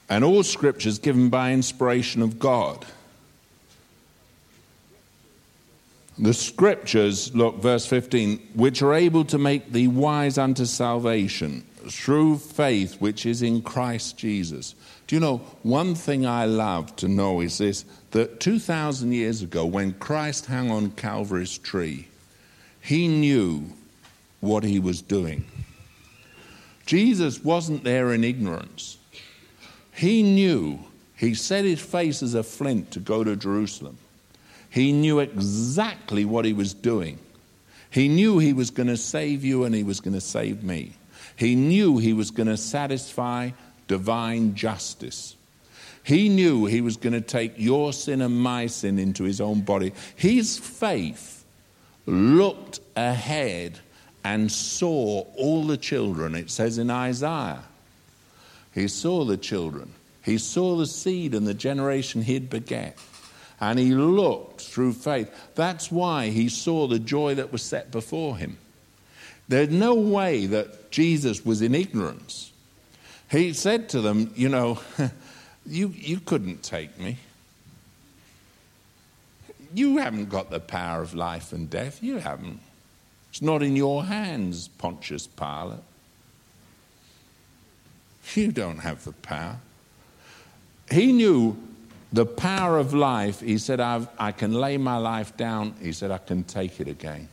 And 0.09 0.25
all 0.25 0.43
scripture 0.43 0.89
is 0.89 0.99
given 0.99 1.29
by 1.29 1.53
inspiration 1.53 2.23
of 2.23 2.39
God. 2.39 2.85
The 6.23 6.33
scriptures, 6.33 7.35
look, 7.35 7.57
verse 7.57 7.85
15, 7.85 8.51
which 8.55 8.81
are 8.81 8.95
able 8.95 9.25
to 9.25 9.39
make 9.39 9.73
thee 9.73 9.89
wise 9.89 10.39
unto 10.39 10.67
salvation 10.67 11.65
through 11.89 12.39
faith 12.39 13.01
which 13.01 13.27
is 13.27 13.43
in 13.43 13.61
Christ 13.61 14.19
Jesus. 14.19 14.77
Do 15.09 15.17
you 15.17 15.21
know, 15.21 15.39
one 15.65 15.97
thing 15.97 16.25
I 16.25 16.45
love 16.45 16.95
to 16.97 17.09
know 17.09 17.41
is 17.41 17.59
this 17.59 17.85
that 18.13 18.39
2,000 18.39 19.11
years 19.11 19.43
ago, 19.43 19.67
when 19.67 19.95
Christ 19.95 20.47
hung 20.47 20.71
on 20.71 20.93
Calvary's 20.93 21.59
tree, 21.59 22.07
he 22.81 23.09
knew 23.09 23.65
what 24.39 24.63
he 24.63 24.79
was 24.79 25.03
doing. 25.03 25.45
Jesus 26.87 27.43
wasn't 27.43 27.83
there 27.83 28.13
in 28.13 28.23
ignorance. 28.23 28.97
He 29.93 30.23
knew, 30.23 30.79
he 31.17 31.35
set 31.35 31.65
his 31.65 31.81
face 31.81 32.23
as 32.23 32.35
a 32.35 32.45
flint 32.45 32.93
to 32.93 33.01
go 33.01 33.25
to 33.25 33.35
Jerusalem. 33.35 33.99
He 34.73 34.93
knew 34.93 35.19
exactly 35.19 36.25
what 36.25 36.47
he 36.47 36.55
was 36.55 36.73
doing. 36.73 37.19
He 37.91 38.09
knew 38.09 38.39
he 38.39 38.55
was 38.55 38.71
going 38.71 38.87
to 38.87 38.97
save 38.97 39.45
you 39.45 39.65
and 39.65 39.75
he 39.75 39.83
was 39.83 40.01
going 40.01 40.15
to 40.15 40.21
save 40.21 40.63
me. 40.63 40.95
He 41.37 41.55
knew 41.55 41.99
he 41.99 42.15
was 42.15 42.31
going 42.31 42.47
to 42.47 42.57
satisfy 42.57 43.51
divine 43.87 44.55
justice. 44.55 45.37
He 46.05 46.31
knew 46.31 46.65
he 46.65 46.81
was 46.81 46.97
going 46.97 47.13
to 47.13 47.21
take 47.21 47.53
your 47.59 47.93
sin 47.93 48.23
and 48.23 48.41
my 48.41 48.67
sin 48.67 48.99
into 48.99 49.25
his 49.25 49.43
own 49.43 49.61
body. 49.61 49.93
His 50.17 50.59
faith 50.59 51.45
looked 52.07 52.81
ahead 52.97 53.79
and 54.25 54.51
saw 54.51 55.27
all 55.37 55.65
the 55.65 55.77
children, 55.77 56.35
it 56.35 56.51
says 56.51 56.79
in 56.79 56.89
Isaiah. 56.89 57.63
He 58.73 58.89
saw 58.89 59.27
the 59.27 59.37
children. 59.37 59.93
He 60.25 60.39
saw 60.39 60.77
the 60.77 60.87
seed 60.87 61.35
and 61.35 61.47
the 61.47 61.53
generation 61.53 62.23
he'd 62.23 62.49
beget. 62.49 62.97
And 63.61 63.79
he 63.79 63.95
looked 63.95 64.52
through 64.73 64.95
faith. 64.95 65.31
That's 65.55 65.91
why 65.91 66.29
he 66.29 66.49
saw 66.49 66.87
the 66.87 66.99
joy 66.99 67.35
that 67.35 67.53
was 67.53 67.63
set 67.63 67.91
before 67.91 68.39
him. 68.39 68.57
There's 69.49 69.69
no 69.69 69.95
way 69.95 70.47
that 70.47 70.91
Jesus 70.91 71.45
was 71.45 71.61
in 71.61 71.75
ignorance. 71.75 72.53
He 73.31 73.53
said 73.53 73.91
to 73.91 74.01
them, 74.01 74.33
You 74.35 74.49
know, 74.49 74.81
you, 75.67 75.93
you 75.95 76.21
couldn't 76.21 76.63
take 76.63 76.99
me. 76.99 77.19
You 79.75 79.99
haven't 79.99 80.29
got 80.29 80.51
the 80.51 80.61
power 80.61 81.03
of 81.03 81.15
life 81.15 81.53
and 81.53 81.69
death. 81.69 82.03
You 82.03 82.19
haven't. 82.19 82.61
It's 83.31 83.43
not 83.43 83.63
in 83.63 83.77
your 83.77 84.05
hands, 84.05 84.69
Pontius 84.69 85.27
Pilate. 85.27 85.81
You 88.35 88.53
don't 88.53 88.79
have 88.79 89.05
the 89.05 89.13
power. 89.13 89.57
He 90.91 91.13
knew 91.13 91.57
the 92.13 92.27
power 92.27 92.79
of 92.79 92.95
life. 92.95 93.41
He 93.41 93.59
said, 93.59 93.81
i 93.81 94.33
can 94.33 94.53
lay 94.53 94.77
my 94.77 94.97
life 94.97 95.37
down. 95.37 95.75
He 95.81 95.93
said, 95.93 96.11
I 96.11 96.19
can 96.19 96.45
take 96.45 96.81
it 96.81 96.89
again. 96.89 97.29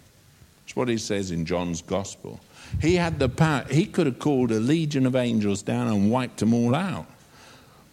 That's 0.64 0.76
what 0.76 0.88
he 0.88 0.98
says 0.98 1.32
in 1.32 1.46
John's 1.46 1.82
Gospel. 1.82 2.40
He 2.82 2.96
had 2.96 3.20
the 3.20 3.30
power. 3.30 3.66
He 3.70 3.86
could 3.86 4.06
have 4.06 4.20
called 4.20 4.52
a 4.52 4.60
legion 4.60 5.06
of 5.06 5.16
angels 5.16 5.64
down 5.64 5.88
and 5.88 6.12
wiped 6.12 6.38
them 6.38 6.54
all 6.54 6.76
out. 6.76 7.08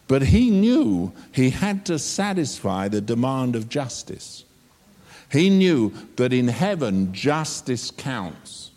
But 0.09 0.23
he 0.23 0.51
knew 0.51 1.13
he 1.33 1.51
had 1.51 1.87
to 1.87 1.99
satisfy 1.99 2.89
the 2.89 3.01
demand 3.01 3.57
of 3.57 3.69
justice. 3.69 4.45
He 5.33 5.51
knew 5.51 5.93
that 6.17 6.33
in 6.33 6.49
heaven, 6.49 7.13
justice 7.13 7.91
counts. 7.91 8.71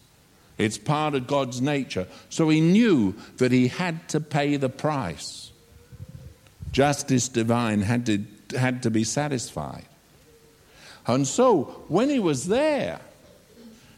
It's 0.58 0.78
part 0.78 1.14
of 1.14 1.28
God's 1.28 1.62
nature. 1.62 2.08
So 2.30 2.50
he 2.50 2.60
knew 2.60 3.16
that 3.38 3.52
he 3.52 3.68
had 3.68 4.10
to 4.10 4.20
pay 4.20 4.58
the 4.58 4.70
price. 4.70 5.49
Justice 6.72 7.28
divine 7.28 7.82
had 7.82 8.06
to, 8.06 8.24
had 8.58 8.84
to 8.84 8.92
be 8.92 9.04
satisfied. 9.04 9.86
And 11.08 11.28
so 11.28 11.84
when 11.88 12.10
he 12.10 12.20
was 12.20 12.48
there, 12.48 13.00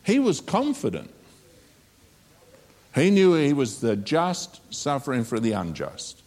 he 0.04 0.20
was 0.20 0.40
confident. 0.40 1.14
He 2.96 3.10
knew 3.10 3.34
he 3.34 3.54
was 3.54 3.82
the 3.82 3.96
just 3.96 4.62
suffering 4.74 5.24
for 5.24 5.40
the 5.40 5.54
unjust. 5.54 6.22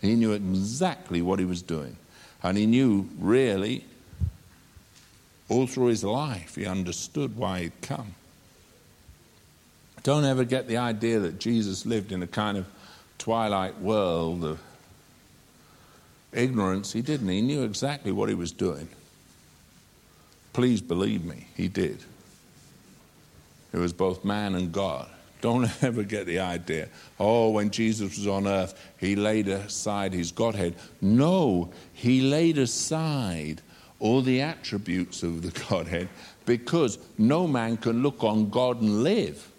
He 0.00 0.14
knew 0.14 0.32
exactly 0.32 1.22
what 1.22 1.38
he 1.38 1.44
was 1.44 1.62
doing. 1.62 1.96
And 2.42 2.56
he 2.56 2.66
knew 2.66 3.08
really 3.18 3.84
all 5.48 5.66
through 5.66 5.86
his 5.86 6.04
life, 6.04 6.56
he 6.56 6.66
understood 6.66 7.36
why 7.36 7.60
he'd 7.62 7.80
come. 7.80 8.14
Don't 10.02 10.24
ever 10.24 10.44
get 10.44 10.68
the 10.68 10.76
idea 10.76 11.20
that 11.20 11.38
Jesus 11.38 11.86
lived 11.86 12.12
in 12.12 12.22
a 12.22 12.26
kind 12.26 12.58
of 12.58 12.66
twilight 13.18 13.80
world 13.80 14.44
of 14.44 14.60
ignorance. 16.32 16.92
He 16.92 17.02
didn't. 17.02 17.28
He 17.28 17.42
knew 17.42 17.62
exactly 17.62 18.12
what 18.12 18.28
he 18.28 18.34
was 18.34 18.52
doing. 18.52 18.88
Please 20.52 20.80
believe 20.80 21.24
me, 21.24 21.48
he 21.54 21.68
did. 21.68 21.98
He 23.72 23.78
was 23.78 23.92
both 23.92 24.24
man 24.24 24.54
and 24.54 24.72
God. 24.72 25.08
Don't 25.40 25.70
ever 25.82 26.02
get 26.02 26.26
the 26.26 26.40
idea, 26.40 26.88
oh, 27.20 27.50
when 27.50 27.70
Jesus 27.70 28.16
was 28.16 28.26
on 28.26 28.46
earth, 28.46 28.74
he 28.98 29.16
laid 29.16 29.48
aside 29.48 30.12
his 30.12 30.32
Godhead. 30.32 30.74
No, 31.00 31.70
he 31.92 32.22
laid 32.22 32.58
aside 32.58 33.60
all 33.98 34.22
the 34.22 34.40
attributes 34.40 35.22
of 35.22 35.42
the 35.42 35.66
Godhead 35.68 36.08
because 36.46 36.98
no 37.18 37.46
man 37.46 37.76
can 37.76 38.02
look 38.02 38.24
on 38.24 38.48
God 38.50 38.80
and 38.80 39.02
live. 39.02 39.50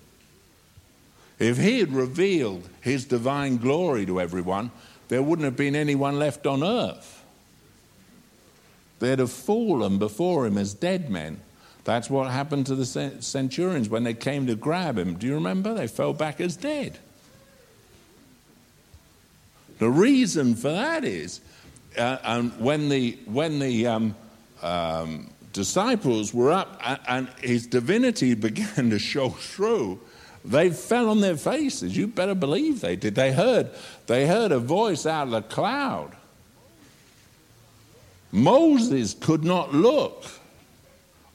If 1.39 1.57
he 1.57 1.79
had 1.79 1.93
revealed 1.93 2.67
his 2.81 3.05
divine 3.05 3.57
glory 3.57 4.05
to 4.07 4.19
everyone, 4.19 4.71
there 5.09 5.21
wouldn't 5.23 5.45
have 5.45 5.55
been 5.55 5.75
anyone 5.75 6.19
left 6.19 6.45
on 6.45 6.63
earth. 6.63 7.23
They'd 8.99 9.19
have 9.19 9.31
fallen 9.31 9.99
before 9.99 10.45
him 10.45 10.57
as 10.57 10.73
dead 10.73 11.09
men. 11.09 11.39
That's 11.83 12.09
what 12.09 12.29
happened 12.29 12.65
to 12.65 12.75
the 12.75 12.85
centurions 13.21 13.87
when 13.87 14.03
they 14.03 14.13
came 14.13 14.47
to 14.47 14.55
grab 14.55 14.97
him. 14.97 15.15
Do 15.15 15.27
you 15.27 15.35
remember? 15.35 15.73
They 15.73 15.87
fell 15.87 16.13
back 16.13 16.41
as 16.41 16.57
dead. 16.57 16.99
The 19.79 19.89
reason 19.89 20.55
for 20.55 20.69
that 20.69 21.05
is, 21.05 21.39
uh, 21.97 22.17
and 22.23 22.59
when 22.59 22.89
the 22.89 23.17
when 23.25 23.59
the 23.59 23.87
um, 23.87 24.15
um, 24.61 25.29
disciples 25.53 26.33
were 26.33 26.51
up 26.51 26.81
and 27.07 27.29
his 27.41 27.67
divinity 27.67 28.33
began 28.47 28.89
to 28.89 28.99
show 28.99 29.29
through, 29.29 29.99
they 30.47 30.69
fell 30.69 31.09
on 31.09 31.19
their 31.21 31.37
faces. 31.37 31.95
You 31.95 32.07
better 32.07 32.35
believe 32.35 32.81
they 32.81 32.95
did. 32.95 33.15
They 33.15 33.33
heard, 33.33 33.69
they 34.07 34.25
heard 34.25 34.51
a 34.51 34.59
voice 34.59 35.05
out 35.05 35.27
of 35.27 35.31
the 35.31 35.41
cloud. 35.41 36.15
Moses 38.31 39.13
could 39.13 39.43
not 39.43 39.73
look 39.73 40.25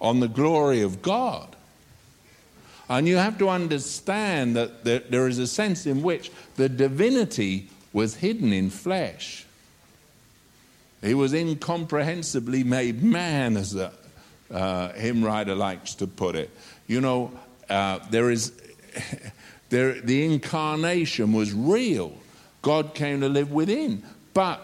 on 0.01 0.21
the 0.21 0.29
glory 0.29 0.83
of 0.83 1.03
God. 1.03 1.55
And 2.89 3.07
you 3.07 3.17
have 3.17 3.39
to 3.39 3.49
understand 3.49 4.57
that 4.57 4.85
there 4.85 5.29
is 5.29 5.39
a 5.39 5.47
sense 5.47 5.87
in 5.87 6.03
which 6.03 6.31
the 6.57 6.69
divinity 6.69 7.69
was 7.93 8.17
hidden 8.17 8.53
in 8.53 8.71
flesh. 8.71 9.47
He 11.01 11.15
was 11.15 11.33
incomprehensibly 11.33 12.65
made 12.65 13.03
man, 13.03 13.57
as 13.57 13.73
the 13.73 13.93
uh, 14.51 14.93
hymn 14.93 15.25
writer 15.25 15.55
likes 15.55 15.95
to 15.97 16.07
put 16.07 16.37
it. 16.37 16.51
You 16.87 17.01
know, 17.01 17.33
uh, 17.69 18.01
there 18.11 18.31
is 18.31 18.53
there, 19.71 20.01
the 20.01 20.25
incarnation 20.25 21.33
was 21.33 21.53
real. 21.53 22.13
God 22.63 22.95
came 22.95 23.21
to 23.21 23.29
live 23.29 23.53
within. 23.53 24.03
But 24.35 24.61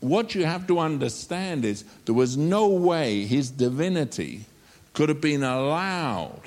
what 0.00 0.34
you 0.34 0.44
have 0.44 0.66
to 0.66 0.78
understand 0.78 1.64
is 1.64 1.84
there 2.04 2.14
was 2.14 2.36
no 2.36 2.68
way 2.68 3.24
his 3.24 3.50
divinity 3.50 4.44
could 4.92 5.08
have 5.08 5.20
been 5.20 5.42
allowed 5.42 6.42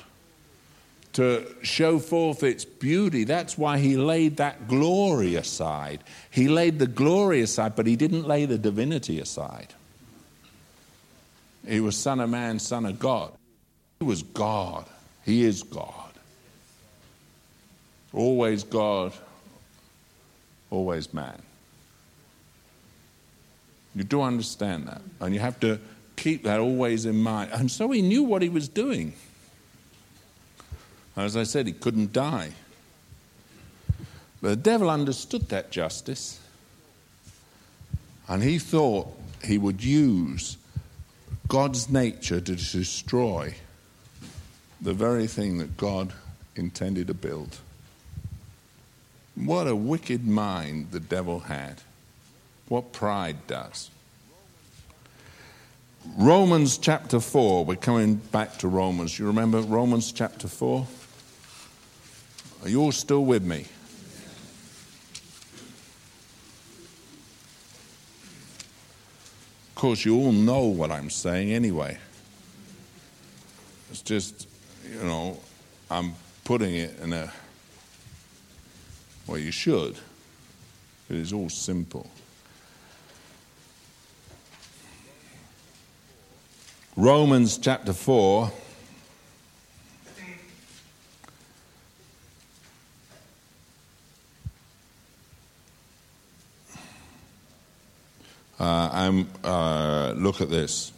to 1.12 1.46
show 1.62 1.98
forth 1.98 2.42
its 2.42 2.64
beauty. 2.64 3.24
That's 3.24 3.58
why 3.58 3.78
he 3.78 3.96
laid 3.96 4.36
that 4.36 4.68
glory 4.68 5.34
aside. 5.34 6.00
He 6.30 6.48
laid 6.48 6.78
the 6.78 6.86
glory 6.86 7.40
aside, 7.40 7.74
but 7.74 7.86
he 7.86 7.96
didn't 7.96 8.26
lay 8.26 8.46
the 8.46 8.58
divinity 8.58 9.20
aside. 9.20 9.74
He 11.66 11.80
was 11.80 11.96
Son 11.96 12.20
of 12.20 12.30
Man, 12.30 12.58
Son 12.58 12.86
of 12.86 12.98
God. 12.98 13.32
He 13.98 14.06
was 14.06 14.22
God. 14.22 14.86
He 15.24 15.44
is 15.44 15.62
God. 15.62 16.09
Always 18.12 18.64
God, 18.64 19.12
always 20.70 21.12
man. 21.14 21.40
You 23.94 24.04
do 24.04 24.22
understand 24.22 24.88
that, 24.88 25.02
and 25.20 25.34
you 25.34 25.40
have 25.40 25.58
to 25.60 25.80
keep 26.16 26.44
that 26.44 26.60
always 26.60 27.06
in 27.06 27.16
mind. 27.16 27.50
And 27.52 27.70
so 27.70 27.90
he 27.90 28.02
knew 28.02 28.22
what 28.22 28.42
he 28.42 28.48
was 28.48 28.68
doing. 28.68 29.14
As 31.16 31.36
I 31.36 31.42
said, 31.42 31.66
he 31.66 31.72
couldn't 31.72 32.12
die. 32.12 32.52
But 34.40 34.48
the 34.48 34.56
devil 34.56 34.88
understood 34.90 35.48
that 35.48 35.70
justice. 35.70 36.40
And 38.28 38.42
he 38.42 38.58
thought 38.58 39.08
he 39.44 39.58
would 39.58 39.82
use 39.82 40.56
God's 41.48 41.90
nature 41.90 42.40
to 42.40 42.54
destroy 42.54 43.54
the 44.80 44.94
very 44.94 45.26
thing 45.26 45.58
that 45.58 45.76
God 45.76 46.12
intended 46.54 47.08
to 47.08 47.14
build. 47.14 47.58
What 49.34 49.66
a 49.66 49.76
wicked 49.76 50.26
mind 50.26 50.90
the 50.90 51.00
devil 51.00 51.40
had. 51.40 51.82
What 52.68 52.92
pride 52.92 53.46
does. 53.46 53.90
Romans 56.16 56.78
chapter 56.78 57.20
4, 57.20 57.64
we're 57.64 57.76
coming 57.76 58.16
back 58.16 58.58
to 58.58 58.68
Romans. 58.68 59.18
You 59.18 59.26
remember 59.26 59.60
Romans 59.60 60.12
chapter 60.12 60.48
4? 60.48 60.86
Are 62.62 62.68
you 62.68 62.80
all 62.80 62.92
still 62.92 63.24
with 63.24 63.42
me? 63.42 63.66
Of 69.68 69.74
course, 69.74 70.04
you 70.04 70.16
all 70.16 70.32
know 70.32 70.64
what 70.64 70.90
I'm 70.90 71.10
saying 71.10 71.52
anyway. 71.52 71.98
It's 73.90 74.02
just, 74.02 74.46
you 74.90 75.02
know, 75.02 75.38
I'm 75.90 76.14
putting 76.44 76.74
it 76.74 76.98
in 77.00 77.12
a, 77.12 77.32
well, 79.30 79.38
you 79.38 79.52
should. 79.52 79.94
It 81.08 81.14
is 81.14 81.32
all 81.32 81.48
simple. 81.48 82.10
Romans 86.96 87.56
chapter 87.56 87.92
4. 87.92 88.50
Uh, 98.58 99.22
uh, 99.44 100.12
look 100.16 100.40
at 100.40 100.50
this. 100.50 100.90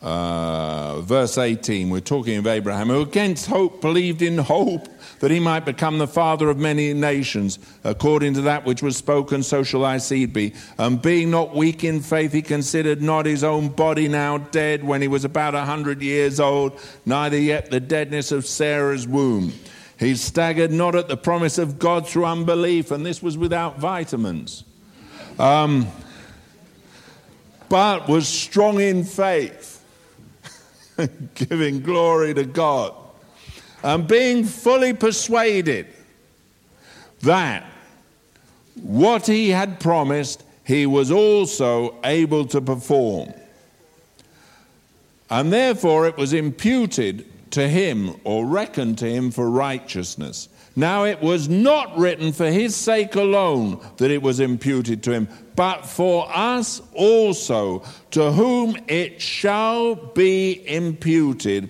Uh, 0.00 1.00
verse 1.00 1.36
18, 1.36 1.90
we're 1.90 1.98
talking 1.98 2.36
of 2.36 2.46
Abraham, 2.46 2.88
who 2.88 3.02
against 3.02 3.46
hope 3.46 3.80
believed 3.80 4.22
in 4.22 4.38
hope 4.38 4.86
that 5.18 5.30
he 5.32 5.40
might 5.40 5.64
become 5.64 5.98
the 5.98 6.06
father 6.06 6.48
of 6.48 6.56
many 6.56 6.94
nations. 6.94 7.58
According 7.82 8.34
to 8.34 8.42
that 8.42 8.64
which 8.64 8.80
was 8.80 8.96
spoken, 8.96 9.42
so 9.42 9.64
shall 9.64 9.80
thy 9.80 9.98
seed 9.98 10.32
be. 10.32 10.54
And 10.78 11.02
being 11.02 11.32
not 11.32 11.56
weak 11.56 11.82
in 11.82 12.00
faith, 12.00 12.32
he 12.32 12.42
considered 12.42 13.02
not 13.02 13.26
his 13.26 13.42
own 13.42 13.70
body 13.70 14.06
now 14.06 14.38
dead 14.38 14.84
when 14.84 15.02
he 15.02 15.08
was 15.08 15.24
about 15.24 15.56
a 15.56 15.64
hundred 15.64 16.00
years 16.00 16.38
old, 16.38 16.78
neither 17.04 17.38
yet 17.38 17.70
the 17.70 17.80
deadness 17.80 18.30
of 18.30 18.46
Sarah's 18.46 19.08
womb. 19.08 19.52
He 19.98 20.14
staggered 20.14 20.70
not 20.70 20.94
at 20.94 21.08
the 21.08 21.16
promise 21.16 21.58
of 21.58 21.80
God 21.80 22.08
through 22.08 22.24
unbelief, 22.24 22.92
and 22.92 23.04
this 23.04 23.20
was 23.20 23.36
without 23.36 23.80
vitamins, 23.80 24.62
um, 25.40 25.88
but 27.68 28.08
was 28.08 28.28
strong 28.28 28.80
in 28.80 29.02
faith, 29.02 29.77
giving 31.34 31.80
glory 31.80 32.34
to 32.34 32.44
God 32.44 32.94
and 33.82 34.06
being 34.06 34.44
fully 34.44 34.92
persuaded 34.92 35.86
that 37.20 37.64
what 38.82 39.26
he 39.26 39.50
had 39.50 39.80
promised 39.80 40.44
he 40.64 40.86
was 40.86 41.10
also 41.10 41.94
able 42.04 42.44
to 42.46 42.60
perform. 42.60 43.32
And 45.30 45.52
therefore 45.52 46.06
it 46.06 46.16
was 46.16 46.32
imputed 46.32 47.26
to 47.52 47.68
him 47.68 48.16
or 48.24 48.46
reckoned 48.46 48.98
to 48.98 49.10
him 49.10 49.30
for 49.30 49.50
righteousness. 49.50 50.48
Now 50.78 51.06
it 51.06 51.20
was 51.20 51.48
not 51.48 51.98
written 51.98 52.32
for 52.32 52.46
his 52.46 52.76
sake 52.76 53.16
alone 53.16 53.84
that 53.96 54.12
it 54.12 54.22
was 54.22 54.38
imputed 54.38 55.02
to 55.02 55.10
him, 55.10 55.28
but 55.56 55.84
for 55.84 56.28
us 56.32 56.80
also, 56.94 57.82
to 58.12 58.30
whom 58.30 58.76
it 58.86 59.20
shall 59.20 59.96
be 59.96 60.62
imputed 60.68 61.68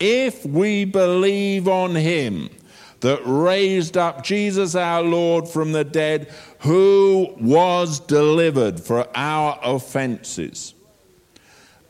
if 0.00 0.44
we 0.44 0.84
believe 0.84 1.68
on 1.68 1.94
him 1.94 2.50
that 2.98 3.20
raised 3.24 3.96
up 3.96 4.24
Jesus 4.24 4.74
our 4.74 5.02
Lord 5.02 5.46
from 5.46 5.70
the 5.70 5.84
dead, 5.84 6.28
who 6.58 7.32
was 7.38 8.00
delivered 8.00 8.80
for 8.80 9.06
our 9.16 9.56
offenses 9.62 10.74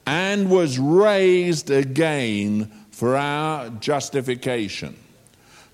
and 0.05 0.51
was 0.51 0.79
raised 0.79 1.71
again 1.71 2.71
for 2.91 3.17
our 3.17 3.71
justification. 3.71 4.95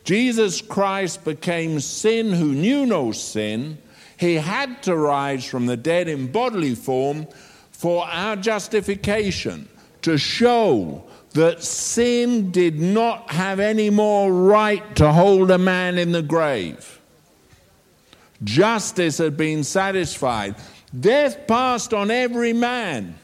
Jesus 0.04 0.60
Christ 0.60 1.24
became 1.24 1.80
sin 1.80 2.32
who 2.32 2.52
knew 2.52 2.84
no 2.86 3.12
sin. 3.12 3.78
He 4.18 4.34
had 4.34 4.82
to 4.84 4.96
rise 4.96 5.44
from 5.44 5.66
the 5.66 5.76
dead 5.76 6.08
in 6.08 6.30
bodily 6.30 6.74
form 6.74 7.26
for 7.72 8.06
our 8.06 8.36
justification, 8.36 9.68
to 10.02 10.16
show 10.16 11.04
that 11.32 11.62
sin 11.62 12.50
did 12.52 12.78
not 12.78 13.30
have 13.32 13.58
any 13.58 13.90
more 13.90 14.32
right 14.32 14.94
to 14.96 15.12
hold 15.12 15.50
a 15.50 15.58
man 15.58 15.98
in 15.98 16.12
the 16.12 16.22
grave. 16.22 17.00
Justice 18.42 19.18
had 19.18 19.36
been 19.36 19.64
satisfied. 19.64 20.54
Death 20.98 21.46
passed 21.46 21.92
on 21.92 22.10
every 22.10 22.52
man 22.52 23.18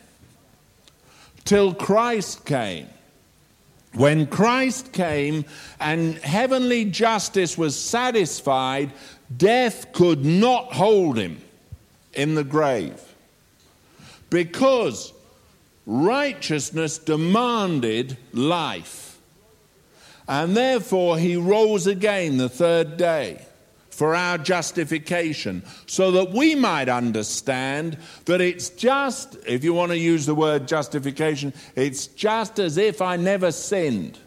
till 1.45 1.73
Christ 1.75 2.45
came. 2.45 2.89
When 3.95 4.27
Christ 4.27 4.93
came 4.93 5.45
and 5.81 6.17
heavenly 6.19 6.85
justice 6.85 7.59
was 7.59 7.79
satisfied, 7.79 8.93
death 9.37 9.93
could 9.93 10.25
not 10.25 10.73
hold 10.73 11.19
him 11.19 11.41
in 12.13 12.35
the 12.35 12.45
grave. 12.45 13.01
Because 14.29 15.13
righteousness 15.87 16.99
demanded 16.99 18.17
life. 18.33 19.19
And 20.29 20.57
therefore, 20.57 21.19
he 21.19 21.35
rose 21.35 21.89
again 21.89 22.37
the 22.37 22.49
third 22.49 22.97
day 22.97 23.45
for 24.01 24.15
our 24.15 24.39
justification, 24.39 25.63
so 25.85 26.11
that 26.11 26.31
we 26.31 26.55
might 26.55 26.89
understand 26.89 27.99
that 28.25 28.41
it's 28.41 28.71
just, 28.71 29.37
if 29.47 29.63
you 29.63 29.75
want 29.75 29.93
to 29.93 29.99
use 29.99 30.25
the 30.25 30.35
word 30.35 30.67
justification, 30.67 31.53
it's 31.77 32.07
just 32.07 32.59
as 32.59 32.79
if 32.79 33.03
I 33.03 33.17
never 33.17 33.53
sinned. 33.53 34.19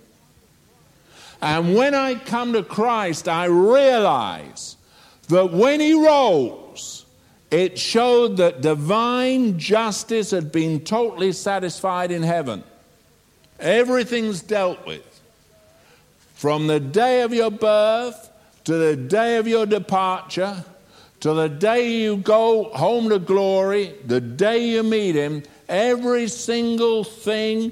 And 1.41 1.73
when 1.73 1.95
I 1.95 2.13
come 2.13 2.53
to 2.53 2.61
Christ, 2.61 3.27
I 3.27 3.45
realize 3.45 4.75
that 5.29 5.51
when 5.51 5.79
he 5.79 5.93
rose, 5.93 7.07
it 7.49 7.79
showed 7.79 8.37
that 8.37 8.61
divine 8.61 9.57
justice 9.57 10.29
had 10.29 10.51
been 10.51 10.81
totally 10.81 11.31
satisfied 11.31 12.11
in 12.11 12.21
heaven. 12.21 12.63
Everything's 13.59 14.43
dealt 14.43 14.85
with. 14.85 15.21
From 16.35 16.67
the 16.67 16.79
day 16.79 17.23
of 17.23 17.33
your 17.33 17.49
birth 17.49 18.29
to 18.65 18.73
the 18.73 18.95
day 18.95 19.37
of 19.37 19.47
your 19.47 19.65
departure, 19.65 20.63
to 21.19 21.33
the 21.33 21.49
day 21.49 21.91
you 21.91 22.17
go 22.17 22.65
home 22.65 23.09
to 23.09 23.19
glory, 23.19 23.95
the 24.05 24.21
day 24.21 24.69
you 24.69 24.83
meet 24.83 25.15
Him, 25.15 25.43
every 25.67 26.27
single 26.27 27.03
thing 27.03 27.71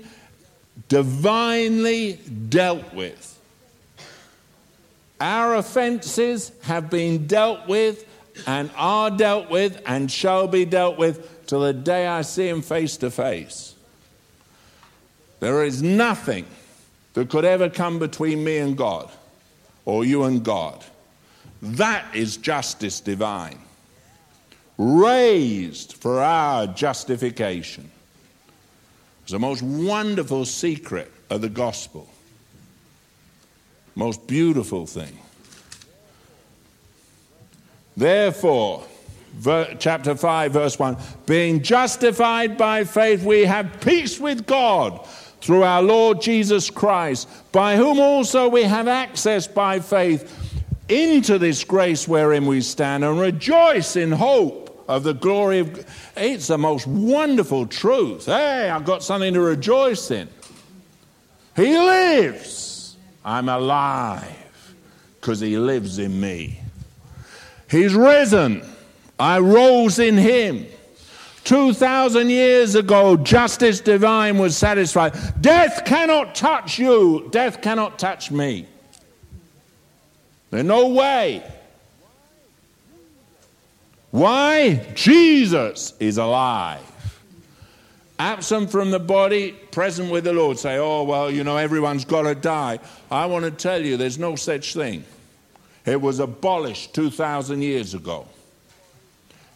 divinely 0.89 2.13
dealt 2.49 2.93
with. 2.93 3.27
Our 5.19 5.55
offenses 5.55 6.51
have 6.63 6.89
been 6.89 7.27
dealt 7.27 7.67
with 7.67 8.07
and 8.47 8.71
are 8.75 9.11
dealt 9.11 9.49
with 9.49 9.81
and 9.85 10.11
shall 10.11 10.47
be 10.47 10.65
dealt 10.65 10.97
with 10.97 11.45
till 11.45 11.61
the 11.61 11.73
day 11.73 12.07
I 12.07 12.23
see 12.23 12.47
him 12.47 12.61
face 12.61 12.97
to 12.97 13.11
face. 13.11 13.75
There 15.39 15.63
is 15.63 15.83
nothing 15.83 16.45
that 17.13 17.29
could 17.29 17.45
ever 17.45 17.69
come 17.69 17.99
between 17.99 18.43
me 18.43 18.57
and 18.57 18.75
God 18.75 19.11
or 19.85 20.05
you 20.05 20.23
and 20.23 20.43
God. 20.43 20.83
That 21.61 22.15
is 22.15 22.37
justice 22.37 22.99
divine, 22.99 23.59
raised 24.77 25.93
for 25.93 26.21
our 26.21 26.67
justification. 26.67 27.91
It's 29.23 29.31
the 29.31 29.39
most 29.39 29.61
wonderful 29.61 30.45
secret 30.45 31.11
of 31.29 31.41
the 31.41 31.49
gospel, 31.49 32.09
most 33.95 34.27
beautiful 34.27 34.85
thing. 34.85 35.17
Therefore, 37.95 38.83
chapter 39.79 40.15
5, 40.15 40.51
verse 40.51 40.79
1 40.79 40.97
being 41.25 41.61
justified 41.61 42.57
by 42.57 42.83
faith, 42.83 43.23
we 43.23 43.45
have 43.45 43.81
peace 43.81 44.19
with 44.19 44.45
God 44.45 45.07
through 45.41 45.63
our 45.63 45.81
Lord 45.81 46.21
Jesus 46.21 46.69
Christ, 46.69 47.27
by 47.51 47.75
whom 47.75 47.99
also 47.99 48.47
we 48.47 48.63
have 48.63 48.87
access 48.87 49.47
by 49.47 49.79
faith 49.79 50.37
into 50.87 51.37
this 51.37 51.63
grace 51.63 52.07
wherein 52.07 52.45
we 52.45 52.61
stand 52.61 53.03
and 53.03 53.19
rejoice 53.19 53.95
in 53.95 54.11
hope 54.11 54.83
of 54.87 55.03
the 55.03 55.13
glory 55.13 55.59
of 55.59 55.85
It's 56.17 56.47
the 56.47 56.57
most 56.57 56.85
wonderful 56.85 57.65
truth. 57.65 58.25
Hey, 58.25 58.69
I've 58.69 58.85
got 58.85 59.03
something 59.03 59.33
to 59.33 59.41
rejoice 59.41 60.11
in. 60.11 60.27
He 61.55 61.77
lives. 61.77 62.97
I'm 63.23 63.49
alive 63.49 64.75
because 65.19 65.39
he 65.39 65.57
lives 65.57 65.99
in 65.99 66.19
me. 66.19 66.59
He's 67.69 67.93
risen. 67.93 68.63
I 69.19 69.39
rose 69.39 69.99
in 69.99 70.17
him. 70.17 70.65
2,000 71.43 72.29
years 72.29 72.75
ago, 72.75 73.17
justice 73.17 73.79
divine 73.79 74.37
was 74.37 74.55
satisfied. 74.55 75.13
Death 75.41 75.85
cannot 75.85 76.35
touch 76.35 76.77
you, 76.77 77.27
death 77.31 77.61
cannot 77.61 77.97
touch 77.97 78.31
me. 78.31 78.67
There's 80.51 80.65
no 80.65 80.89
way. 80.89 81.43
Why? 84.11 84.85
Jesus 84.93 85.93
is 85.99 86.17
alive. 86.17 86.85
Absent 88.19 88.69
from 88.69 88.91
the 88.91 88.99
body, 88.99 89.53
present 89.71 90.11
with 90.11 90.25
the 90.25 90.33
Lord. 90.33 90.59
Say, 90.59 90.77
oh, 90.77 91.03
well, 91.03 91.31
you 91.31 91.43
know, 91.43 91.57
everyone's 91.57 92.05
got 92.05 92.23
to 92.23 92.35
die. 92.35 92.79
I 93.09 93.25
want 93.25 93.45
to 93.45 93.51
tell 93.51 93.83
you, 93.83 93.97
there's 93.97 94.19
no 94.19 94.35
such 94.35 94.75
thing. 94.75 95.05
It 95.85 95.99
was 95.99 96.19
abolished 96.19 96.93
2,000 96.93 97.63
years 97.63 97.95
ago. 97.95 98.27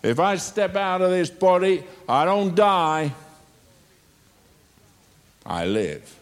If 0.06 0.20
I 0.20 0.36
step 0.36 0.76
out 0.76 1.02
of 1.02 1.10
this 1.10 1.32
body, 1.32 1.84
I 2.08 2.26
don't 2.26 2.54
die, 2.54 3.12
I 5.44 5.66
live. 5.66 6.16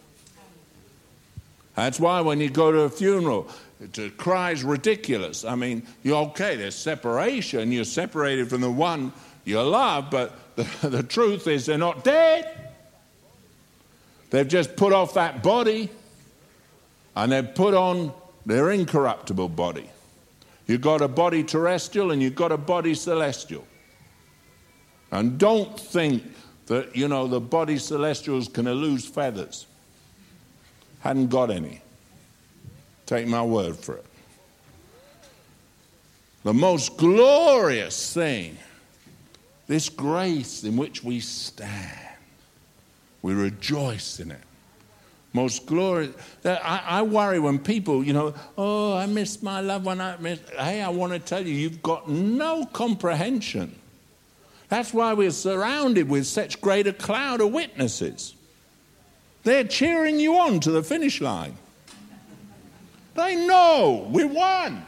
That's 1.74 2.00
why 2.00 2.22
when 2.22 2.40
you 2.40 2.48
go 2.48 2.72
to 2.72 2.80
a 2.80 2.88
funeral, 2.88 3.46
to 3.92 4.08
cry 4.12 4.52
is 4.52 4.64
ridiculous. 4.64 5.44
I 5.44 5.54
mean, 5.56 5.86
you're 6.02 6.28
okay, 6.28 6.56
there's 6.56 6.74
separation, 6.74 7.72
you're 7.72 7.84
separated 7.84 8.48
from 8.48 8.62
the 8.62 8.70
one 8.70 9.12
you 9.44 9.60
love, 9.60 10.10
but 10.10 10.56
the, 10.56 10.62
the 10.88 11.02
truth 11.02 11.46
is 11.46 11.66
they're 11.66 11.76
not 11.76 12.04
dead. 12.04 12.72
They've 14.30 14.48
just 14.48 14.76
put 14.76 14.94
off 14.94 15.12
that 15.12 15.42
body 15.42 15.90
and 17.14 17.32
they've 17.32 17.54
put 17.54 17.74
on 17.74 18.14
their 18.46 18.70
incorruptible 18.70 19.50
body. 19.50 19.90
You've 20.66 20.80
got 20.80 21.02
a 21.02 21.08
body 21.08 21.44
terrestrial 21.44 22.12
and 22.12 22.22
you've 22.22 22.34
got 22.34 22.50
a 22.50 22.56
body 22.56 22.94
celestial. 22.94 23.66
And 25.14 25.38
don't 25.38 25.78
think 25.78 26.24
that, 26.66 26.96
you 26.96 27.06
know, 27.06 27.28
the 27.28 27.38
body 27.38 27.78
celestials 27.78 28.48
can 28.48 28.68
lose 28.68 29.06
feathers. 29.06 29.66
Hadn't 30.98 31.28
got 31.28 31.52
any. 31.52 31.80
Take 33.06 33.28
my 33.28 33.42
word 33.42 33.76
for 33.76 33.94
it. 33.94 34.04
The 36.42 36.52
most 36.52 36.96
glorious 36.96 38.12
thing, 38.12 38.58
this 39.68 39.88
grace 39.88 40.64
in 40.64 40.76
which 40.76 41.04
we 41.04 41.20
stand, 41.20 42.08
we 43.22 43.34
rejoice 43.34 44.18
in 44.18 44.32
it. 44.32 44.42
Most 45.32 45.64
glorious. 45.66 46.12
I, 46.44 46.82
I 46.84 47.02
worry 47.02 47.38
when 47.38 47.60
people, 47.60 48.02
you 48.02 48.14
know, 48.14 48.34
oh, 48.58 48.94
I 48.94 49.06
miss 49.06 49.44
my 49.44 49.60
loved 49.60 49.84
one. 49.84 50.00
I 50.00 50.16
miss. 50.16 50.40
Hey, 50.58 50.82
I 50.82 50.88
want 50.88 51.12
to 51.12 51.20
tell 51.20 51.46
you, 51.46 51.54
you've 51.54 51.82
got 51.82 52.08
no 52.08 52.66
comprehension. 52.66 53.78
That's 54.68 54.92
why 54.92 55.12
we're 55.14 55.30
surrounded 55.30 56.08
with 56.08 56.26
such 56.26 56.60
great 56.60 56.86
a 56.86 56.92
cloud 56.92 57.40
of 57.40 57.52
witnesses. 57.52 58.34
They're 59.42 59.64
cheering 59.64 60.18
you 60.18 60.36
on 60.36 60.60
to 60.60 60.70
the 60.70 60.82
finish 60.82 61.20
line. 61.20 61.54
They 63.14 63.46
know 63.46 64.08
we 64.10 64.24
won. 64.24 64.84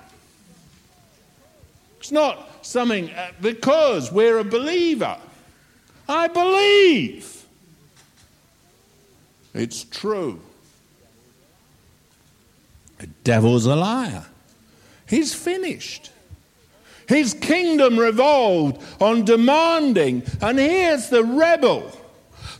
It's 2.00 2.10
not 2.10 2.64
something 2.64 3.10
uh, 3.10 3.32
because 3.40 4.10
we're 4.10 4.38
a 4.38 4.44
believer. 4.44 5.18
I 6.08 6.28
believe. 6.28 7.44
It's 9.54 9.84
true. 9.84 10.40
The 12.98 13.06
devil's 13.24 13.66
a 13.66 13.76
liar. 13.76 14.26
He's 15.06 15.34
finished. 15.34 16.10
His 17.08 17.34
kingdom 17.34 17.98
revolved 17.98 18.82
on 19.00 19.24
demanding, 19.24 20.22
and 20.40 20.58
here's 20.58 21.08
the 21.08 21.24
rebel 21.24 21.92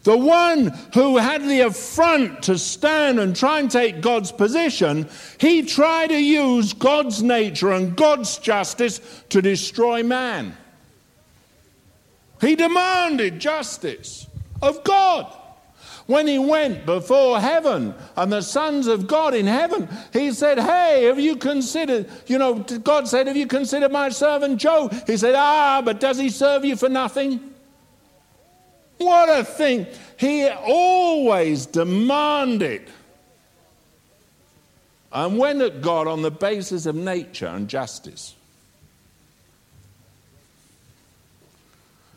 the 0.07 0.17
one 0.17 0.69
who 0.95 1.17
had 1.17 1.43
the 1.43 1.63
affront 1.63 2.45
to 2.45 2.57
stand 2.57 3.19
and 3.19 3.35
try 3.35 3.59
and 3.59 3.69
take 3.69 4.01
God's 4.01 4.31
position, 4.31 5.09
he 5.39 5.65
tried 5.65 6.11
to 6.11 6.23
use 6.23 6.73
God's 6.73 7.25
nature 7.25 7.73
and 7.73 7.97
God's 7.97 8.39
justice 8.39 9.01
to 9.31 9.43
destroy 9.43 10.05
man. 10.05 10.57
He 12.41 12.55
demanded 12.55 13.41
justice 13.41 14.29
of 14.63 14.85
God. 14.85 15.27
When 16.07 16.29
he 16.29 16.39
went 16.39 16.87
before 16.87 17.41
heaven 17.41 17.93
and 18.17 18.33
the 18.33 18.41
sons 18.41 18.87
of 18.87 19.09
God 19.09 19.35
in 19.35 19.47
heaven, 19.47 19.89
he 20.13 20.31
said, 20.31 20.59
Hey, 20.59 21.05
have 21.05 21.19
you 21.19 21.37
considered, 21.37 22.09
you 22.27 22.39
know, 22.39 22.61
God 22.61 23.09
said, 23.09 23.27
Have 23.27 23.37
you 23.37 23.49
considered 23.49 23.91
my 23.91 24.11
servant 24.11 24.61
Job? 24.61 24.95
He 25.07 25.17
said, 25.17 25.35
Ah, 25.37 25.83
but 25.85 25.99
does 25.99 26.17
he 26.17 26.29
serve 26.29 26.65
you 26.65 26.77
for 26.77 26.89
nothing? 26.89 27.41
What 28.99 29.29
a 29.29 29.45
thing. 29.45 29.87
He 30.17 30.49
always 30.49 31.67
demanded 31.67 32.89
and 35.13 35.39
went 35.39 35.61
at 35.61 35.83
God 35.83 36.07
on 36.07 36.23
the 36.23 36.31
basis 36.31 36.87
of 36.87 36.95
nature 36.95 37.47
and 37.47 37.69
justice. 37.69 38.35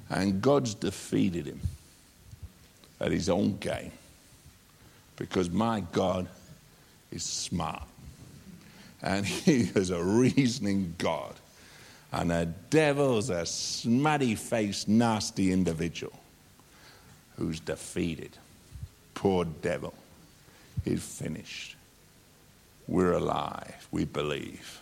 And 0.09 0.41
God's 0.41 0.75
defeated 0.75 1.47
him 1.47 1.61
at 2.99 3.11
his 3.11 3.29
own 3.29 3.57
game 3.57 3.91
because 5.15 5.49
my 5.49 5.81
God 5.91 6.27
is 7.11 7.23
smart 7.23 7.83
and 9.01 9.25
he 9.25 9.69
is 9.75 9.89
a 9.89 10.03
reasoning 10.03 10.93
God. 10.97 11.35
And 12.11 12.31
the 12.31 12.47
devil's 12.69 13.29
a 13.29 13.45
smutty 13.45 14.33
faced, 14.33 14.87
nasty 14.87 15.51
individual 15.51 16.13
who's 17.37 17.59
defeated. 17.59 18.35
Poor 19.13 19.45
devil. 19.45 19.93
He's 20.83 21.03
finished. 21.03 21.75
We're 22.87 23.13
alive. 23.13 23.87
We 23.91 24.05
believe. 24.05 24.81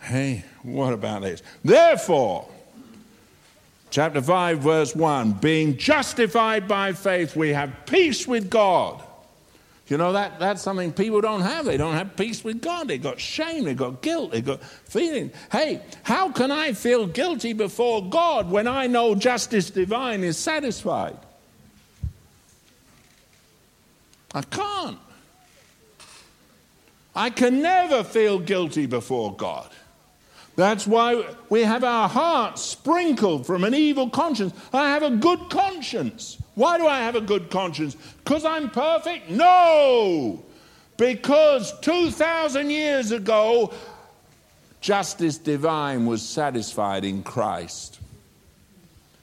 Hey, 0.00 0.44
what 0.62 0.94
about 0.94 1.22
this? 1.22 1.42
Therefore, 1.62 2.48
chapter 3.92 4.22
5, 4.22 4.58
verse 4.58 4.96
1 4.96 5.32
being 5.34 5.76
justified 5.76 6.66
by 6.66 6.92
faith, 6.92 7.36
we 7.36 7.50
have 7.50 7.86
peace 7.86 8.26
with 8.26 8.50
God. 8.50 9.04
You 9.86 9.98
know, 9.98 10.14
that, 10.14 10.40
that's 10.40 10.62
something 10.62 10.92
people 10.92 11.20
don't 11.20 11.42
have. 11.42 11.66
They 11.66 11.76
don't 11.76 11.94
have 11.94 12.16
peace 12.16 12.42
with 12.42 12.62
God. 12.62 12.88
They've 12.88 13.02
got 13.02 13.20
shame, 13.20 13.64
they've 13.64 13.76
got 13.76 14.00
guilt, 14.00 14.32
they've 14.32 14.44
got 14.44 14.64
feeling. 14.64 15.30
Hey, 15.52 15.82
how 16.02 16.32
can 16.32 16.50
I 16.50 16.72
feel 16.72 17.06
guilty 17.06 17.52
before 17.52 18.08
God 18.08 18.50
when 18.50 18.66
I 18.66 18.86
know 18.86 19.14
justice 19.14 19.68
divine 19.70 20.24
is 20.24 20.38
satisfied? 20.38 21.18
I 24.34 24.40
can't. 24.40 24.98
I 27.14 27.28
can 27.28 27.60
never 27.60 28.02
feel 28.02 28.38
guilty 28.38 28.86
before 28.86 29.36
God. 29.36 29.68
That's 30.54 30.86
why 30.86 31.24
we 31.48 31.62
have 31.62 31.82
our 31.82 32.08
hearts 32.08 32.62
sprinkled 32.62 33.46
from 33.46 33.64
an 33.64 33.74
evil 33.74 34.10
conscience. 34.10 34.52
I 34.72 34.90
have 34.90 35.02
a 35.02 35.10
good 35.10 35.48
conscience. 35.48 36.38
Why 36.54 36.76
do 36.76 36.86
I 36.86 36.98
have 36.98 37.16
a 37.16 37.20
good 37.20 37.50
conscience? 37.50 37.96
Because 38.18 38.44
I'm 38.44 38.68
perfect? 38.68 39.30
No! 39.30 40.44
Because 40.98 41.78
2,000 41.80 42.68
years 42.68 43.12
ago, 43.12 43.72
justice 44.80 45.38
divine 45.38 46.04
was 46.04 46.20
satisfied 46.20 47.04
in 47.04 47.22
Christ. 47.22 47.98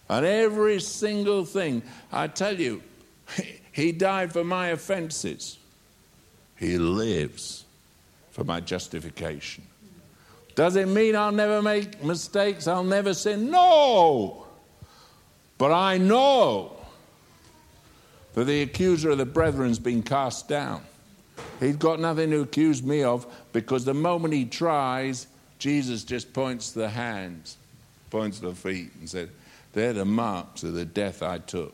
And 0.10 0.26
every 0.26 0.80
single 0.80 1.46
thing, 1.46 1.84
I 2.12 2.28
tell 2.28 2.60
you, 2.60 2.82
He 3.72 3.92
died 3.94 4.34
for 4.34 4.44
my 4.44 4.70
offenses. 4.70 5.58
He 6.58 6.78
lives 6.78 7.64
for 8.32 8.44
my 8.44 8.60
justification. 8.60 9.64
Does 10.60 10.76
it 10.76 10.90
mean 10.90 11.16
I'll 11.16 11.32
never 11.32 11.62
make 11.62 12.04
mistakes? 12.04 12.68
I'll 12.68 12.84
never 12.84 13.14
sin? 13.14 13.50
No. 13.50 14.46
But 15.58 15.72
I 15.72 15.98
know 15.98 16.76
that 18.34 18.44
the 18.44 18.64
accuser 18.64 19.12
of 19.12 19.20
the 19.20 19.26
brethren's 19.26 19.80
been 19.80 20.04
cast 20.04 20.50
down. 20.50 20.82
He's 21.62 21.78
got 21.78 22.02
nothing 22.02 22.32
to 22.32 22.42
accuse 22.42 22.84
me 22.84 23.04
of 23.04 23.26
because 23.54 23.86
the 23.86 23.94
moment 23.94 24.34
he 24.34 24.44
tries, 24.44 25.28
Jesus 25.60 26.04
just 26.04 26.34
points 26.34 26.74
to 26.74 26.80
the 26.80 26.90
hands, 26.90 27.56
points 28.10 28.40
to 28.40 28.50
the 28.50 28.54
feet, 28.54 28.92
and 29.00 29.10
said, 29.10 29.30
They're 29.72 29.94
the 29.94 30.04
marks 30.04 30.64
of 30.64 30.74
the 30.74 30.84
death 30.84 31.24
I 31.24 31.38
took. 31.38 31.74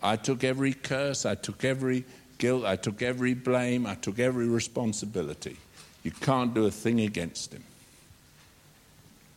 I 0.00 0.14
took 0.14 0.44
every 0.44 0.72
curse, 0.72 1.26
I 1.26 1.34
took 1.34 1.64
every 1.64 2.04
guilt, 2.38 2.64
I 2.64 2.76
took 2.76 3.02
every 3.02 3.34
blame, 3.34 3.86
I 3.86 3.96
took 3.96 4.20
every 4.20 4.46
responsibility. 4.46 5.56
You 6.04 6.12
can't 6.12 6.54
do 6.54 6.66
a 6.66 6.70
thing 6.70 7.00
against 7.00 7.52
him. 7.52 7.64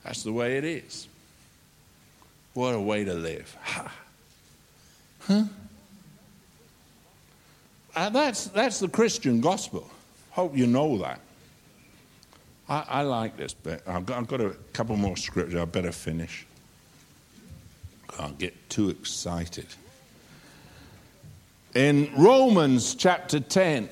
That's 0.03 0.23
the 0.23 0.31
way 0.31 0.57
it 0.57 0.63
is. 0.63 1.07
What 2.53 2.75
a 2.75 2.79
way 2.79 3.03
to 3.03 3.13
live. 3.13 3.57
Ha. 3.63 3.91
Huh? 5.21 5.43
Uh, 7.93 8.09
that's, 8.11 8.45
that's 8.45 8.79
the 8.79 8.87
Christian 8.87 9.41
gospel. 9.41 9.89
Hope 10.31 10.55
you 10.55 10.67
know 10.67 10.99
that. 10.99 11.19
I, 12.69 12.85
I 12.87 13.01
like 13.01 13.35
this 13.35 13.53
bit. 13.53 13.81
I've 13.85 14.05
got, 14.05 14.19
I've 14.19 14.27
got, 14.27 14.39
a 14.39 14.51
couple 14.71 14.95
more 14.95 15.17
scriptures. 15.17 15.59
I 15.59 15.65
better 15.65 15.91
finish. 15.91 16.45
Can't 18.15 18.37
get 18.37 18.69
too 18.69 18.89
excited 18.89 19.65
in 21.77 22.09
Romans 22.17 22.95
chapter 22.95 23.39
10. 23.39 23.87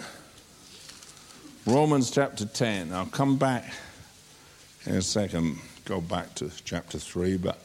Romans 1.66 2.12
chapter 2.12 2.46
10. 2.46 2.94
I'll 2.94 3.08
come 3.08 3.38
back 3.38 3.74
in 4.86 4.94
a 4.96 5.02
second, 5.02 5.58
go 5.86 6.00
back 6.00 6.36
to 6.36 6.52
chapter 6.64 7.00
3, 7.00 7.38
but 7.38 7.58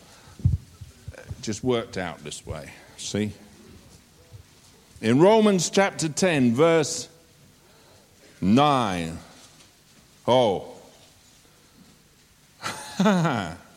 just 1.43 1.63
worked 1.63 1.99
out 1.99 2.25
this 2.25 2.47
way. 2.47 2.71
See? 2.97 3.33
In 5.03 5.21
Romans 5.21 5.69
chapter 5.69 6.09
10, 6.09 6.55
verse 6.55 7.11
9. 8.41 9.19
Oh. 10.27 10.73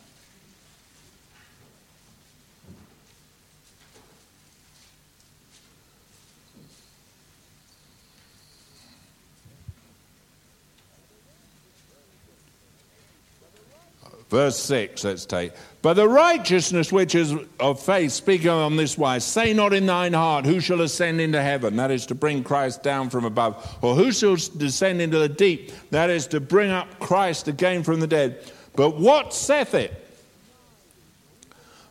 Verse 14.34 14.58
6, 14.58 15.04
let's 15.04 15.28
take. 15.28 15.52
But 15.84 15.94
the 15.94 16.10
righteousness 16.10 16.92
which 16.92 17.14
is 17.14 17.36
of 17.60 17.80
faith, 17.80 18.14
speaking 18.14 18.50
on 18.50 18.78
this 18.78 18.98
wise, 18.98 19.24
say 19.24 19.54
not 19.54 19.74
in 19.74 19.86
thine 19.86 20.14
heart, 20.14 20.44
who 20.44 20.60
shall 20.60 20.82
ascend 20.82 21.22
into 21.22 21.40
heaven? 21.40 21.76
That 21.76 21.92
is 21.92 22.08
to 22.08 22.16
bring 22.16 22.44
Christ 22.44 22.82
down 22.82 23.12
from 23.12 23.26
above. 23.26 23.78
Or 23.84 23.94
who 23.94 24.12
shall 24.12 24.36
descend 24.36 25.04
into 25.04 25.20
the 25.20 25.30
deep? 25.30 25.72
That 25.92 26.10
is 26.10 26.26
to 26.30 26.40
bring 26.40 26.72
up 26.72 26.98
Christ 26.98 27.48
again 27.48 27.84
from 27.84 28.00
the 28.00 28.08
dead. 28.08 28.40
But 28.76 29.00
what 29.00 29.36
saith 29.36 29.76
it? 29.76 29.94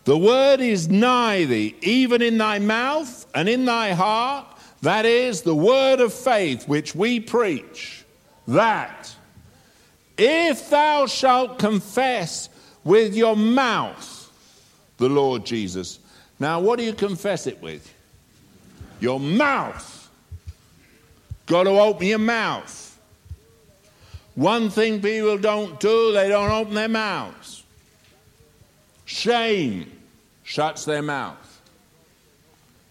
The 0.03 0.19
word 0.19 0.59
is 0.59 0.89
nigh 0.89 1.45
thee, 1.45 1.77
even 1.81 2.23
in 2.23 2.39
thy 2.39 2.59
mouth 2.59 3.25
and 3.37 3.49
in 3.49 3.67
thy 3.67 3.93
heart. 3.93 4.47
That 4.81 5.07
is 5.07 5.43
the 5.43 5.55
word 5.55 6.01
of 6.01 6.13
faith 6.13 6.67
which 6.67 6.93
we 6.93 7.21
preach, 7.21 8.05
that 8.49 9.12
if 10.17 10.71
thou 10.71 11.07
shalt 11.07 11.59
confess 11.59 12.49
with 12.85 13.15
your 13.15 13.37
mouth 13.37 14.31
the 14.99 15.09
Lord 15.09 15.45
Jesus. 15.45 15.99
Now, 16.39 16.61
what 16.61 16.79
do 16.79 16.85
you 16.85 16.93
confess 16.93 17.47
it 17.47 17.61
with? 17.63 17.93
Your 19.01 19.21
mouth. 19.21 20.11
Got 21.47 21.65
to 21.65 21.71
open 21.71 22.07
your 22.07 22.19
mouth. 22.19 22.99
One 24.35 24.71
thing 24.71 25.03
people 25.03 25.39
don't 25.39 25.79
do, 25.79 26.13
they 26.13 26.29
don't 26.29 26.51
open 26.51 26.75
their 26.75 26.89
mouths. 26.89 27.65
Shame 29.05 29.91
shuts 30.43 30.85
their 30.85 31.03
mouth. 31.03 31.61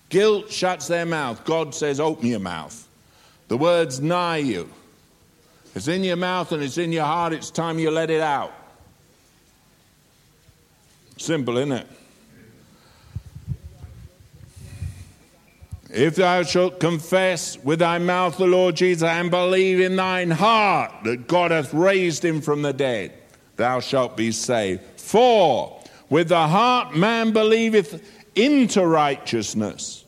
Guilt 0.10 0.52
shuts 0.52 0.88
their 0.88 1.06
mouth. 1.06 1.44
God 1.46 1.74
says, 1.74 2.00
open 2.00 2.28
your 2.28 2.40
mouth. 2.40 2.88
The 3.48 3.58
word's 3.58 4.00
nigh 4.00 4.38
you. 4.38 4.70
It's 5.74 5.88
in 5.88 6.04
your 6.04 6.18
mouth 6.18 6.52
and 6.52 6.62
it's 6.62 6.78
in 6.78 6.92
your 6.92 7.06
heart. 7.06 7.34
It's 7.34 7.50
time 7.50 7.80
you 7.80 7.92
let 7.92 8.10
it 8.10 8.22
out. 8.22 8.54
Simple, 11.18 11.58
isn't 11.58 11.72
it? 11.72 11.88
If 15.94 16.16
thou 16.16 16.44
shalt 16.44 16.80
confess 16.80 17.58
with 17.64 17.80
thy 17.80 17.98
mouth 17.98 18.38
the 18.38 18.48
Lord 18.48 18.76
Jesus 18.76 19.04
and 19.04 19.30
believe 19.30 19.80
in 19.82 19.98
thine 19.98 20.32
heart 20.32 20.92
that 21.04 21.28
God 21.28 21.52
hath 21.52 21.74
raised 21.74 22.24
him 22.24 22.42
from 22.42 22.62
the 22.62 22.72
dead, 22.72 23.14
thou 23.58 23.82
shalt 23.82 24.16
be 24.16 24.32
saved. 24.32 24.82
For 24.98 25.82
with 26.10 26.30
the 26.30 26.48
heart 26.48 26.96
man 26.96 27.34
believeth 27.34 28.02
into 28.36 28.86
righteousness. 28.86 30.06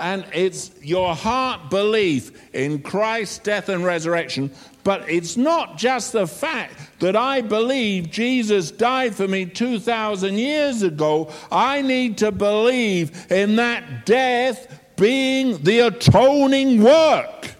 And 0.00 0.24
it's 0.32 0.72
your 0.82 1.14
heart 1.14 1.70
belief 1.70 2.54
in 2.54 2.82
Christ's 2.82 3.38
death 3.38 3.68
and 3.68 3.84
resurrection 3.84 4.50
but 4.84 5.08
it's 5.08 5.36
not 5.36 5.78
just 5.78 6.12
the 6.12 6.26
fact 6.26 6.74
that 7.00 7.16
I 7.16 7.40
believe 7.40 8.10
Jesus 8.10 8.70
died 8.70 9.14
for 9.14 9.28
me 9.28 9.46
2,000 9.46 10.36
years 10.36 10.82
ago. 10.82 11.30
I 11.50 11.82
need 11.82 12.18
to 12.18 12.32
believe 12.32 13.30
in 13.30 13.56
that 13.56 14.06
death 14.06 14.80
being 14.96 15.62
the 15.62 15.80
atoning 15.80 16.82
work. 16.82 17.52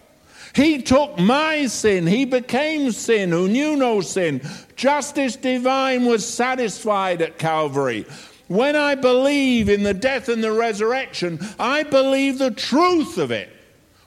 He 0.54 0.82
took 0.82 1.18
my 1.18 1.66
sin. 1.66 2.06
He 2.06 2.24
became 2.24 2.92
sin 2.92 3.30
who 3.30 3.48
knew 3.48 3.76
no 3.76 4.00
sin. 4.00 4.42
Justice 4.76 5.36
divine 5.36 6.04
was 6.04 6.26
satisfied 6.26 7.22
at 7.22 7.38
Calvary. 7.38 8.04
When 8.48 8.76
I 8.76 8.96
believe 8.96 9.68
in 9.70 9.82
the 9.82 9.94
death 9.94 10.28
and 10.28 10.44
the 10.44 10.52
resurrection, 10.52 11.38
I 11.58 11.84
believe 11.84 12.38
the 12.38 12.50
truth 12.50 13.16
of 13.16 13.30
it 13.30 13.48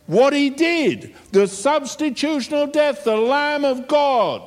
what 0.07 0.33
he 0.33 0.49
did, 0.49 1.13
the 1.31 1.43
substitutional 1.47 2.71
death, 2.71 3.03
the 3.03 3.17
Lamb 3.17 3.65
of 3.65 3.87
God, 3.87 4.41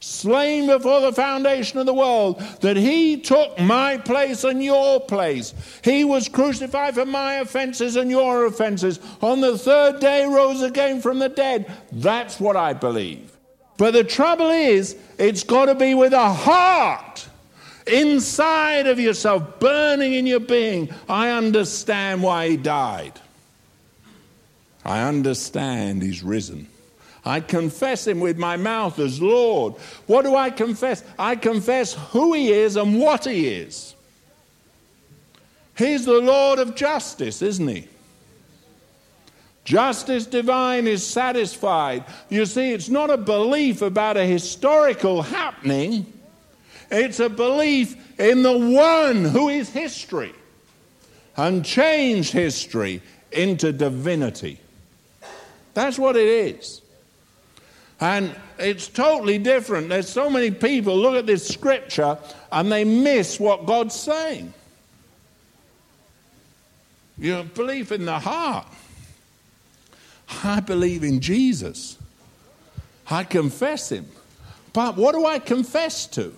slain 0.00 0.66
before 0.66 1.00
the 1.00 1.12
foundation 1.12 1.78
of 1.78 1.86
the 1.86 1.94
world, 1.94 2.40
that 2.60 2.76
he 2.76 3.20
took 3.20 3.58
my 3.58 3.96
place 3.98 4.44
and 4.44 4.62
your 4.62 5.00
place. 5.00 5.54
He 5.82 6.04
was 6.04 6.28
crucified 6.28 6.94
for 6.94 7.06
my 7.06 7.34
offenses 7.34 7.96
and 7.96 8.10
your 8.10 8.46
offenses. 8.46 9.00
On 9.22 9.40
the 9.40 9.58
third 9.58 10.00
day, 10.00 10.24
rose 10.24 10.62
again 10.62 11.00
from 11.00 11.18
the 11.18 11.28
dead. 11.28 11.72
That's 11.90 12.38
what 12.38 12.56
I 12.56 12.74
believe. 12.74 13.36
But 13.76 13.92
the 13.92 14.04
trouble 14.04 14.50
is, 14.50 14.96
it's 15.18 15.44
got 15.44 15.66
to 15.66 15.74
be 15.74 15.94
with 15.94 16.12
a 16.12 16.32
heart 16.32 17.26
inside 17.86 18.86
of 18.86 19.00
yourself, 19.00 19.58
burning 19.60 20.14
in 20.14 20.26
your 20.26 20.40
being. 20.40 20.90
I 21.08 21.30
understand 21.30 22.22
why 22.22 22.50
he 22.50 22.56
died. 22.56 23.18
I 24.88 25.02
understand 25.02 26.02
he's 26.02 26.22
risen. 26.22 26.66
I 27.22 27.40
confess 27.40 28.06
him 28.06 28.20
with 28.20 28.38
my 28.38 28.56
mouth 28.56 28.98
as 28.98 29.20
Lord. 29.20 29.74
What 30.06 30.22
do 30.22 30.34
I 30.34 30.48
confess? 30.48 31.04
I 31.18 31.36
confess 31.36 31.92
who 31.92 32.32
he 32.32 32.50
is 32.50 32.76
and 32.76 32.98
what 32.98 33.26
he 33.26 33.48
is. 33.48 33.94
He's 35.76 36.06
the 36.06 36.18
Lord 36.18 36.58
of 36.58 36.74
justice, 36.74 37.42
isn't 37.42 37.68
he? 37.68 37.86
Justice 39.64 40.24
divine 40.24 40.86
is 40.86 41.06
satisfied. 41.06 42.06
You 42.30 42.46
see, 42.46 42.72
it's 42.72 42.88
not 42.88 43.10
a 43.10 43.18
belief 43.18 43.82
about 43.82 44.16
a 44.16 44.24
historical 44.24 45.20
happening, 45.20 46.10
it's 46.90 47.20
a 47.20 47.28
belief 47.28 48.18
in 48.18 48.42
the 48.42 48.56
one 48.56 49.26
who 49.26 49.50
is 49.50 49.68
history 49.68 50.32
and 51.36 51.62
changed 51.62 52.32
history 52.32 53.02
into 53.30 53.70
divinity. 53.70 54.58
That's 55.78 55.96
what 55.96 56.16
it 56.16 56.26
is. 56.26 56.82
And 58.00 58.34
it's 58.58 58.88
totally 58.88 59.38
different. 59.38 59.88
There's 59.88 60.08
so 60.08 60.28
many 60.28 60.50
people 60.50 60.98
look 60.98 61.14
at 61.14 61.24
this 61.24 61.46
scripture 61.46 62.18
and 62.50 62.72
they 62.72 62.82
miss 62.82 63.38
what 63.38 63.64
God's 63.64 63.94
saying. 63.94 64.52
You 67.16 67.44
belief 67.54 67.92
in 67.92 68.06
the 68.06 68.18
heart. 68.18 68.66
I 70.42 70.58
believe 70.58 71.04
in 71.04 71.20
Jesus. 71.20 71.96
I 73.08 73.22
confess 73.22 73.92
him. 73.92 74.08
But 74.72 74.96
what 74.96 75.14
do 75.14 75.26
I 75.26 75.38
confess 75.38 76.08
to? 76.08 76.34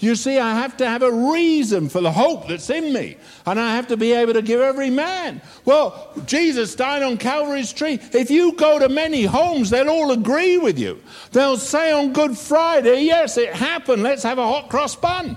You 0.00 0.14
see, 0.14 0.38
I 0.38 0.54
have 0.54 0.76
to 0.76 0.86
have 0.86 1.02
a 1.02 1.10
reason 1.10 1.88
for 1.88 2.00
the 2.00 2.12
hope 2.12 2.46
that's 2.46 2.70
in 2.70 2.92
me, 2.92 3.16
and 3.44 3.58
I 3.58 3.74
have 3.74 3.88
to 3.88 3.96
be 3.96 4.12
able 4.12 4.34
to 4.34 4.42
give 4.42 4.60
every 4.60 4.90
man. 4.90 5.42
Well, 5.64 6.12
Jesus 6.24 6.76
died 6.76 7.02
on 7.02 7.16
Calvary's 7.16 7.72
tree. 7.72 7.98
If 8.12 8.30
you 8.30 8.52
go 8.52 8.78
to 8.78 8.88
many 8.88 9.24
homes, 9.24 9.70
they'll 9.70 9.88
all 9.88 10.12
agree 10.12 10.56
with 10.56 10.78
you. 10.78 11.02
They'll 11.32 11.56
say 11.56 11.90
on 11.90 12.12
Good 12.12 12.38
Friday, 12.38 13.02
Yes, 13.02 13.36
it 13.36 13.52
happened. 13.52 14.04
Let's 14.04 14.22
have 14.22 14.38
a 14.38 14.46
hot 14.46 14.68
cross 14.68 14.94
bun. 14.94 15.36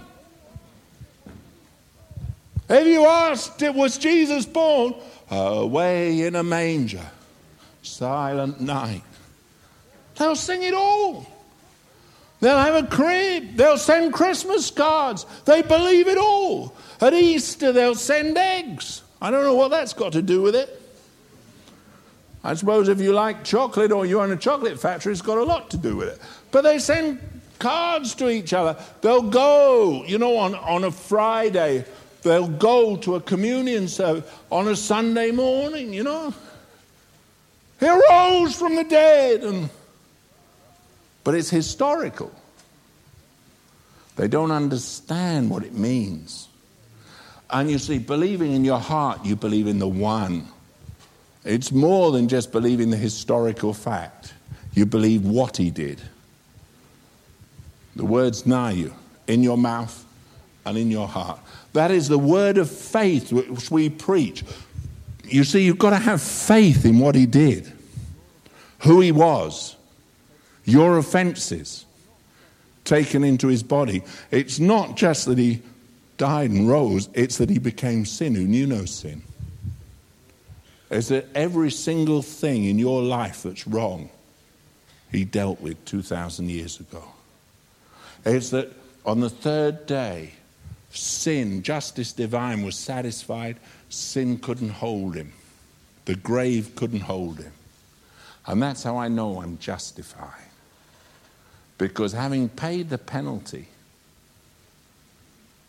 If 2.70 2.86
you 2.86 3.03
asked, 3.05 3.62
Was 3.62 3.97
Jesus 3.97 4.45
born? 4.45 4.93
Away 5.32 6.22
in 6.22 6.36
a 6.36 6.43
manger, 6.43 7.09
silent 7.82 8.62
night. 8.62 9.01
They'll 10.18 10.36
sing 10.36 10.62
it 10.62 10.76
all. 10.76 11.26
They'll 12.42 12.58
have 12.58 12.84
a 12.84 12.88
crib. 12.88 13.56
They'll 13.56 13.78
send 13.78 14.14
Christmas 14.14 14.70
cards. 14.72 15.26
They 15.46 15.62
believe 15.62 16.08
it 16.08 16.18
all. 16.18 16.76
At 17.00 17.14
Easter, 17.14 17.72
they'll 17.72 17.96
send 17.96 18.38
eggs. 18.38 19.04
I 19.22 19.30
don't 19.30 19.44
know 19.44 19.54
what 19.54 19.70
that's 19.70 19.94
got 19.94 20.14
to 20.14 20.24
do 20.24 20.42
with 20.42 20.56
it. 20.56 20.82
I 22.44 22.56
suppose 22.56 22.88
if 22.88 23.00
you 23.00 23.14
like 23.14 23.44
chocolate 23.44 23.92
or 23.92 24.08
you 24.08 24.20
own 24.20 24.32
a 24.32 24.36
chocolate 24.36 24.80
factory, 24.80 25.12
it's 25.12 25.22
got 25.22 25.38
a 25.38 25.44
lot 25.44 25.70
to 25.70 25.78
do 25.78 25.96
with 25.96 26.10
it. 26.10 26.20
But 26.50 26.64
they 26.64 26.80
send 26.80 27.20
cards 27.60 28.16
to 28.16 28.30
each 28.30 28.54
other. 28.54 28.76
They'll 29.02 29.22
go, 29.22 30.04
you 30.06 30.18
know, 30.18 30.38
on, 30.38 30.56
on 30.56 30.84
a 30.84 30.92
Friday, 30.92 31.86
they'll 32.24 32.48
go 32.48 32.98
to 32.98 33.16
a 33.16 33.22
communion 33.22 33.88
service 33.88 34.28
on 34.52 34.68
a 34.68 34.76
Sunday 34.76 35.30
morning, 35.30 35.94
you 35.94 36.04
know. 36.04 36.34
He 37.80 37.88
rose 37.88 38.56
from 38.56 38.76
the 38.76 38.84
dead 38.84 39.44
and 39.44 39.70
but 41.24 41.36
it's 41.36 41.50
historical. 41.50 42.32
They 44.16 44.28
don't 44.28 44.52
understand 44.52 45.50
what 45.50 45.64
it 45.64 45.74
means. 45.74 46.48
And 47.50 47.70
you 47.70 47.80
see, 47.80 47.98
believing 47.98 48.54
in 48.54 48.64
your 48.64 48.80
heart, 48.80 49.26
you 49.26 49.36
believe 49.36 49.68
in 49.68 49.80
the 49.80 49.88
one. 49.88 50.48
It's 51.44 51.72
more 51.72 52.12
than 52.12 52.28
just 52.28 52.52
believing 52.52 52.92
the 52.92 52.98
historical 52.98 53.74
fact. 53.74 54.34
You 54.74 54.86
believe 54.86 55.26
what 55.26 55.58
he 55.58 55.70
did. 55.70 56.02
The 57.96 58.06
words 58.06 58.46
nigh 58.46 58.72
you, 58.72 58.94
in 59.28 59.44
your 59.44 59.58
mouth 59.58 60.06
and 60.66 60.78
in 60.78 60.92
your 60.92 61.08
heart. 61.08 61.40
That 61.74 61.92
is 61.92 62.08
the 62.08 62.18
word 62.18 62.58
of 62.58 62.70
faith 62.70 63.34
which 63.34 63.72
we 63.72 63.90
preach. 63.90 64.44
You 65.26 65.44
see, 65.44 65.64
you've 65.64 65.80
got 65.80 65.92
to 65.92 65.98
have 65.98 66.22
faith 66.22 66.86
in 66.86 67.00
what 67.00 67.16
he 67.16 67.26
did, 67.26 67.72
who 68.80 69.02
he 69.02 69.12
was, 69.12 69.76
your 70.72 70.98
offenses 70.98 71.86
taken 72.84 73.24
into 73.24 73.48
his 73.48 73.64
body. 73.64 74.04
It's 74.32 74.60
not 74.60 74.98
just 74.98 75.26
that 75.26 75.38
he 75.38 75.62
died 76.18 76.52
and 76.52 76.68
rose, 76.68 77.10
it's 77.14 77.38
that 77.38 77.50
he 77.50 77.60
became 77.60 78.06
sin 78.06 78.36
who 78.36 78.46
knew 78.46 78.68
no 78.68 78.86
sin. 78.86 79.22
It's 80.90 81.08
that 81.08 81.28
every 81.34 81.72
single 81.72 82.22
thing 82.22 82.66
in 82.66 82.78
your 82.78 83.02
life 83.02 83.44
that's 83.44 83.66
wrong, 83.66 84.10
he 85.12 85.26
dealt 85.26 85.62
with 85.62 85.84
2,000 85.86 86.50
years 86.50 86.80
ago. 86.80 87.04
It's 88.26 88.50
that 88.50 88.72
on 89.06 89.20
the 89.20 89.30
third 89.30 89.86
day, 89.86 90.34
sin, 90.92 91.64
justice 91.64 92.14
divine, 92.14 92.64
was 92.64 92.76
satisfied. 92.76 93.58
Sin 93.90 94.38
couldn't 94.38 94.70
hold 94.70 95.16
him, 95.16 95.34
the 96.06 96.16
grave 96.16 96.76
couldn't 96.76 97.02
hold 97.02 97.40
him. 97.40 97.54
And 98.46 98.62
that's 98.62 98.84
how 98.84 98.98
I 98.98 99.08
know 99.08 99.42
I'm 99.42 99.58
justified. 99.60 100.51
Because 101.82 102.14
having 102.14 102.48
paid 102.48 102.92
the 102.92 103.00
penalty, 103.00 103.66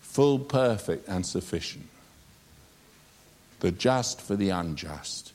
full, 0.02 0.38
perfect, 0.38 1.08
and 1.08 1.24
sufficient, 1.24 1.88
the 3.60 3.70
just 3.70 4.20
for 4.20 4.36
the 4.36 4.50
unjust, 4.50 5.32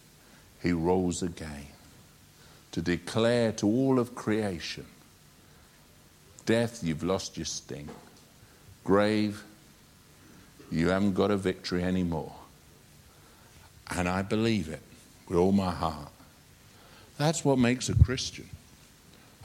he 0.62 0.72
rose 0.72 1.24
again 1.24 1.66
to 2.74 2.82
declare 2.84 3.52
to 3.54 3.66
all 3.66 3.98
of 3.98 4.14
creation 4.14 4.86
death, 6.46 6.84
you've 6.84 7.02
lost 7.02 7.38
your 7.38 7.48
sting. 7.48 7.90
Grave, 8.84 9.44
you 10.72 10.90
haven't 10.90 11.16
got 11.16 11.32
a 11.32 11.38
victory 11.38 11.82
anymore. 11.82 12.36
And 13.90 14.08
I 14.08 14.22
believe 14.22 14.70
it 14.70 14.84
with 15.28 15.40
all 15.40 15.54
my 15.54 15.72
heart. 15.72 16.12
That's 17.18 17.44
what 17.44 17.58
makes 17.58 17.90
a 17.90 17.96
Christian. 17.96 18.48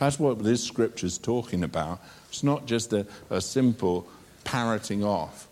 That's 0.02 0.18
what 0.18 0.42
this 0.42 0.64
scripture 0.64 1.06
is 1.06 1.16
talking 1.16 1.62
about. 1.62 2.00
It's 2.28 2.42
not 2.42 2.66
just 2.66 2.92
a, 2.92 3.06
a 3.30 3.40
simple 3.40 4.04
parroting 4.42 5.04
off. 5.04 5.46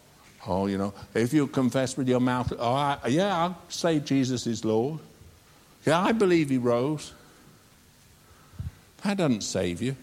Oh, 0.44 0.66
you 0.66 0.76
know, 0.76 0.92
if 1.14 1.32
you 1.32 1.46
confess 1.46 1.96
with 1.96 2.08
your 2.08 2.18
mouth, 2.18 2.52
oh, 2.58 2.72
I, 2.72 2.98
yeah, 3.06 3.38
I'll 3.38 3.56
say 3.68 4.00
Jesus 4.00 4.48
is 4.48 4.64
Lord. 4.64 4.98
Yeah, 5.86 6.00
I 6.00 6.10
believe 6.10 6.50
he 6.50 6.58
rose. 6.58 7.12
That 9.04 9.18
doesn't 9.18 9.42
save 9.42 9.80
you. 9.82 9.94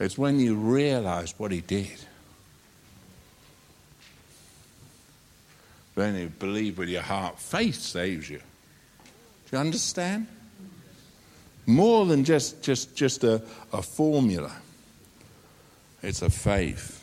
It's 0.00 0.18
when 0.18 0.40
you 0.40 0.56
realize 0.56 1.38
what 1.38 1.52
he 1.52 1.60
did. 1.60 2.00
Then 5.94 6.16
you 6.16 6.30
believe 6.30 6.78
with 6.78 6.88
your 6.88 7.02
heart. 7.02 7.38
Faith 7.38 7.76
saves 7.76 8.28
you. 8.28 8.38
Do 8.38 9.52
you 9.52 9.58
understand? 9.58 10.26
More 11.66 12.06
than 12.06 12.24
just, 12.24 12.62
just, 12.62 12.96
just 12.96 13.24
a, 13.24 13.42
a 13.72 13.82
formula, 13.82 14.52
it's 16.02 16.22
a 16.22 16.30
faith. 16.30 17.02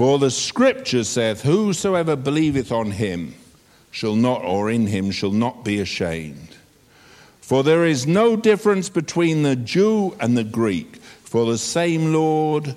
For 0.00 0.18
the 0.18 0.30
scripture 0.30 1.04
saith, 1.04 1.42
Whosoever 1.42 2.16
believeth 2.16 2.72
on 2.72 2.92
him 2.92 3.34
shall 3.90 4.14
not, 4.14 4.42
or 4.42 4.70
in 4.70 4.86
him, 4.86 5.10
shall 5.10 5.32
not 5.32 5.62
be 5.62 5.78
ashamed. 5.78 6.56
For 7.42 7.62
there 7.62 7.84
is 7.84 8.06
no 8.06 8.34
difference 8.34 8.88
between 8.88 9.42
the 9.42 9.56
Jew 9.56 10.16
and 10.18 10.38
the 10.38 10.44
Greek, 10.44 10.96
for 10.96 11.44
the 11.44 11.58
same 11.58 12.14
Lord 12.14 12.76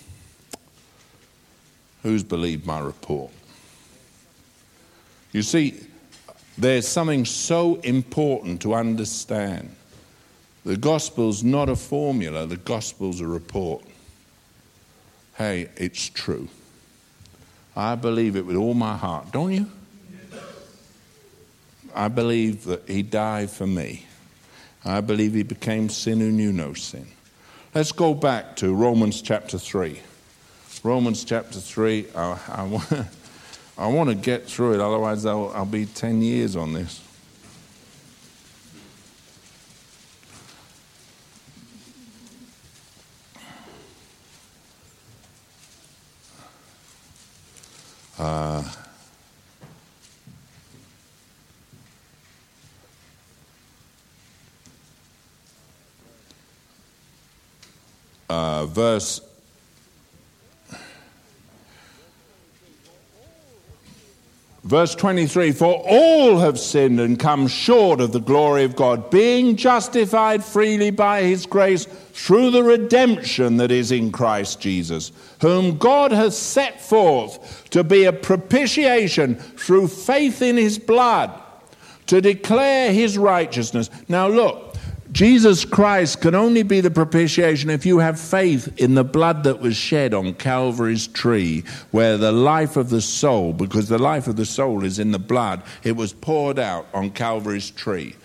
Who's 2.03 2.23
believed 2.23 2.65
my 2.65 2.79
report? 2.79 3.31
You 5.31 5.43
see, 5.43 5.79
there's 6.57 6.87
something 6.87 7.25
so 7.25 7.75
important 7.75 8.61
to 8.61 8.73
understand. 8.73 9.75
The 10.65 10.77
gospel's 10.77 11.43
not 11.43 11.69
a 11.69 11.75
formula, 11.75 12.45
the 12.45 12.57
gospel's 12.57 13.21
a 13.21 13.27
report. 13.27 13.83
Hey, 15.35 15.69
it's 15.77 16.09
true. 16.09 16.49
I 17.75 17.95
believe 17.95 18.35
it 18.35 18.45
with 18.45 18.55
all 18.55 18.73
my 18.73 18.97
heart, 18.97 19.31
don't 19.31 19.53
you? 19.53 19.67
I 21.95 22.07
believe 22.07 22.65
that 22.65 22.87
he 22.87 23.01
died 23.01 23.49
for 23.49 23.67
me. 23.67 24.05
I 24.83 25.01
believe 25.01 25.33
he 25.33 25.43
became 25.43 25.89
sin 25.89 26.19
who 26.19 26.31
knew 26.31 26.51
no 26.51 26.73
sin. 26.73 27.07
Let's 27.73 27.91
go 27.91 28.13
back 28.13 28.55
to 28.57 28.73
Romans 28.73 29.21
chapter 29.21 29.57
3. 29.57 29.99
Romans 30.83 31.23
chapter 31.23 31.59
3, 31.59 32.07
I, 32.15 32.21
I, 32.47 33.05
I 33.77 33.87
want 33.87 34.09
to 34.09 34.15
get 34.15 34.47
through 34.47 34.73
it, 34.73 34.79
otherwise, 34.79 35.25
I'll, 35.25 35.51
I'll 35.53 35.65
be 35.65 35.85
10 35.85 36.21
years 36.21 36.55
on 36.55 36.73
this. 36.73 37.01
Uh, 48.17 48.63
uh, 58.29 58.65
verse 58.67 59.21
Verse 64.63 64.93
23 64.93 65.53
For 65.53 65.83
all 65.87 66.39
have 66.39 66.59
sinned 66.59 66.99
and 66.99 67.19
come 67.19 67.47
short 67.47 67.99
of 67.99 68.11
the 68.11 68.19
glory 68.19 68.63
of 68.63 68.75
God, 68.75 69.09
being 69.09 69.55
justified 69.55 70.43
freely 70.43 70.91
by 70.91 71.23
his 71.23 71.45
grace 71.47 71.85
through 71.85 72.51
the 72.51 72.63
redemption 72.63 73.57
that 73.57 73.71
is 73.71 73.91
in 73.91 74.11
Christ 74.11 74.59
Jesus, 74.59 75.11
whom 75.41 75.77
God 75.77 76.11
has 76.11 76.37
set 76.37 76.79
forth 76.79 77.69
to 77.71 77.83
be 77.83 78.05
a 78.05 78.13
propitiation 78.13 79.35
through 79.35 79.87
faith 79.87 80.43
in 80.43 80.57
his 80.57 80.77
blood, 80.77 81.31
to 82.05 82.21
declare 82.21 82.93
his 82.93 83.17
righteousness. 83.17 83.89
Now, 84.07 84.27
look, 84.27 84.70
Jesus 85.11 85.65
Christ 85.65 86.21
can 86.21 86.35
only 86.35 86.63
be 86.63 86.79
the 86.79 86.89
propitiation 86.89 87.69
if 87.69 87.85
you 87.85 87.99
have 87.99 88.17
faith 88.17 88.73
in 88.79 88.95
the 88.95 89.03
blood 89.03 89.43
that 89.43 89.59
was 89.59 89.75
shed 89.75 90.13
on 90.13 90.33
Calvary's 90.35 91.07
tree, 91.07 91.65
where 91.91 92.17
the 92.17 92.31
life 92.31 92.77
of 92.77 92.89
the 92.89 93.01
soul, 93.01 93.51
because 93.51 93.89
the 93.89 93.97
life 93.97 94.27
of 94.27 94.37
the 94.37 94.45
soul 94.45 94.85
is 94.85 94.99
in 94.99 95.11
the 95.11 95.19
blood, 95.19 95.63
it 95.83 95.97
was 95.97 96.13
poured 96.13 96.57
out 96.57 96.87
on 96.93 97.09
Calvary's 97.09 97.71
tree. 97.71 98.15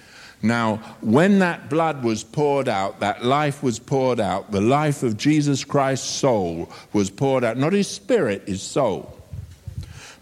Now, 0.43 0.76
when 1.01 1.41
that 1.41 1.68
blood 1.68 2.05
was 2.05 2.22
poured 2.22 2.68
out, 2.68 3.01
that 3.01 3.24
life 3.24 3.64
was 3.64 3.80
poured 3.80 4.20
out, 4.20 4.53
the 4.53 4.61
life 4.61 5.03
of 5.03 5.16
Jesus 5.16 5.64
Christ's 5.64 6.08
soul 6.08 6.71
was 6.92 7.11
poured 7.11 7.42
out, 7.42 7.57
not 7.57 7.72
his 7.72 7.88
spirit, 7.88 8.46
his 8.46 8.63
soul. 8.63 9.18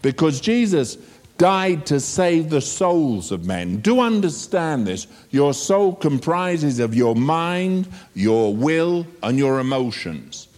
Because 0.01 0.41
Jesus 0.41 0.97
died 1.39 1.87
to 1.87 2.01
save 2.01 2.51
the 2.51 2.61
souls 2.61 3.33
of 3.33 3.45
men. 3.45 3.79
Do 3.79 4.01
understand 4.01 4.87
this. 4.87 5.07
Your 5.31 5.55
soul 5.55 5.95
comprises 5.95 6.79
of 6.79 6.95
your 6.95 7.17
mind, 7.17 7.89
your 8.15 8.55
will, 8.55 9.07
and 9.23 9.39
your 9.39 9.59
emotions. 9.59 10.49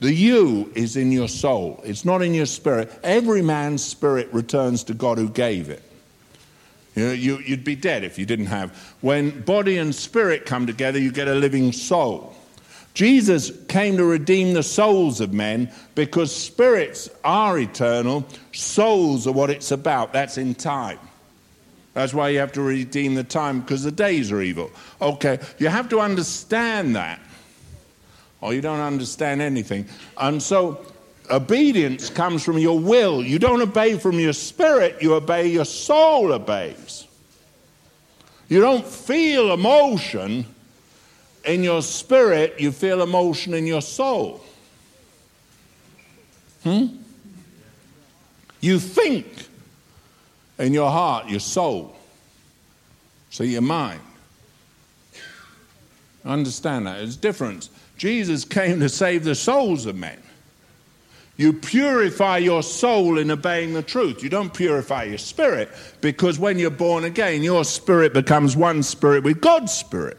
The 0.00 0.12
you 0.12 0.72
is 0.74 0.96
in 0.96 1.12
your 1.12 1.28
soul, 1.28 1.80
it's 1.84 2.04
not 2.04 2.22
in 2.22 2.32
your 2.32 2.46
spirit. 2.46 2.90
Every 3.02 3.42
man's 3.42 3.84
spirit 3.84 4.28
returns 4.32 4.84
to 4.84 4.94
God 4.94 5.18
who 5.18 5.28
gave 5.28 5.68
it. 5.68 5.82
You 6.96 7.06
know, 7.06 7.12
you, 7.12 7.42
would 7.50 7.64
be 7.64 7.76
dead 7.76 8.02
if 8.02 8.18
you 8.18 8.26
didn't 8.26 8.46
have. 8.46 8.76
When 9.00 9.42
body 9.42 9.76
and 9.76 9.94
spirit 9.94 10.46
come 10.46 10.66
together, 10.66 10.98
you 10.98 11.12
get 11.12 11.28
a 11.28 11.34
living 11.34 11.72
soul. 11.72 12.34
Jesus 12.94 13.52
came 13.66 13.96
to 13.96 14.04
redeem 14.04 14.52
the 14.52 14.62
souls 14.62 15.20
of 15.20 15.32
men 15.32 15.70
because 15.94 16.34
spirits 16.34 17.08
are 17.24 17.58
eternal, 17.58 18.26
souls 18.52 19.26
are 19.26 19.32
what 19.32 19.50
it's 19.50 19.70
about. 19.70 20.12
That's 20.12 20.38
in 20.38 20.54
time. 20.54 20.98
That's 21.94 22.14
why 22.14 22.30
you 22.30 22.38
have 22.38 22.52
to 22.52 22.62
redeem 22.62 23.14
the 23.14 23.24
time 23.24 23.60
because 23.60 23.82
the 23.82 23.92
days 23.92 24.30
are 24.32 24.40
evil. 24.40 24.70
Okay, 25.00 25.38
you 25.58 25.68
have 25.68 25.88
to 25.90 26.00
understand 26.00 26.96
that, 26.96 27.20
or 28.40 28.54
you 28.54 28.60
don't 28.60 28.80
understand 28.80 29.42
anything. 29.42 29.86
And 30.16 30.42
so, 30.42 30.84
obedience 31.30 32.10
comes 32.10 32.44
from 32.44 32.58
your 32.58 32.78
will. 32.78 33.24
You 33.24 33.38
don't 33.38 33.60
obey 33.60 33.98
from 33.98 34.18
your 34.18 34.32
spirit, 34.32 35.00
you 35.00 35.14
obey, 35.14 35.48
your 35.48 35.64
soul 35.64 36.32
obeys. 36.32 37.06
You 38.48 38.60
don't 38.60 38.84
feel 38.84 39.52
emotion 39.52 40.46
in 41.44 41.62
your 41.62 41.82
spirit, 41.82 42.60
you 42.60 42.72
feel 42.72 43.02
emotion 43.02 43.54
in 43.54 43.66
your 43.66 43.82
soul. 43.82 44.44
Hmm? 46.62 46.86
You 48.60 48.78
think 48.78 49.26
in 50.58 50.74
your 50.74 50.90
heart, 50.90 51.28
your 51.28 51.40
soul. 51.40 51.96
So 53.30 53.44
your 53.44 53.62
mind. 53.62 54.00
Understand 56.24 56.86
that. 56.86 57.00
It's 57.00 57.16
different. 57.16 57.70
Jesus 57.96 58.44
came 58.44 58.80
to 58.80 58.88
save 58.88 59.24
the 59.24 59.34
souls 59.34 59.86
of 59.86 59.96
men. 59.96 60.20
You 61.36 61.54
purify 61.54 62.36
your 62.36 62.62
soul 62.62 63.16
in 63.16 63.30
obeying 63.30 63.72
the 63.72 63.82
truth. 63.82 64.22
You 64.22 64.28
don't 64.28 64.52
purify 64.52 65.04
your 65.04 65.16
spirit 65.16 65.70
because 66.02 66.38
when 66.38 66.58
you're 66.58 66.68
born 66.70 67.04
again, 67.04 67.42
your 67.42 67.64
spirit 67.64 68.12
becomes 68.12 68.58
one 68.58 68.82
spirit 68.82 69.24
with 69.24 69.40
God's 69.40 69.72
spirit. 69.72 70.18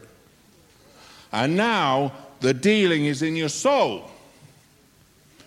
And 1.32 1.56
now 1.56 2.12
the 2.40 2.54
dealing 2.54 3.06
is 3.06 3.22
in 3.22 3.36
your 3.36 3.48
soul. 3.48 4.10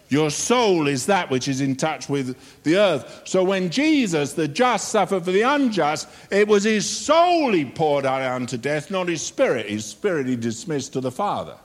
Your 0.09 0.29
soul 0.29 0.87
is 0.87 1.07
that 1.07 1.29
which 1.31 1.47
is 1.47 1.61
in 1.61 1.75
touch 1.75 2.07
with 2.07 2.37
the 2.63 2.77
earth. 2.77 3.23
So 3.25 3.43
when 3.43 3.69
Jesus, 3.69 4.33
the 4.33 4.47
just, 4.47 4.89
suffered 4.89 5.25
for 5.25 5.31
the 5.31 5.41
unjust, 5.41 6.07
it 6.31 6.47
was 6.47 6.63
his 6.63 6.87
soul 6.87 7.51
he 7.51 7.65
poured 7.65 8.05
out 8.05 8.21
unto 8.21 8.57
death, 8.57 8.91
not 8.91 9.07
his 9.07 9.21
spirit. 9.21 9.67
His 9.67 9.83
spirit 9.83 10.27
he 10.27 10.35
dismissed 10.35 10.93
to 10.93 11.01
the 11.01 11.11
Father. 11.11 11.55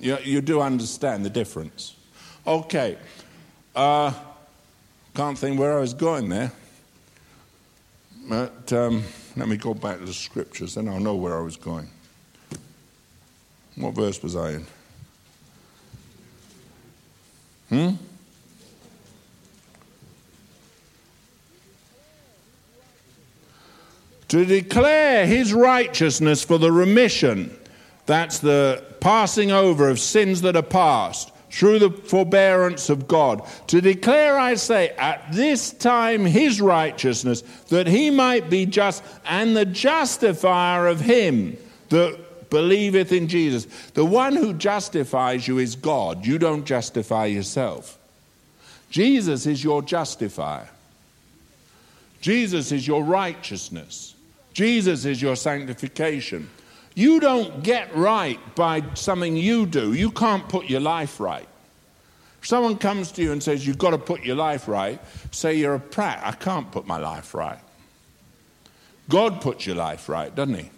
You, 0.00 0.18
you 0.24 0.40
do 0.40 0.60
understand 0.60 1.24
the 1.24 1.30
difference. 1.30 1.94
Okay. 2.46 2.98
Uh, 3.76 4.12
can't 5.14 5.38
think 5.38 5.58
where 5.58 5.78
I 5.78 5.80
was 5.80 5.94
going 5.94 6.28
there. 6.28 6.52
But 8.28 8.72
um, 8.72 9.04
let 9.36 9.48
me 9.48 9.56
go 9.56 9.72
back 9.72 9.98
to 9.98 10.04
the 10.04 10.12
scriptures, 10.12 10.74
then 10.74 10.88
I'll 10.88 11.00
know 11.00 11.14
where 11.14 11.38
I 11.38 11.42
was 11.42 11.56
going. 11.56 11.88
What 13.76 13.94
verse 13.94 14.22
was 14.22 14.36
I 14.36 14.50
in? 14.50 14.66
Hmm? 17.68 17.90
To 24.28 24.44
declare 24.44 25.26
his 25.26 25.52
righteousness 25.52 26.44
for 26.44 26.58
the 26.58 26.70
remission, 26.70 27.56
that's 28.06 28.38
the 28.38 28.84
passing 29.00 29.50
over 29.50 29.88
of 29.88 29.98
sins 29.98 30.42
that 30.42 30.56
are 30.56 30.62
past, 30.62 31.32
through 31.50 31.80
the 31.80 31.90
forbearance 31.90 32.90
of 32.90 33.08
God. 33.08 33.42
To 33.68 33.80
declare, 33.80 34.38
I 34.38 34.54
say, 34.54 34.90
at 34.90 35.32
this 35.32 35.72
time 35.72 36.24
his 36.24 36.60
righteousness, 36.60 37.42
that 37.68 37.86
he 37.86 38.10
might 38.10 38.48
be 38.48 38.66
just 38.66 39.02
and 39.24 39.56
the 39.56 39.64
justifier 39.64 40.86
of 40.86 41.00
him 41.00 41.56
that 41.88 42.18
believeth 42.50 43.12
in 43.12 43.28
Jesus. 43.28 43.66
The 43.94 44.04
one 44.04 44.36
who 44.36 44.52
justifies 44.52 45.46
you 45.46 45.58
is 45.58 45.76
God. 45.76 46.26
You 46.26 46.38
don't 46.38 46.64
justify 46.64 47.26
yourself. 47.26 47.98
Jesus 48.90 49.46
is 49.46 49.62
your 49.62 49.82
justifier. 49.82 50.68
Jesus 52.20 52.72
is 52.72 52.86
your 52.86 53.02
righteousness. 53.02 54.14
Jesus 54.52 55.04
is 55.04 55.22
your 55.22 55.36
sanctification. 55.36 56.50
You 56.94 57.20
don't 57.20 57.62
get 57.62 57.94
right 57.94 58.38
by 58.56 58.82
something 58.94 59.36
you 59.36 59.64
do. 59.64 59.94
You 59.94 60.10
can't 60.10 60.48
put 60.48 60.68
your 60.68 60.80
life 60.80 61.20
right. 61.20 61.46
If 62.40 62.48
someone 62.48 62.78
comes 62.78 63.12
to 63.12 63.22
you 63.22 63.32
and 63.32 63.42
says, 63.42 63.66
You've 63.66 63.78
got 63.78 63.90
to 63.90 63.98
put 63.98 64.22
your 64.22 64.36
life 64.36 64.66
right, 64.66 65.00
say 65.30 65.54
you're 65.54 65.74
a 65.74 65.80
prat. 65.80 66.20
I 66.24 66.32
can't 66.32 66.70
put 66.72 66.86
my 66.86 66.98
life 66.98 67.34
right. 67.34 67.58
God 69.08 69.40
puts 69.40 69.66
your 69.66 69.76
life 69.76 70.08
right, 70.08 70.34
doesn't 70.34 70.54
He? 70.54 70.70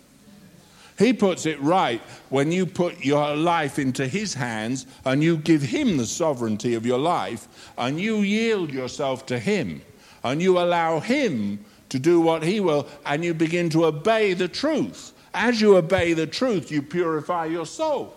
He 1.02 1.12
puts 1.12 1.46
it 1.46 1.60
right 1.60 2.00
when 2.28 2.52
you 2.52 2.64
put 2.64 3.04
your 3.04 3.34
life 3.34 3.78
into 3.78 4.06
His 4.06 4.34
hands 4.34 4.86
and 5.04 5.22
you 5.22 5.36
give 5.36 5.62
Him 5.62 5.96
the 5.96 6.06
sovereignty 6.06 6.74
of 6.74 6.86
your 6.86 6.98
life 6.98 7.48
and 7.76 8.00
you 8.00 8.18
yield 8.18 8.70
yourself 8.70 9.26
to 9.26 9.38
Him 9.38 9.82
and 10.22 10.40
you 10.40 10.58
allow 10.58 11.00
Him 11.00 11.64
to 11.88 11.98
do 11.98 12.20
what 12.20 12.44
He 12.44 12.60
will 12.60 12.86
and 13.04 13.24
you 13.24 13.34
begin 13.34 13.68
to 13.70 13.86
obey 13.86 14.34
the 14.34 14.46
truth. 14.46 15.12
As 15.34 15.60
you 15.60 15.76
obey 15.76 16.12
the 16.12 16.26
truth, 16.26 16.70
you 16.70 16.82
purify 16.82 17.46
your 17.46 17.66
soul. 17.66 18.14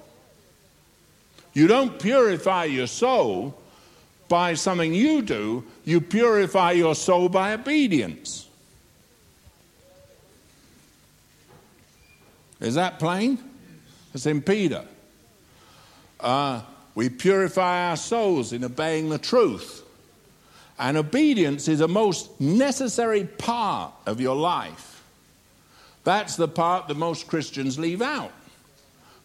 You 1.54 1.68
don't 1.68 2.00
purify 2.00 2.66
your 2.66 2.88
soul 2.88 3.58
by 4.28 4.54
something 4.54 4.94
you 4.94 5.22
do, 5.22 5.64
you 5.86 6.02
purify 6.02 6.74
your 6.74 6.94
soul 6.94 7.30
by 7.30 7.54
obedience. 7.54 8.48
Is 12.66 12.76
that 12.76 12.98
plain? 12.98 13.38
It's 14.16 14.26
in 14.26 14.42
Peter. 14.42 14.84
Uh, 16.20 16.62
we 16.96 17.10
purify 17.10 17.90
our 17.90 17.96
souls 17.96 18.54
in 18.54 18.64
obeying 18.64 19.10
the 19.10 19.20
truth. 19.20 19.84
And 20.80 20.98
obedience 20.98 21.68
is 21.68 21.80
a 21.80 21.88
most 21.88 22.42
necessary 22.42 23.24
part 23.24 23.94
of 24.08 24.20
your 24.20 24.36
life. 24.36 25.04
That's 26.06 26.38
the 26.38 26.48
part 26.48 26.88
that 26.88 26.98
most 26.98 27.28
Christians 27.28 27.78
leave 27.78 28.02
out. 28.02 28.32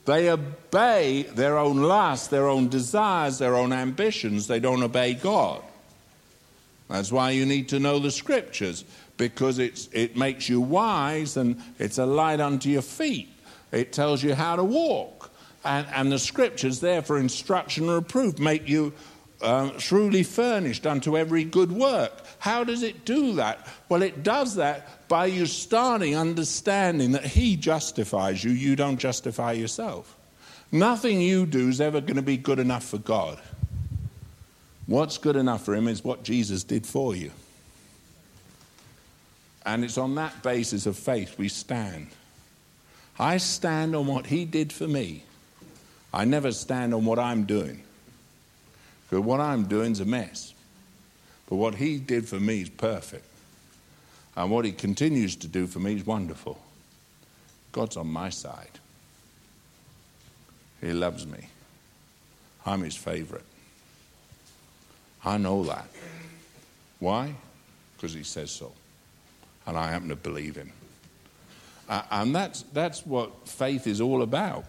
They 0.05 0.29
obey 0.29 1.23
their 1.23 1.57
own 1.57 1.79
lusts, 1.79 2.29
their 2.29 2.47
own 2.47 2.69
desires, 2.69 3.39
their 3.39 3.57
own 3.57 3.73
ambitions. 3.73 4.49
They 4.49 4.61
don't 4.61 4.83
obey 4.83 5.15
God. 5.15 5.63
That's 6.89 7.11
why 7.11 7.31
you 7.31 7.47
need 7.47 7.71
to 7.71 7.79
know 7.79 8.01
the 8.01 8.11
scriptures, 8.11 8.85
because 9.21 9.59
it's, 9.59 9.87
it 9.93 10.17
makes 10.17 10.49
you 10.49 10.63
wise 10.63 11.37
and 11.37 11.61
it's 11.79 11.99
a 11.99 12.07
light 12.07 12.41
unto 12.41 12.71
your 12.71 12.81
feet. 12.81 13.29
It 13.71 13.93
tells 13.93 14.23
you 14.23 14.35
how 14.35 14.57
to 14.57 14.65
walk. 14.65 15.31
And, 15.63 15.87
and 15.95 16.11
the 16.11 16.19
scriptures, 16.19 16.81
there 16.81 17.03
for 17.03 17.19
instruction 17.19 17.85
and 17.85 17.93
reproof, 17.93 18.39
make 18.39 18.67
you 18.67 18.95
uh, 19.43 19.73
truly 19.77 20.23
furnished 20.23 20.87
unto 20.87 21.19
every 21.19 21.45
good 21.45 21.71
work. 21.71 22.23
How 22.39 22.65
does 22.65 22.83
it 22.83 23.05
do 23.05 23.35
that? 23.35 23.69
Well, 23.91 24.01
it 24.01 24.23
does 24.23 24.55
that 24.55 25.07
by 25.07 25.27
you 25.27 25.45
starting 25.45 26.17
understanding 26.17 27.13
that 27.13 27.27
He 27.27 27.57
justifies 27.57 28.43
you, 28.43 28.53
you 28.53 28.75
don't 28.75 28.97
justify 28.97 29.53
yourself. 29.53 30.17
Nothing 30.73 31.21
you 31.21 31.45
do 31.45 31.69
is 31.69 31.83
ever 31.83 32.01
going 32.01 32.17
to 32.17 32.23
be 32.23 32.39
good 32.39 32.59
enough 32.59 32.85
for 32.85 32.99
God. 32.99 33.39
What's 34.87 35.19
good 35.19 35.37
enough 35.37 35.63
for 35.67 35.75
Him 35.75 35.89
is 35.89 36.03
what 36.03 36.23
Jesus 36.23 36.65
did 36.65 36.87
for 36.87 37.15
you. 37.15 37.33
And 39.65 39.85
it's 39.85 39.99
on 39.99 40.15
that 40.15 40.43
basis 40.43 40.87
of 40.87 40.97
faith 40.97 41.37
we 41.39 41.49
stand. 41.49 42.09
I 43.19 43.37
stand 43.37 43.95
on 43.95 44.07
what 44.07 44.27
He 44.27 44.45
did 44.45 44.73
for 44.73 44.89
me. 44.89 45.25
I 46.13 46.25
never 46.25 46.53
stand 46.53 46.95
on 46.95 47.05
what 47.05 47.19
I'm 47.19 47.45
doing. 47.45 47.83
Because 49.09 49.25
what 49.25 49.41
I'm 49.41 49.65
doing 49.65 49.93
is 49.93 50.01
a 50.01 50.05
mess. 50.05 50.55
But 51.49 51.57
what 51.57 51.75
He 51.75 51.99
did 51.99 52.29
for 52.29 52.41
me 52.41 52.63
is 52.63 52.71
perfect. 52.71 53.27
And 54.37 54.51
what 54.51 54.65
He 54.65 54.73
continues 54.73 55.37
to 55.37 55.49
do 55.49 55.67
for 55.67 55.81
me 55.81 55.97
is 55.97 56.07
wonderful. 56.07 56.59
God's 57.73 57.97
on 57.97 58.07
my 58.07 58.31
side. 58.31 58.71
He 60.81 60.93
loves 60.93 61.27
me. 61.27 61.49
I'm 62.65 62.81
His 62.81 62.97
favorite. 62.97 63.45
I 65.25 65.37
know 65.37 65.65
that. 65.65 65.89
Why? 66.99 67.35
Because 67.97 68.15
He 68.15 68.23
says 68.23 68.51
so. 68.51 68.73
And 69.71 69.79
I 69.79 69.89
happen 69.89 70.09
to 70.09 70.17
believe 70.17 70.57
Him. 70.57 70.73
Uh, 71.89 72.03
and 72.11 72.35
that's, 72.35 72.63
that's 72.73 73.07
what 73.07 73.47
faith 73.47 73.87
is 73.87 74.01
all 74.01 74.23
about. 74.23 74.65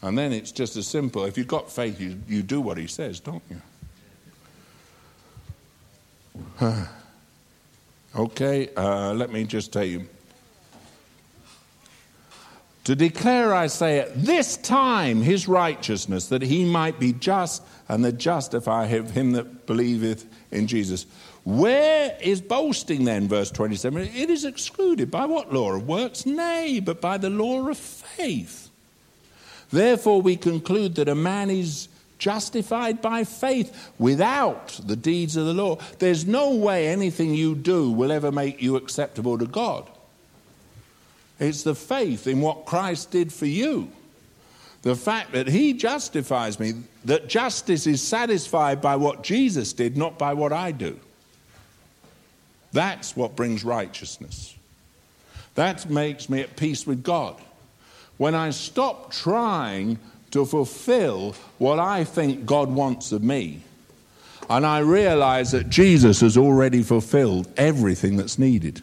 And 0.00 0.16
then 0.16 0.32
it's 0.32 0.52
just 0.52 0.76
as 0.76 0.86
simple. 0.86 1.24
If 1.24 1.36
you've 1.36 1.48
got 1.48 1.68
faith, 1.68 2.00
you, 2.00 2.20
you 2.28 2.44
do 2.44 2.60
what 2.60 2.78
he 2.78 2.86
says, 2.86 3.18
don't 3.18 3.42
you? 3.50 3.60
okay, 8.16 8.68
uh, 8.76 9.12
let 9.14 9.32
me 9.32 9.42
just 9.42 9.72
tell 9.72 9.82
you. 9.82 10.06
To 12.84 12.94
declare, 12.94 13.52
I 13.52 13.66
say, 13.66 13.98
at 13.98 14.22
this 14.22 14.56
time 14.56 15.20
his 15.20 15.48
righteousness, 15.48 16.28
that 16.28 16.42
he 16.42 16.64
might 16.64 17.00
be 17.00 17.12
just 17.12 17.64
and 17.88 18.04
the 18.04 18.12
justify 18.12 18.86
him 18.86 19.32
that 19.32 19.66
believeth 19.66 20.26
in 20.52 20.68
Jesus. 20.68 21.06
Where 21.46 22.18
is 22.20 22.40
boasting 22.40 23.04
then? 23.04 23.28
Verse 23.28 23.52
27. 23.52 24.02
It 24.02 24.30
is 24.30 24.44
excluded. 24.44 25.12
By 25.12 25.26
what 25.26 25.54
law 25.54 25.74
of 25.74 25.86
works? 25.86 26.26
Nay, 26.26 26.80
but 26.80 27.00
by 27.00 27.18
the 27.18 27.30
law 27.30 27.68
of 27.68 27.78
faith. 27.78 28.68
Therefore, 29.70 30.20
we 30.20 30.34
conclude 30.36 30.96
that 30.96 31.08
a 31.08 31.14
man 31.14 31.48
is 31.48 31.86
justified 32.18 33.00
by 33.00 33.22
faith 33.22 33.92
without 33.96 34.80
the 34.84 34.96
deeds 34.96 35.36
of 35.36 35.46
the 35.46 35.54
law. 35.54 35.78
There's 36.00 36.26
no 36.26 36.52
way 36.56 36.88
anything 36.88 37.32
you 37.32 37.54
do 37.54 37.92
will 37.92 38.10
ever 38.10 38.32
make 38.32 38.60
you 38.60 38.74
acceptable 38.74 39.38
to 39.38 39.46
God. 39.46 39.88
It's 41.38 41.62
the 41.62 41.76
faith 41.76 42.26
in 42.26 42.40
what 42.40 42.66
Christ 42.66 43.12
did 43.12 43.32
for 43.32 43.46
you. 43.46 43.92
The 44.82 44.96
fact 44.96 45.30
that 45.30 45.46
He 45.46 45.74
justifies 45.74 46.58
me, 46.58 46.72
that 47.04 47.28
justice 47.28 47.86
is 47.86 48.02
satisfied 48.02 48.82
by 48.82 48.96
what 48.96 49.22
Jesus 49.22 49.72
did, 49.72 49.96
not 49.96 50.18
by 50.18 50.34
what 50.34 50.52
I 50.52 50.72
do. 50.72 50.98
That's 52.72 53.16
what 53.16 53.36
brings 53.36 53.64
righteousness. 53.64 54.54
That 55.54 55.88
makes 55.88 56.28
me 56.28 56.40
at 56.40 56.56
peace 56.56 56.86
with 56.86 57.02
God 57.02 57.40
when 58.18 58.34
I 58.34 58.50
stop 58.50 59.12
trying 59.12 59.98
to 60.30 60.44
fulfill 60.44 61.34
what 61.58 61.78
I 61.78 62.04
think 62.04 62.46
God 62.46 62.70
wants 62.70 63.12
of 63.12 63.22
me, 63.22 63.62
and 64.48 64.66
I 64.66 64.80
realize 64.80 65.52
that 65.52 65.68
Jesus 65.68 66.20
has 66.20 66.36
already 66.36 66.82
fulfilled 66.82 67.48
everything 67.56 68.16
that's 68.16 68.38
needed, 68.38 68.82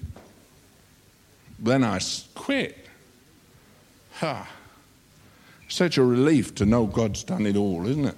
then 1.59 1.83
I 1.83 1.99
quit. 2.35 2.77
Ha. 4.15 4.49
Such 5.69 5.97
a 5.97 6.03
relief 6.03 6.55
to 6.55 6.65
know 6.65 6.85
God's 6.85 7.23
done 7.23 7.45
it 7.45 7.55
all, 7.55 7.87
isn't 7.87 8.05
it? 8.05 8.17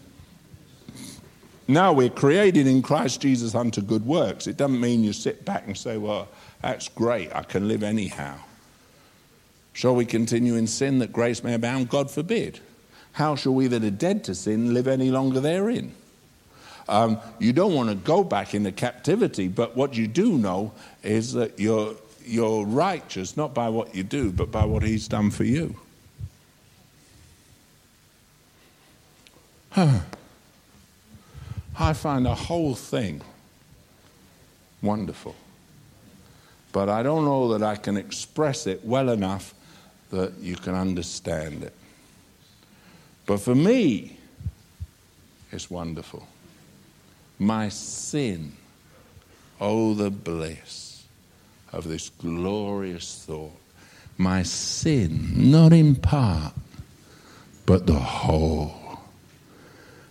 Now 1.68 1.94
we're 1.94 2.10
created 2.10 2.68
in 2.68 2.82
Christ 2.84 3.22
Jesus 3.22 3.56
unto 3.56 3.82
good 3.82 4.06
works. 4.06 4.46
It 4.46 4.58
doesn't 4.58 4.80
mean 4.80 5.04
you 5.04 5.14
sit 5.14 5.46
back 5.46 5.66
and 5.66 5.76
say, 5.76 5.98
well, 5.98 6.28
that's 6.62 6.88
great, 6.90 7.36
I 7.36 7.42
can 7.42 7.68
live 7.68 7.82
anyhow. 7.82 8.36
Shall 9.74 9.96
we 9.96 10.06
continue 10.06 10.56
in 10.56 10.68
sin 10.68 11.00
that 11.00 11.12
grace 11.12 11.44
may 11.44 11.54
abound? 11.54 11.90
God 11.90 12.12
forbid. 12.12 12.60
How 13.14 13.36
shall 13.36 13.54
we 13.54 13.68
that 13.68 13.84
are 13.84 13.92
dead 13.92 14.24
to 14.26 14.36
sin 14.36 14.74
live 14.74 14.88
any 14.88 15.10
longer 15.10 15.40
therein? 15.40 15.94
Um, 16.88 17.20
you 17.40 17.52
don't 17.52 17.74
want 17.74 17.90
to 17.90 17.96
go 17.96 18.24
back 18.24 18.54
into 18.54 18.72
captivity, 18.72 19.48
but 19.48 19.76
what 19.76 19.98
you 19.98 20.08
do 20.08 20.38
know 20.38 20.72
is 21.02 21.34
that 21.34 21.60
you're, 21.60 21.96
you're 22.24 22.64
righteous 22.64 23.36
not 23.36 23.56
by 23.56 23.70
what 23.70 23.96
you 23.96 24.04
do, 24.04 24.32
but 24.32 24.52
by 24.52 24.66
what 24.66 24.84
He's 24.84 25.08
done 25.08 25.32
for 25.32 25.46
you. 25.46 25.76
I 31.78 31.94
find 31.94 32.26
the 32.26 32.36
whole 32.36 32.76
thing 32.76 33.22
wonderful. 34.82 35.36
But 36.72 36.90
I 36.90 37.04
don't 37.04 37.26
know 37.26 37.58
that 37.58 37.64
I 37.64 37.76
can 37.76 37.98
express 37.98 38.68
it 38.68 38.84
well 38.86 39.10
enough 39.10 39.54
that 40.12 40.34
you 40.40 40.56
can 40.56 40.76
understand 40.76 41.64
it. 41.64 41.74
But 43.26 43.40
for 43.40 43.56
me, 43.56 44.18
it's 45.52 45.70
wonderful. 45.70 46.28
My 47.40 47.70
sin, 47.70 48.54
oh, 49.60 49.94
the 49.94 50.10
bliss 50.10 51.04
of 51.72 51.88
this 51.88 52.10
glorious 52.10 53.24
thought. 53.26 53.58
My 54.18 54.44
sin, 54.44 55.52
not 55.52 55.74
in 55.74 55.96
part, 55.96 56.54
but 57.66 57.86
the 57.86 57.94
whole, 58.00 58.74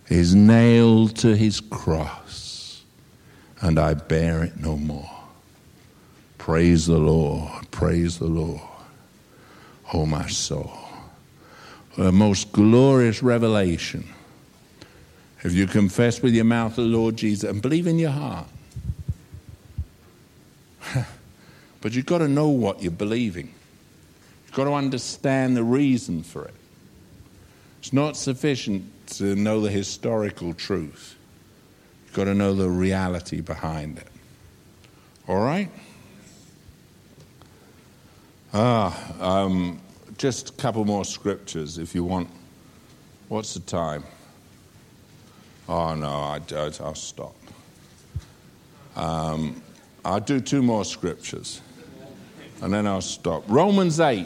is 0.09 0.35
nailed 0.35 1.15
to 1.17 1.35
his 1.35 1.59
cross, 1.59 2.83
and 3.61 3.79
I 3.79 3.93
bear 3.93 4.43
it 4.43 4.57
no 4.57 4.77
more. 4.77 5.09
Praise 6.37 6.85
the 6.85 6.97
Lord, 6.97 7.71
praise 7.71 8.19
the 8.19 8.25
Lord, 8.25 8.61
oh, 9.93 10.05
my 10.05 10.27
soul 10.27 10.85
the 11.97 12.11
most 12.11 12.51
glorious 12.51 13.23
revelation. 13.23 14.05
If 15.43 15.53
you 15.53 15.67
confess 15.67 16.21
with 16.21 16.33
your 16.33 16.45
mouth 16.45 16.75
the 16.75 16.81
Lord 16.81 17.15
Jesus 17.15 17.49
and 17.49 17.61
believe 17.61 17.87
in 17.87 17.99
your 17.99 18.11
heart. 18.11 18.47
but 21.81 21.93
you've 21.93 22.05
got 22.05 22.17
to 22.19 22.27
know 22.27 22.49
what 22.49 22.81
you're 22.81 22.91
believing. 22.91 23.53
You've 24.45 24.55
got 24.55 24.65
to 24.65 24.73
understand 24.73 25.55
the 25.55 25.63
reason 25.63 26.23
for 26.23 26.45
it. 26.45 26.53
It's 27.79 27.93
not 27.93 28.17
sufficient 28.17 28.91
to 29.07 29.35
know 29.35 29.61
the 29.61 29.69
historical 29.69 30.53
truth. 30.53 31.15
You've 32.05 32.15
got 32.15 32.25
to 32.25 32.33
know 32.33 32.53
the 32.53 32.69
reality 32.69 33.41
behind 33.41 33.97
it. 33.97 34.07
All 35.27 35.43
right? 35.43 35.69
Ah, 38.53 39.43
um, 39.43 39.81
just 40.17 40.49
a 40.49 40.53
couple 40.53 40.85
more 40.85 41.03
scriptures 41.03 41.77
if 41.77 41.93
you 41.93 42.03
want. 42.03 42.29
What's 43.27 43.53
the 43.53 43.59
time? 43.61 44.03
Oh, 45.67 45.95
no, 45.95 46.09
I, 46.09 46.39
don't. 46.39 46.79
I'll 46.79 46.95
stop. 46.95 47.35
Um, 48.95 49.61
I'll 50.05 50.19
do 50.19 50.39
two 50.39 50.61
more 50.61 50.85
scriptures 50.85 51.61
and 52.61 52.73
then 52.73 52.87
I'll 52.87 53.01
stop. 53.01 53.43
Romans 53.47 53.99
8. 53.99 54.25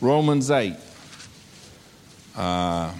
Romans 0.00 0.50
8. 0.50 0.74
Uh, 2.36 2.92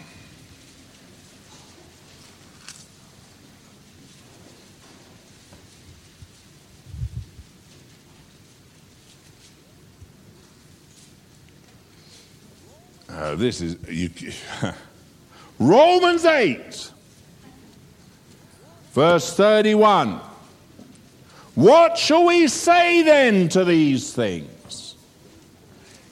Uh, 13.18 13.34
this 13.34 13.60
is 13.60 13.76
you, 13.88 14.08
Romans 15.58 16.24
8, 16.24 16.92
verse 18.92 19.34
31. 19.34 20.20
What 21.56 21.98
shall 21.98 22.26
we 22.26 22.46
say 22.46 23.02
then 23.02 23.48
to 23.48 23.64
these 23.64 24.12
things? 24.12 24.94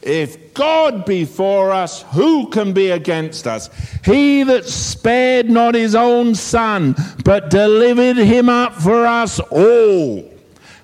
If 0.03 0.53
God 0.53 1.05
be 1.05 1.25
for 1.25 1.71
us, 1.71 2.03
who 2.11 2.49
can 2.49 2.73
be 2.73 2.91
against 2.91 3.47
us? 3.47 3.71
He 4.05 4.43
that 4.43 4.65
spared 4.65 5.49
not 5.49 5.77
his 5.77 5.95
own 5.95 6.35
son, 6.35 6.97
but 7.25 7.51
delivered 7.51 8.17
him 8.17 8.49
up 8.49 8.75
for 8.75 9.07
us 9.07 9.39
all, 9.39 10.29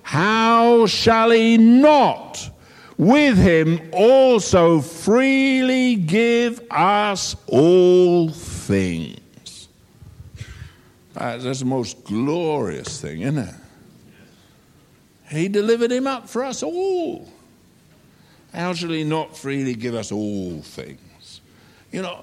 how 0.05 0.86
shall 0.86 1.32
he 1.32 1.59
not? 1.59 2.51
With 2.98 3.39
him 3.39 3.81
also 3.93 4.81
freely 4.81 5.97
give 5.97 6.60
us 6.70 7.36
all 7.47 8.28
things. 8.28 9.69
That's 11.14 11.60
the 11.60 11.64
most 11.64 12.05
glorious 12.05 13.01
thing, 13.01 13.23
isn't 13.23 13.39
it? 13.39 13.55
He 15.31 15.48
delivered 15.48 15.90
him 15.90 16.06
up 16.06 16.28
for 16.28 16.44
us 16.44 16.62
all. 16.62 17.28
How 18.52 18.74
shall 18.74 18.90
he 18.90 19.05
not 19.05 19.36
freely 19.36 19.74
give 19.74 19.94
us 19.94 20.12
all 20.12 20.60
things? 20.60 21.40
You 21.90 22.02
know, 22.02 22.23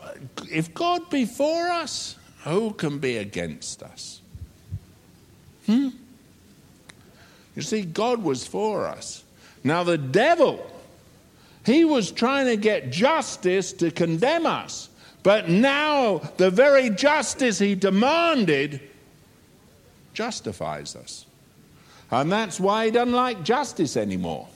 if 0.52 0.74
God 0.74 1.10
be 1.10 1.26
for 1.26 1.70
us, 1.70 2.16
who 2.44 2.72
can 2.74 3.00
be 3.00 3.18
against 3.18 3.84
us? 3.84 4.22
Hmm? 5.66 5.90
You 7.56 7.62
see, 7.62 7.82
God 7.82 8.24
was 8.24 8.46
for 8.46 8.86
us. 8.88 9.24
Now, 9.64 9.84
the 9.84 9.98
devil, 9.98 10.66
he 11.66 11.86
was 11.86 12.12
trying 12.12 12.48
to 12.48 12.58
get 12.58 12.92
justice 12.92 13.74
to 13.74 13.92
condemn 13.92 14.46
us. 14.46 14.90
But 15.24 15.50
now, 15.50 16.20
the 16.38 16.50
very 16.50 16.90
justice 16.90 17.60
he 17.60 17.76
demanded 17.76 18.82
justifies 20.14 20.96
us. 20.96 21.26
And 22.12 22.32
that's 22.32 22.60
why 22.60 22.86
he 22.86 22.92
doesn't 22.92 23.14
like 23.14 23.44
justice 23.44 23.96
anymore. 23.98 24.48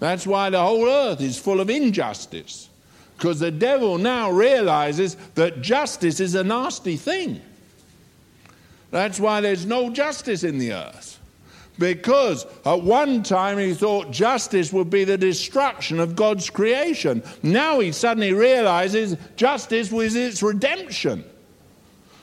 That's 0.00 0.26
why 0.26 0.50
the 0.50 0.60
whole 0.60 0.86
earth 0.86 1.20
is 1.20 1.38
full 1.38 1.60
of 1.60 1.70
injustice. 1.70 2.68
Because 3.16 3.40
the 3.40 3.50
devil 3.50 3.98
now 3.98 4.30
realizes 4.30 5.16
that 5.34 5.60
justice 5.60 6.20
is 6.20 6.34
a 6.34 6.44
nasty 6.44 6.96
thing. 6.96 7.40
That's 8.90 9.20
why 9.20 9.40
there's 9.40 9.66
no 9.66 9.90
justice 9.90 10.44
in 10.44 10.58
the 10.58 10.72
earth. 10.72 11.07
Because 11.78 12.44
at 12.64 12.82
one 12.82 13.22
time 13.22 13.58
he 13.58 13.72
thought 13.72 14.10
justice 14.10 14.72
would 14.72 14.90
be 14.90 15.04
the 15.04 15.16
destruction 15.16 16.00
of 16.00 16.16
God's 16.16 16.50
creation. 16.50 17.22
Now 17.42 17.78
he 17.78 17.92
suddenly 17.92 18.32
realizes 18.32 19.16
justice 19.36 19.92
was 19.92 20.16
its 20.16 20.42
redemption. 20.42 21.24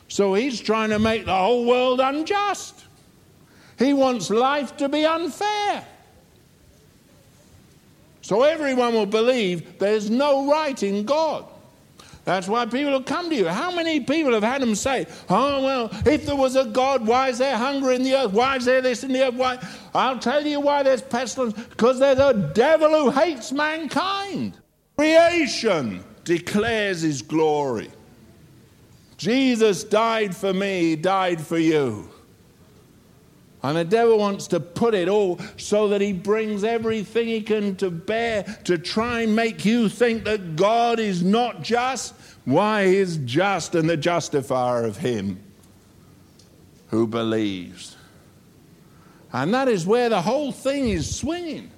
So 0.07 0.33
he's 0.33 0.59
trying 0.59 0.89
to 0.89 0.99
make 0.99 1.25
the 1.25 1.35
whole 1.35 1.65
world 1.65 1.99
unjust. 2.01 2.83
He 3.79 3.93
wants 3.93 4.29
life 4.29 4.75
to 4.77 4.89
be 4.89 5.05
unfair. 5.05 5.85
So 8.21 8.43
everyone 8.43 8.93
will 8.93 9.05
believe 9.05 9.79
there's 9.79 10.09
no 10.09 10.49
right 10.49 10.81
in 10.81 11.05
God. 11.05 11.45
That's 12.25 12.47
why 12.47 12.65
people 12.65 12.91
will 12.91 13.03
come 13.03 13.29
to 13.29 13.35
you. 13.35 13.47
How 13.47 13.73
many 13.73 13.99
people 13.99 14.33
have 14.33 14.43
had 14.43 14.61
them 14.61 14.73
say, 14.73 15.05
Oh, 15.29 15.63
well, 15.63 15.89
if 16.07 16.25
there 16.25 16.35
was 16.35 16.55
a 16.55 16.65
God, 16.65 17.05
why 17.05 17.29
is 17.29 17.37
there 17.37 17.55
hunger 17.55 17.91
in 17.91 18.01
the 18.01 18.15
earth? 18.15 18.33
Why 18.33 18.57
is 18.57 18.65
there 18.65 18.81
this 18.81 19.03
in 19.03 19.13
the 19.13 19.27
earth? 19.27 19.35
Why? 19.35 19.59
I'll 19.93 20.17
tell 20.17 20.45
you 20.45 20.59
why 20.59 20.81
there's 20.81 21.03
pestilence. 21.03 21.53
Because 21.53 21.99
there's 21.99 22.17
a 22.17 22.51
devil 22.55 22.89
who 22.89 23.11
hates 23.11 23.51
mankind. 23.51 24.57
Creation 24.97 26.03
declares 26.23 27.01
his 27.01 27.21
glory. 27.21 27.91
Jesus 29.17 29.83
died 29.83 30.35
for 30.35 30.51
me, 30.51 30.81
he 30.81 30.95
died 30.95 31.39
for 31.39 31.59
you. 31.59 32.09
And 33.65 33.77
the 33.77 33.83
devil 33.83 34.19
wants 34.19 34.45
to 34.49 34.59
put 34.59 34.93
it 34.93 35.09
all 35.09 35.39
so 35.57 35.87
that 35.87 35.99
he 35.99 36.13
brings 36.13 36.63
everything 36.63 37.27
he 37.27 37.41
can 37.41 37.75
to 37.77 37.89
bear 37.89 38.43
to 38.65 38.77
try 38.77 39.21
and 39.21 39.35
make 39.35 39.65
you 39.65 39.89
think 39.89 40.23
that 40.25 40.55
God 40.55 40.99
is 40.99 41.23
not 41.23 41.63
just. 41.63 42.13
Why, 42.45 42.85
he 42.85 42.97
is 42.97 43.17
just 43.25 43.73
and 43.73 43.89
the 43.89 43.97
justifier 43.97 44.85
of 44.85 44.97
him 44.97 45.39
who 46.89 47.07
believes. 47.07 47.97
And 49.33 49.51
that 49.55 49.67
is 49.67 49.87
where 49.87 50.09
the 50.09 50.21
whole 50.21 50.51
thing 50.51 50.89
is 50.89 51.15
swinging. 51.15 51.71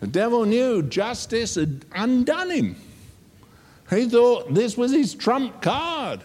The 0.00 0.08
devil 0.08 0.44
knew 0.44 0.82
justice 0.82 1.54
had 1.54 1.86
undone 1.94 2.50
him. 2.50 2.76
He 3.88 4.06
thought 4.10 4.52
this 4.52 4.76
was 4.76 4.92
his 4.92 5.14
trump 5.14 5.62
card. 5.62 6.20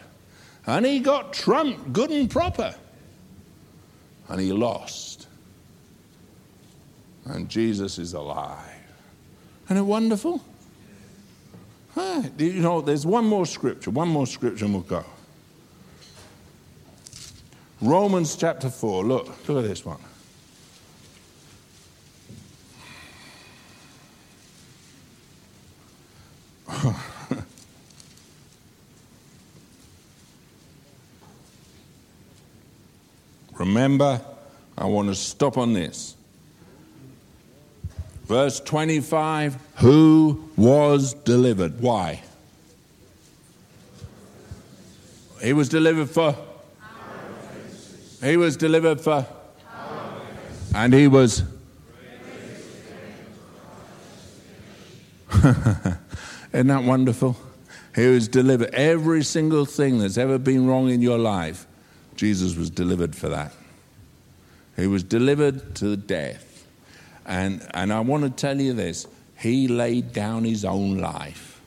And 0.65 0.85
he 0.85 0.99
got 0.99 1.31
trumped 1.31 1.93
good 1.93 2.11
and 2.11 2.29
proper 2.29 2.75
and 4.31 4.39
he 4.39 4.53
lost. 4.53 5.27
And 7.25 7.49
Jesus 7.49 7.99
is 7.99 8.13
alive. 8.13 8.57
Isn't 9.65 9.77
it 9.77 9.81
wonderful? 9.81 10.41
Huh. 11.93 12.23
You 12.37 12.61
know, 12.61 12.79
there's 12.79 13.05
one 13.05 13.25
more 13.25 13.45
scripture, 13.45 13.91
one 13.91 14.07
more 14.07 14.25
scripture, 14.25 14.65
and 14.65 14.73
we'll 14.73 14.83
go. 14.83 15.03
Romans 17.81 18.35
chapter 18.37 18.69
4. 18.69 19.03
Look, 19.03 19.47
look 19.49 19.63
at 19.63 19.67
this 19.67 19.85
one. 19.85 19.99
Remember, 33.61 34.19
I 34.75 34.85
want 34.85 35.09
to 35.09 35.15
stop 35.15 35.55
on 35.55 35.73
this. 35.73 36.15
Verse 38.25 38.59
25 38.59 39.55
Who 39.75 40.49
was 40.57 41.13
delivered? 41.13 41.79
Why? 41.79 42.23
He 45.43 45.53
was 45.53 45.69
delivered 45.69 46.09
for. 46.09 46.35
He 48.23 48.35
was 48.35 48.57
delivered 48.57 48.99
for. 48.99 49.27
And 50.73 50.91
he 50.91 51.07
was. 51.07 51.43
Isn't 55.43 56.67
that 56.67 56.83
wonderful? 56.83 57.37
He 57.93 58.07
was 58.07 58.27
delivered. 58.27 58.73
Every 58.73 59.23
single 59.23 59.65
thing 59.65 59.99
that's 59.99 60.17
ever 60.17 60.39
been 60.39 60.65
wrong 60.65 60.89
in 60.89 61.03
your 61.03 61.19
life, 61.19 61.67
Jesus 62.15 62.55
was 62.55 62.69
delivered 62.69 63.15
for 63.15 63.29
that. 63.29 63.53
He 64.75 64.87
was 64.87 65.03
delivered 65.03 65.75
to 65.75 65.95
death. 65.97 66.65
And, 67.25 67.65
and 67.73 67.91
I 67.93 67.99
want 68.01 68.23
to 68.23 68.29
tell 68.29 68.59
you 68.59 68.73
this 68.73 69.07
He 69.39 69.67
laid 69.67 70.13
down 70.13 70.43
His 70.43 70.65
own 70.65 70.97
life. 70.97 71.61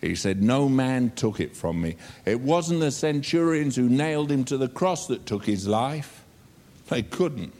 He 0.00 0.14
said, 0.14 0.42
No 0.42 0.68
man 0.68 1.12
took 1.16 1.40
it 1.40 1.56
from 1.56 1.80
me. 1.80 1.96
It 2.24 2.40
wasn't 2.40 2.80
the 2.80 2.90
centurions 2.90 3.76
who 3.76 3.88
nailed 3.88 4.30
him 4.30 4.44
to 4.44 4.58
the 4.58 4.68
cross 4.68 5.06
that 5.06 5.24
took 5.26 5.46
his 5.46 5.66
life, 5.66 6.22
they 6.88 7.02
couldn't. 7.02 7.52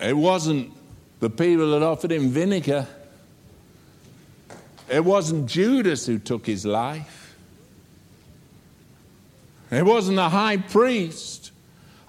It 0.00 0.16
wasn't 0.16 0.72
the 1.20 1.30
people 1.30 1.70
that 1.72 1.82
offered 1.82 2.12
him 2.12 2.30
vinegar 2.30 2.86
it 4.90 5.04
wasn't 5.04 5.46
Judas 5.46 6.06
who 6.06 6.18
took 6.18 6.46
his 6.46 6.64
life. 6.64 7.17
It 9.70 9.84
wasn't 9.84 10.16
the 10.16 10.28
high 10.28 10.56
priest. 10.56 11.52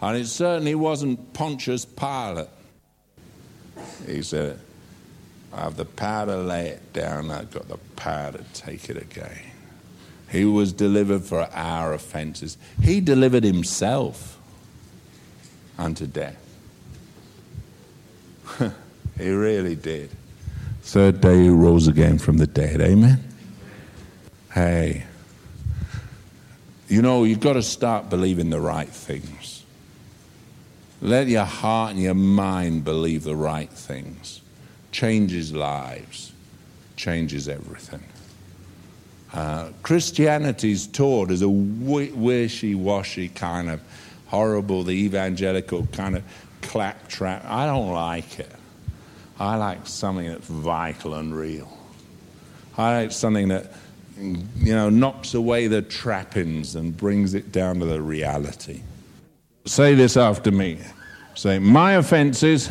And 0.01 0.17
it 0.17 0.27
certainly 0.27 0.75
wasn't 0.75 1.33
Pontius 1.33 1.85
Pilate. 1.85 2.47
He 4.05 4.21
said, 4.21 4.59
I 5.53 5.61
have 5.61 5.75
the 5.75 5.85
power 5.85 6.27
to 6.27 6.37
lay 6.37 6.69
it 6.69 6.93
down, 6.93 7.31
I've 7.31 7.51
got 7.51 7.67
the 7.67 7.77
power 7.95 8.31
to 8.31 8.43
take 8.53 8.89
it 8.89 8.97
again. 8.97 9.41
He 10.31 10.45
was 10.45 10.71
delivered 10.71 11.23
for 11.23 11.49
our 11.53 11.93
offenses. 11.93 12.57
He 12.81 13.01
delivered 13.01 13.43
himself 13.43 14.39
unto 15.77 16.05
death. 16.05 16.37
he 19.17 19.29
really 19.29 19.75
did. 19.75 20.11
Third 20.83 21.19
day 21.21 21.43
he 21.43 21.49
rose 21.49 21.87
again 21.87 22.19
from 22.19 22.37
the 22.37 22.47
dead. 22.47 22.79
Amen? 22.79 23.23
Hey. 24.53 25.05
You 26.89 27.03
know, 27.03 27.23
you've 27.23 27.39
got 27.39 27.53
to 27.53 27.63
start 27.63 28.09
believing 28.09 28.49
the 28.49 28.59
right 28.59 28.89
things. 28.89 29.63
Let 31.01 31.27
your 31.27 31.45
heart 31.45 31.91
and 31.91 32.01
your 32.01 32.15
mind 32.15 32.83
believe 32.83 33.23
the 33.23 33.35
right 33.35 33.69
things. 33.69 34.41
Changes 34.91 35.53
lives, 35.53 36.33
changes 36.95 37.47
everything. 37.47 38.03
Uh, 39.31 39.69
Christianity's 39.83 40.87
taught 40.87 41.29
as 41.29 41.43
a 41.43 41.47
wishy 41.47 42.73
washy 42.73 43.29
kind 43.29 43.69
of 43.69 43.81
horrible, 44.25 44.83
the 44.83 44.91
evangelical 44.91 45.85
kind 45.91 46.17
of 46.17 46.23
claptrap. 46.61 47.45
I 47.45 47.67
don't 47.67 47.91
like 47.93 48.39
it. 48.39 48.51
I 49.39 49.55
like 49.55 49.85
something 49.85 50.27
that's 50.27 50.47
vital 50.47 51.13
and 51.13 51.37
real. 51.37 51.77
I 52.77 53.01
like 53.01 53.11
something 53.11 53.49
that, 53.49 53.71
you 54.19 54.75
know, 54.75 54.89
knocks 54.89 55.33
away 55.33 55.67
the 55.67 55.81
trappings 55.81 56.75
and 56.75 56.95
brings 56.95 57.33
it 57.33 57.51
down 57.51 57.79
to 57.79 57.85
the 57.85 58.01
reality. 58.01 58.81
Say 59.65 59.95
this 59.95 60.17
after 60.17 60.51
me. 60.51 60.79
Say, 61.35 61.59
my 61.59 61.93
offenses, 61.93 62.69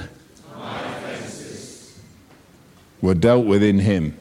my 0.57 0.85
offenses 0.85 2.01
were, 3.01 3.15
dealt 3.15 3.47
with 3.47 3.63
in 3.63 3.79
him. 3.79 4.17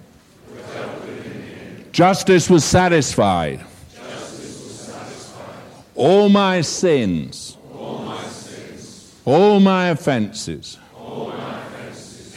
Justice 1.92 2.50
was 2.50 2.64
satisfied. 2.64 3.60
Justice 3.96 4.64
was 4.64 4.80
satisfied. 4.80 5.84
All, 5.96 6.30
my 6.30 6.62
sins, 6.62 7.58
all 7.74 8.06
my 8.06 8.24
sins, 8.24 9.16
all 9.26 9.60
my 9.60 9.90
offenses 9.90 10.78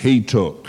he 0.00 0.22
took. 0.22 0.68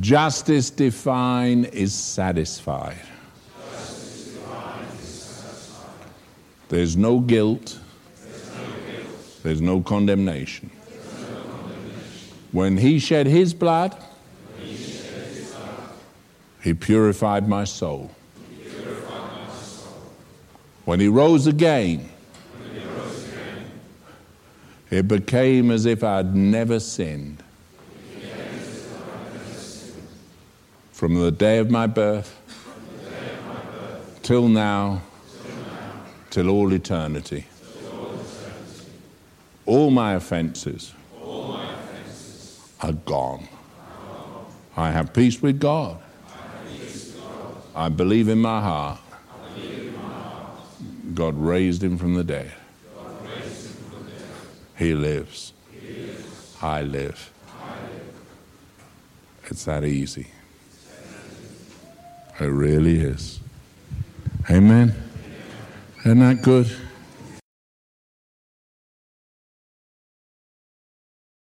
Justice 0.00 0.70
divine 0.70 1.64
is 1.66 1.94
satisfied. 1.94 2.98
There's 6.68 6.96
no 6.96 7.20
guilt. 7.20 7.78
There's 9.42 9.60
no, 9.60 9.80
condemnation. 9.80 10.70
When 12.50 12.76
he 12.76 12.98
shed 12.98 13.28
his 13.28 13.54
blood, 13.54 13.96
he, 16.60 16.74
purified 16.74 17.48
my 17.48 17.62
soul. 17.62 18.10
When 20.84 20.98
he 20.98 21.06
rose 21.06 21.46
again, 21.46 22.08
it 24.90 25.06
became 25.06 25.70
as 25.70 25.86
if 25.86 26.02
I'd 26.02 26.34
never 26.34 26.80
sinned. 26.80 27.44
From 30.96 31.20
the 31.20 31.30
day 31.30 31.58
of 31.58 31.70
my 31.70 31.86
birth, 31.86 32.34
till 34.22 34.48
now, 34.48 35.02
till 36.30 36.48
all 36.48 36.72
eternity. 36.72 37.46
All 39.66 39.90
my 39.90 40.14
offenses 40.14 40.94
are 42.80 42.92
gone. 43.04 43.46
I 44.74 44.90
have 44.90 45.12
peace 45.12 45.42
with 45.42 45.60
God. 45.60 45.98
I 47.74 47.90
believe 47.90 48.30
in 48.30 48.38
my 48.38 48.62
heart. 48.62 48.98
God 51.12 51.34
raised 51.36 51.84
him 51.84 51.98
from 51.98 52.14
the 52.14 52.24
dead. 52.24 52.54
He 54.78 54.94
lives. 54.94 55.52
He 55.70 56.06
lives. 56.06 56.56
I, 56.62 56.80
live. 56.80 57.32
I 57.60 57.82
live. 57.82 58.14
It's 59.44 59.64
that 59.66 59.84
easy. 59.84 60.28
It 62.38 62.44
really 62.44 62.98
is. 62.98 63.40
Amen. 64.50 64.94
Isn't 66.00 66.18
that 66.20 66.42
good? 66.42 66.74